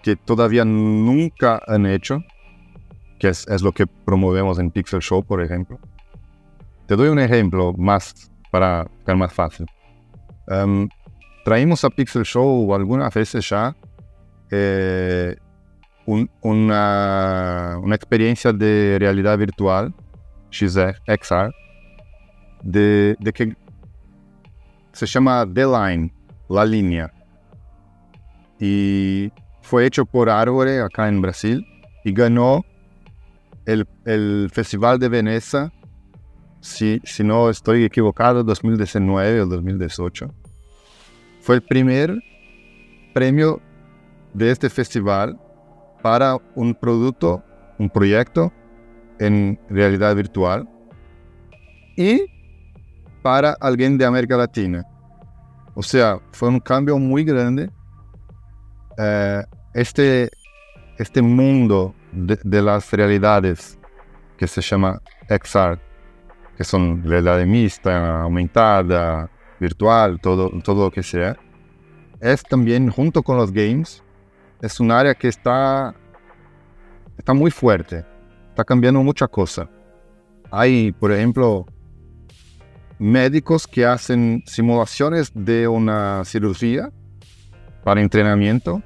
que 0.02 0.16
todavía 0.16 0.64
nunca 0.64 1.60
han 1.66 1.86
hecho, 1.86 2.22
que 3.18 3.28
es, 3.28 3.46
lo 3.62 3.72
que 3.72 3.86
promovemos 3.86 4.58
en 4.58 4.70
Pixel 4.70 5.00
Show, 5.00 5.22
por 5.22 5.42
ejemplo. 5.42 5.78
Te 6.86 6.96
doy 6.96 7.08
un 7.08 7.18
ejemplo 7.20 7.72
más 7.74 8.30
para 8.50 8.86
que 9.06 9.14
más 9.14 9.32
fácil. 9.32 9.66
Traímos 11.44 11.84
a 11.84 11.90
Pixel 11.90 12.24
Show 12.24 12.74
algunas 12.74 13.12
veces 13.14 13.48
ya 13.48 13.74
eh, 14.50 15.34
un- 16.06 16.28
una, 16.42 17.78
una 17.82 17.94
experiencia 17.94 18.52
de 18.52 18.96
realidad 19.00 19.38
virtual, 19.38 19.94
XR, 20.50 20.94
XR, 21.06 21.54
de, 22.62 23.16
de 23.18 23.32
que 23.32 23.56
se 24.92 25.06
llama 25.06 25.46
The 25.52 25.64
Line, 25.64 26.12
La 26.48 26.64
Línea. 26.64 27.12
Y 28.60 29.32
fue 29.62 29.86
hecho 29.86 30.04
por 30.04 30.28
Árvore 30.28 30.80
acá 30.80 31.08
en 31.08 31.20
Brasil 31.20 31.66
y 32.04 32.12
ganó 32.12 32.64
el, 33.64 33.86
el 34.04 34.50
Festival 34.52 34.98
de 34.98 35.08
Venecia, 35.08 35.72
si, 36.60 37.00
si 37.04 37.24
no 37.24 37.48
estoy 37.48 37.84
equivocado, 37.84 38.44
2019 38.44 39.40
o 39.40 39.46
2018. 39.46 40.28
Fue 41.40 41.56
el 41.56 41.62
primer 41.62 42.22
premio 43.14 43.60
de 44.34 44.50
este 44.50 44.68
festival 44.70 45.38
para 46.02 46.36
un 46.54 46.74
producto, 46.74 47.42
un 47.78 47.88
proyecto 47.88 48.52
en 49.18 49.58
realidad 49.68 50.14
virtual 50.16 50.68
y 51.96 52.26
para 53.22 53.56
alguien 53.60 53.96
de 53.98 54.04
América 54.04 54.36
Latina. 54.36 54.84
O 55.74 55.82
sea, 55.82 56.20
fue 56.32 56.48
un 56.48 56.60
cambio 56.60 56.98
muy 56.98 57.24
grande. 57.24 57.70
Eh, 58.98 59.42
este, 59.74 60.30
este 60.98 61.22
mundo 61.22 61.94
de, 62.12 62.38
de 62.42 62.62
las 62.62 62.92
realidades 62.92 63.78
que 64.36 64.46
se 64.46 64.60
llama 64.60 65.00
XR, 65.28 65.78
que 66.56 66.64
son 66.64 67.02
realidad 67.04 67.44
mixta, 67.46 68.22
aumentada, 68.22 69.30
virtual, 69.58 70.20
todo, 70.20 70.50
todo 70.62 70.86
lo 70.86 70.90
que 70.90 71.02
sea, 71.02 71.36
es 72.20 72.42
también 72.42 72.90
junto 72.90 73.22
con 73.22 73.36
los 73.36 73.52
games, 73.52 74.02
es 74.60 74.78
un 74.80 74.90
área 74.90 75.14
que 75.14 75.28
está, 75.28 75.94
está 77.16 77.32
muy 77.34 77.50
fuerte, 77.50 78.04
está 78.50 78.64
cambiando 78.64 79.02
mucha 79.02 79.26
cosa. 79.26 79.68
Hay, 80.50 80.92
por 80.92 81.12
ejemplo, 81.12 81.66
médicos 82.98 83.66
que 83.66 83.86
hacen 83.86 84.42
simulaciones 84.46 85.32
de 85.34 85.66
una 85.66 86.24
cirugía 86.24 86.92
para 87.84 88.00
entrenamiento 88.00 88.82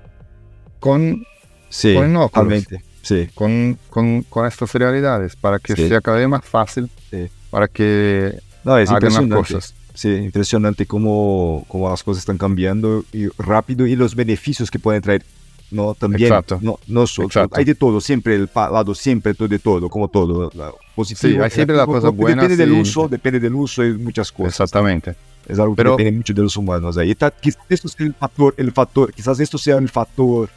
con, 0.81 1.25
Sí, 1.69 1.95
con 1.95 2.17
óculos, 2.17 2.31
totalmente. 2.33 2.85
Sí, 3.03 3.29
con, 3.35 3.79
con, 3.91 4.23
con 4.23 4.47
estas 4.47 4.73
realidades, 4.75 5.37
para 5.37 5.59
que 5.59 5.75
Sí. 5.77 5.89
sea 5.89 6.01
cada 6.01 6.19
vez 6.19 6.29
más 6.29 6.45
fácil, 6.45 6.91
Sí. 7.11 7.29
para 7.51 7.69
que 7.69 8.37
no, 8.65 8.79
es 8.79 8.91
hagan 8.91 9.29
las 9.29 9.39
cosas. 9.39 9.75
Sí, 9.95 10.11
impresionante 10.11 10.85
cómo, 10.87 11.65
cómo 11.69 11.89
las 11.89 12.03
cosas 12.03 12.21
están 12.21 12.37
cambiando 12.37 13.05
y 13.13 13.29
rápido 13.39 13.87
y 13.87 13.97
los 13.97 14.15
beneficios 14.15 14.71
que 14.71 14.79
pueden 14.79 15.01
traer. 15.03 15.25
No, 15.71 15.95
también. 15.95 16.29
Exacto. 16.31 16.59
No, 16.63 16.79
no 16.87 17.07
solo- 17.09 17.27
Exacto. 17.29 17.57
Hay 17.59 17.65
de 17.65 17.75
todo, 17.75 18.01
siempre 18.01 18.35
el 18.37 18.49
lado, 18.55 18.95
siempre 18.95 19.35
todo 19.35 19.49
de 19.49 19.59
todo, 19.59 19.89
como 19.89 20.09
todo. 20.09 20.51
la- 20.55 20.71
Positivo, 20.95 21.33
Sí, 21.35 21.41
hay 21.43 21.51
siempre 21.51 21.75
las 21.77 21.87
negativo, 21.87 22.01
cosas 22.11 22.17
buenas 22.17 22.45
Depende 22.49 22.65
del 22.67 22.75
y- 22.77 22.81
uso, 22.81 23.09
depende 23.09 23.41
del 23.41 23.55
uso 23.55 23.85
y 23.85 23.95
muchas 23.99 24.31
cosas. 24.33 24.53
Exactamente. 24.53 25.15
Es 25.49 25.59
algo 25.59 25.75
que 25.75 25.79
Pero- 25.79 25.91
depende 25.97 26.13
mucho 26.19 26.35
de 26.35 26.43
los 26.43 26.57
humanos. 26.57 26.97
Ahí 26.99 27.13
está, 27.13 27.31
quizás 27.31 27.63
esto 27.69 27.89
sea 27.89 28.07
el 28.07 28.15
factor, 28.15 28.55
el 28.57 28.73
factor, 28.73 29.13
quizás 29.13 29.39
esto 29.41 29.59
sea 29.59 29.77
el 29.79 29.89
factor 29.89 30.49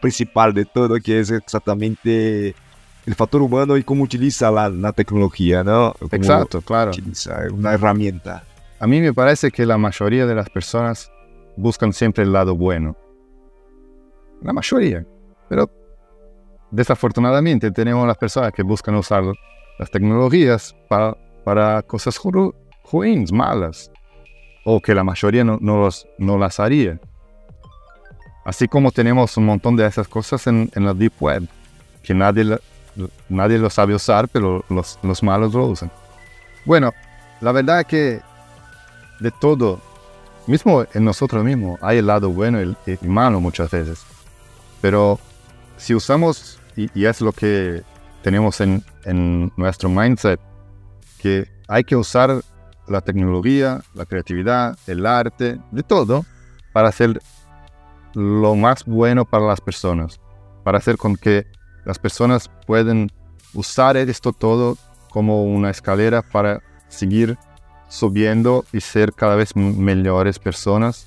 principal 0.00 0.52
de 0.52 0.64
todo, 0.66 0.96
que 1.00 1.20
es 1.20 1.30
exactamente 1.30 2.54
el 3.06 3.14
factor 3.14 3.40
humano 3.42 3.76
y 3.76 3.82
cómo 3.84 4.02
utiliza 4.04 4.50
la, 4.50 4.68
la 4.68 4.92
tecnología, 4.92 5.64
¿no? 5.64 5.94
Cómo 5.98 6.08
Exacto, 6.12 6.60
claro. 6.60 6.90
Utiliza 6.90 7.38
una 7.52 7.72
herramienta. 7.74 8.44
A 8.80 8.86
mí 8.86 9.00
me 9.00 9.12
parece 9.14 9.50
que 9.50 9.64
la 9.64 9.78
mayoría 9.78 10.26
de 10.26 10.34
las 10.34 10.50
personas 10.50 11.10
buscan 11.56 11.92
siempre 11.92 12.24
el 12.24 12.32
lado 12.32 12.54
bueno. 12.54 12.96
La 14.42 14.52
mayoría. 14.52 15.06
Pero 15.48 15.70
desafortunadamente 16.70 17.70
tenemos 17.70 18.06
las 18.06 18.16
personas 18.18 18.52
que 18.52 18.62
buscan 18.62 18.94
usar 18.96 19.22
las 19.78 19.90
tecnologías 19.90 20.74
para, 20.88 21.16
para 21.44 21.82
cosas 21.82 22.18
ru- 22.20 22.54
ruins, 22.92 23.32
malas. 23.32 23.90
O 24.64 24.80
que 24.80 24.94
la 24.94 25.04
mayoría 25.04 25.44
no, 25.44 25.58
los- 25.60 26.06
no 26.18 26.38
las 26.38 26.58
haría. 26.60 26.98
Así 28.44 28.68
como 28.68 28.90
tenemos 28.92 29.36
un 29.36 29.46
montón 29.46 29.76
de 29.76 29.86
esas 29.86 30.06
cosas 30.08 30.46
en, 30.46 30.70
en 30.74 30.84
la 30.84 30.92
Deep 30.94 31.12
Web, 31.20 31.48
que 32.02 32.12
nadie, 32.14 32.58
nadie 33.28 33.58
lo 33.58 33.70
sabe 33.70 33.94
usar, 33.94 34.28
pero 34.28 34.64
los, 34.68 34.98
los 35.02 35.22
malos 35.22 35.54
lo 35.54 35.66
usan. 35.66 35.90
Bueno, 36.66 36.92
la 37.40 37.52
verdad 37.52 37.80
es 37.80 37.86
que 37.86 38.20
de 39.20 39.30
todo, 39.30 39.80
mismo 40.46 40.84
en 40.92 41.04
nosotros 41.04 41.42
mismos, 41.44 41.78
hay 41.82 41.98
el 41.98 42.06
lado 42.06 42.30
bueno 42.30 42.60
y 42.62 42.76
y 42.86 43.06
malo 43.08 43.40
muchas 43.40 43.70
veces. 43.70 44.04
Pero 44.82 45.18
si 45.78 45.94
usamos, 45.94 46.58
y, 46.76 46.90
y 46.98 47.06
es 47.06 47.20
lo 47.22 47.32
que 47.32 47.82
tenemos 48.22 48.60
en, 48.60 48.84
en 49.04 49.50
nuestro 49.56 49.88
mindset, 49.88 50.38
que 51.18 51.48
hay 51.68 51.84
que 51.84 51.96
usar 51.96 52.42
la 52.88 53.00
tecnología, 53.00 53.82
la 53.94 54.06
creatividad, 54.06 54.78
el 54.86 55.06
arte, 55.06 55.60
de 55.70 55.82
todo, 55.82 56.24
para 56.72 56.88
hacer 56.88 57.20
lo 58.14 58.54
más 58.54 58.84
bueno 58.84 59.24
para 59.24 59.46
las 59.46 59.60
personas, 59.60 60.20
para 60.62 60.78
hacer 60.78 60.96
con 60.96 61.16
que 61.16 61.46
las 61.84 61.98
personas 61.98 62.50
puedan 62.66 63.10
usar 63.52 63.96
esto 63.96 64.32
todo 64.32 64.76
como 65.10 65.44
una 65.44 65.70
escalera 65.70 66.22
para 66.22 66.62
seguir 66.88 67.38
subiendo 67.88 68.64
y 68.72 68.80
ser 68.80 69.12
cada 69.12 69.36
vez 69.36 69.54
mejores 69.54 70.38
personas, 70.38 71.06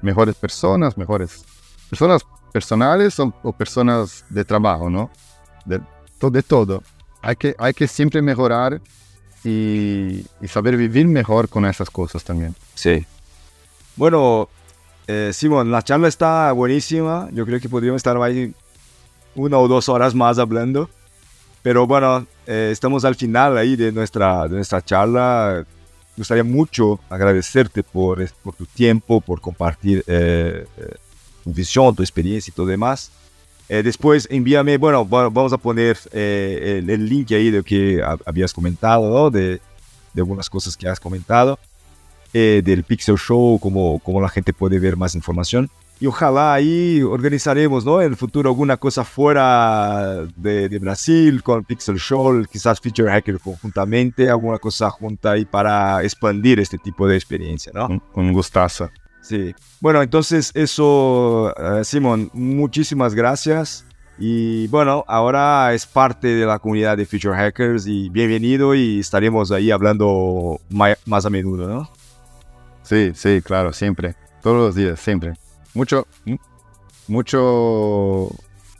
mejores 0.00 0.34
personas, 0.36 0.96
mejores 0.96 1.44
personas 1.90 2.22
personales 2.52 3.18
o, 3.20 3.52
personas 3.52 4.24
de 4.30 4.44
trabajo, 4.44 4.88
¿no? 4.88 5.10
De, 5.64 5.80
de 6.20 6.42
todo. 6.42 6.82
Hay 7.22 7.36
que, 7.36 7.54
hay 7.58 7.74
que 7.74 7.86
siempre 7.86 8.22
mejorar 8.22 8.80
y, 9.48 10.46
saber 10.46 10.76
vivir 10.76 11.06
mejor 11.06 11.48
con 11.48 11.64
esas 11.66 11.90
cosas 11.90 12.24
también. 12.24 12.54
Sí. 12.74 13.04
Bueno, 13.96 14.48
eh, 15.06 15.30
Simón, 15.32 15.70
la 15.70 15.82
charla 15.82 16.08
está 16.08 16.52
buenísima. 16.52 17.28
Yo 17.32 17.44
creo 17.44 17.60
que 17.60 17.68
podríamos 17.68 17.98
estar 18.00 18.16
ahí 18.22 18.54
una 19.34 19.58
o 19.58 19.68
dos 19.68 19.88
horas 19.88 20.14
más 20.14 20.38
hablando. 20.38 20.88
Pero 21.62 21.86
bueno, 21.86 22.26
eh, 22.46 22.70
estamos 22.72 23.04
al 23.04 23.14
final 23.14 23.58
ahí 23.58 23.76
de 23.76 23.92
nuestra, 23.92 24.46
de 24.48 24.56
nuestra 24.56 24.82
charla. 24.82 25.64
Me 26.16 26.20
gustaría 26.20 26.44
mucho 26.44 26.98
agradecerte 27.08 27.82
por, 27.82 28.26
por 28.42 28.54
tu 28.54 28.66
tiempo, 28.66 29.20
por 29.20 29.40
compartir 29.40 30.02
eh, 30.06 30.66
eh, 30.76 30.94
tu 31.44 31.52
visión, 31.52 31.94
tu 31.94 32.02
experiencia 32.02 32.50
y 32.50 32.54
todo 32.54 32.66
demás. 32.66 33.10
Eh, 33.68 33.82
después 33.82 34.26
envíame, 34.30 34.78
bueno, 34.78 35.06
va- 35.08 35.28
vamos 35.28 35.52
a 35.52 35.58
poner 35.58 35.98
eh, 36.12 36.82
el, 36.86 37.06
link 37.08 37.30
ahí 37.32 37.50
de 37.50 37.58
lo 37.58 37.64
que 37.64 38.02
ha- 38.02 38.16
habías 38.24 38.52
comentado. 38.52 39.30
De, 39.30 39.60
algunas 40.16 40.50
cosas 40.50 40.76
que 40.76 40.88
has 40.88 40.98
comentado 40.98 41.60
eh, 42.34 42.60
del 42.64 42.82
Pixel 42.82 43.16
Show, 43.16 43.60
como, 43.60 44.00
como 44.00 44.20
la 44.20 44.28
gente 44.28 44.52
puede 44.52 44.80
ver 44.80 44.96
más 44.96 45.14
información. 45.14 45.70
Y 46.00 46.06
ojalá 46.06 46.54
ahí 46.54 47.02
organizaremos, 47.02 47.84
¿no? 47.84 48.00
En 48.00 48.08
el 48.08 48.16
futuro 48.16 48.50
alguna 48.50 48.76
cosa 48.76 49.04
fuera 49.04 50.24
de, 50.36 50.68
de 50.68 50.78
Brasil 50.80 51.42
con 51.42 51.64
Pixel 51.64 51.98
Show, 51.98 52.44
quizás 52.50 52.80
Feature 52.80 53.10
Hacker 53.10 53.38
conjuntamente, 53.38 54.28
alguna 54.30 54.58
cosa 54.58 54.90
junta 54.90 55.32
ahí 55.32 55.44
para 55.44 56.02
expandir 56.02 56.58
este 56.60 56.78
tipo 56.78 57.06
de 57.06 57.14
experiencia, 57.16 57.70
¿no? 57.74 57.86
Un, 57.86 58.02
un 58.14 58.32
gustazo. 58.32 58.90
Sí. 59.28 59.54
Bueno, 59.80 60.00
entonces 60.02 60.50
eso, 60.54 61.52
eh, 61.58 61.84
Simón, 61.84 62.30
muchísimas 62.32 63.14
gracias. 63.14 63.84
Y 64.18 64.66
bueno, 64.68 65.04
ahora 65.06 65.74
es 65.74 65.84
parte 65.86 66.28
de 66.28 66.46
la 66.46 66.58
comunidad 66.58 66.96
de 66.96 67.04
Future 67.04 67.36
Hackers 67.36 67.86
y 67.86 68.08
bienvenido 68.08 68.74
y 68.74 69.00
estaremos 69.00 69.52
ahí 69.52 69.70
hablando 69.70 70.58
más 70.70 71.26
a 71.26 71.30
menudo, 71.30 71.68
¿no? 71.68 71.90
Sí, 72.82 73.12
sí, 73.14 73.42
claro, 73.44 73.72
siempre. 73.74 74.14
Todos 74.42 74.56
los 74.56 74.74
días, 74.74 74.98
siempre. 74.98 75.34
Mucho, 75.74 76.06
mu- 76.24 76.38
mucho, 77.06 78.28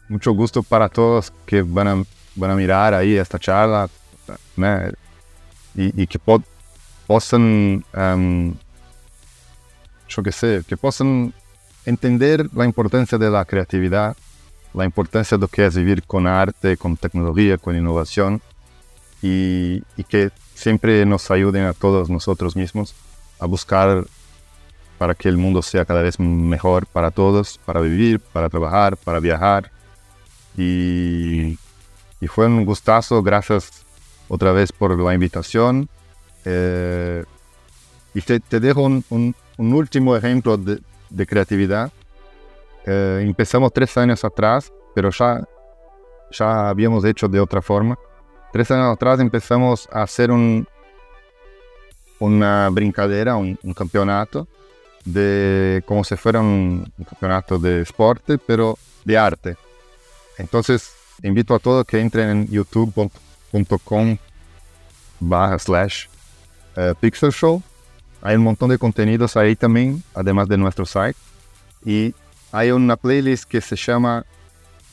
mucho 0.09 0.33
gusto 0.33 0.63
para 0.63 0.89
todos 0.89 1.31
que 1.45 1.61
van 1.61 1.89
a, 1.89 2.05
van 2.35 2.51
a 2.51 2.55
mirar 2.57 2.95
ahí 2.95 3.17
esta 3.17 3.39
charla 3.39 3.89
¿no? 4.57 4.79
y, 5.75 5.93
que 6.07 6.19
em, 7.93 8.55
yo 10.09 10.23
qué 10.23 10.33
sé, 10.33 10.63
que 10.67 10.77
possam 10.77 11.33
entender 11.85 12.49
la 12.55 12.65
importancia 12.65 13.19
de 13.19 13.31
la 13.31 13.45
creatividad, 13.45 14.17
la 14.75 14.85
importancia 14.85 15.37
de 15.37 15.43
lo 15.43 15.49
que 15.49 15.67
es 15.67 15.77
vivir 15.77 16.03
con 16.03 16.27
arte, 16.27 16.77
con 16.77 16.97
tecnología, 16.97 17.57
con 17.59 17.77
innovación 17.77 18.41
y, 19.23 19.83
y 19.97 20.05
que 20.05 20.31
siempre 20.55 21.05
nos 21.07 21.31
ayuden 21.31 21.65
a 21.65 21.73
todos 21.73 22.11
nosotros 22.11 22.57
mismos 22.57 22.95
a 23.41 23.47
buscar 23.47 24.05
para 24.99 25.15
que 25.15 25.29
el 25.29 25.37
mundo 25.39 25.63
sea 25.63 25.85
cada 25.85 26.03
vez 26.03 26.19
mejor 26.19 26.87
para 26.87 27.11
todos, 27.11 27.59
para 27.65 27.81
vivir, 27.81 28.19
para 28.21 28.49
trabajar, 28.49 28.97
para 28.97 29.21
viajar. 29.21 29.71
Y, 30.57 31.57
y 32.21 32.27
fue 32.27 32.47
un 32.47 32.65
gustazo, 32.65 33.23
gracias 33.23 33.71
otra 34.29 34.53
vez 34.53 34.73
por 34.73 34.99
la 34.99 35.15
invitación. 35.15 35.89
Eh, 36.45 37.25
y 38.15 38.21
te, 38.23 38.41
te 38.41 38.59
dejo 38.59 38.83
un, 38.83 39.05
un- 39.11 39.35
un 39.59 39.75
último 39.75 40.17
ejemplo 40.17 40.57
de, 40.57 41.27
creatividad. 41.27 41.93
Eh, 42.87 43.23
empezamos 43.23 43.73
tres 43.73 43.95
años 43.99 44.25
atrás, 44.25 44.73
pero 44.95 45.11
ya, 45.11 45.45
ya 46.31 46.71
habíamos 46.71 47.05
hecho 47.05 47.29
de 47.29 47.41
otra 47.41 47.61
forma. 47.61 47.99
Tres 48.53 48.71
años 48.71 48.95
atrás 48.95 49.21
empezamos 49.21 49.87
a 49.93 50.03
hacer 50.03 50.31
un, 50.31 50.67
una 52.19 52.71
brincadera, 52.71 53.37
un, 53.37 53.57
campeonato, 53.77 54.49
de 55.05 55.83
como 55.85 56.03
si 56.05 56.17
fuera 56.17 56.41
un, 56.41 56.91
un 56.97 57.05
campeonato 57.05 57.59
de 57.59 57.85
deporte, 57.85 58.39
pero 58.39 58.79
de 59.05 59.19
arte. 59.19 59.57
Entonces, 60.39 60.93
invito 61.23 61.55
a 61.55 61.59
todos 61.59 61.85
que 61.85 62.01
entren 62.01 62.31
en 62.31 62.47
youtube.com 62.49 64.17
barra 65.21 65.59
slash 65.59 66.07
eh, 66.77 66.95
Pixel 67.01 67.33
Show. 67.33 67.63
Hay 68.23 68.37
un 68.37 68.43
montón 68.43 68.71
de 68.71 68.79
contenidos 68.79 69.37
ahí 69.37 69.55
también, 69.55 70.03
además 70.15 70.49
de 70.49 70.59
nuestro 70.59 70.85
site. 70.85 71.17
Y 71.85 72.15
hay 72.53 72.71
una 72.71 72.97
playlist 72.97 73.45
que 73.45 73.61
se 73.61 73.77
llama 73.77 74.25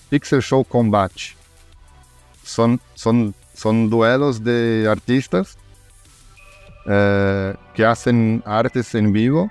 Pixel 0.10 0.42
Show 0.42 0.64
Combat. 0.64 1.12
Son, 2.44 2.80
son, 2.94 3.34
son 3.54 3.90
duelos 3.90 4.44
de 4.44 4.88
artistas 4.90 5.58
eh, 6.88 7.56
que 7.74 7.84
hacen 7.84 8.44
artes 8.46 8.94
en 8.94 9.12
vivo 9.12 9.50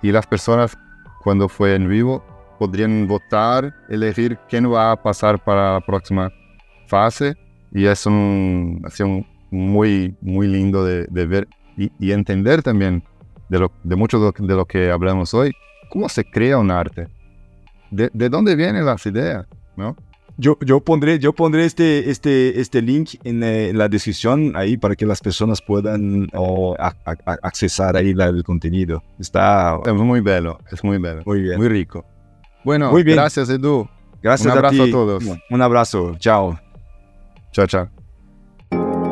y 0.00 0.12
las 0.12 0.26
personas 0.26 0.78
cuando 1.24 1.48
fue 1.48 1.74
en 1.74 1.88
vivo 1.88 2.24
podrían 2.58 3.08
votar, 3.08 3.74
elegir 3.88 4.38
quién 4.48 4.72
va 4.72 4.92
a 4.92 5.02
pasar 5.02 5.42
para 5.42 5.74
la 5.74 5.80
próxima 5.80 6.30
fase 6.86 7.36
y 7.72 7.86
es 7.86 8.06
un, 8.06 8.80
así 8.84 9.02
un 9.02 9.26
muy, 9.50 10.14
muy 10.20 10.46
lindo 10.46 10.84
de, 10.84 11.06
de 11.10 11.26
ver 11.26 11.48
y, 11.76 11.90
y 11.98 12.12
entender 12.12 12.62
también 12.62 13.02
de, 13.48 13.58
lo, 13.58 13.72
de 13.82 13.96
mucho 13.96 14.18
de 14.18 14.26
lo, 14.26 14.32
que- 14.32 14.42
de 14.44 14.54
lo 14.54 14.64
que 14.66 14.90
hablamos 14.90 15.34
hoy, 15.34 15.52
cómo 15.90 16.08
se 16.08 16.24
crea 16.24 16.58
un 16.58 16.70
arte, 16.70 17.08
de, 17.90 18.10
de 18.12 18.28
dónde 18.28 18.54
vienen 18.56 18.84
las 18.86 19.04
ideas, 19.06 19.46
¿no? 19.76 19.96
Yo, 20.36 20.56
yo 20.64 20.80
pondré, 20.80 21.18
yo 21.18 21.34
pondré 21.34 21.66
este, 21.66 22.08
este, 22.08 22.60
este 22.60 22.80
link 22.80 23.10
en, 23.24 23.42
eh, 23.42 23.68
en 23.70 23.76
la 23.78 23.88
descripción 23.88 24.52
ahí 24.56 24.78
para 24.78 24.94
que 24.96 25.04
las 25.04 25.20
personas 25.20 25.60
puedan 25.60 26.28
o, 26.32 26.74
a- 26.78 26.94
a- 27.04 27.16
a- 27.26 27.38
accesar 27.42 27.94
ahí 27.96 28.14
la- 28.14 28.26
el 28.28 28.42
contenido. 28.42 29.02
Está 29.18 29.78
Es 29.84 29.92
muy 29.92 30.20
bello, 30.20 30.58
es 30.72 30.82
muy 30.82 30.96
bello, 30.98 31.22
muy 31.26 31.42
bien. 31.42 31.58
muy 31.58 31.68
rico. 31.68 32.06
Bueno, 32.64 32.90
Muy 32.90 33.02
bien. 33.02 33.16
gracias 33.16 33.50
Edu. 33.50 33.86
Gracias 34.22 34.46
un 34.46 34.52
abrazo 34.52 34.82
a 34.82 34.84
ti. 34.84 34.90
a 34.90 34.92
todos. 34.92 35.24
Un 35.50 35.62
abrazo. 35.62 36.14
Chao. 36.18 36.58
Chao, 37.52 37.66
chao. 37.66 37.88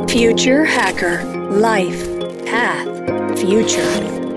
Future 0.07 0.65
Hacker 0.67 1.25
Life 1.53 2.18
Path 2.49 3.39
Future. 3.39 4.28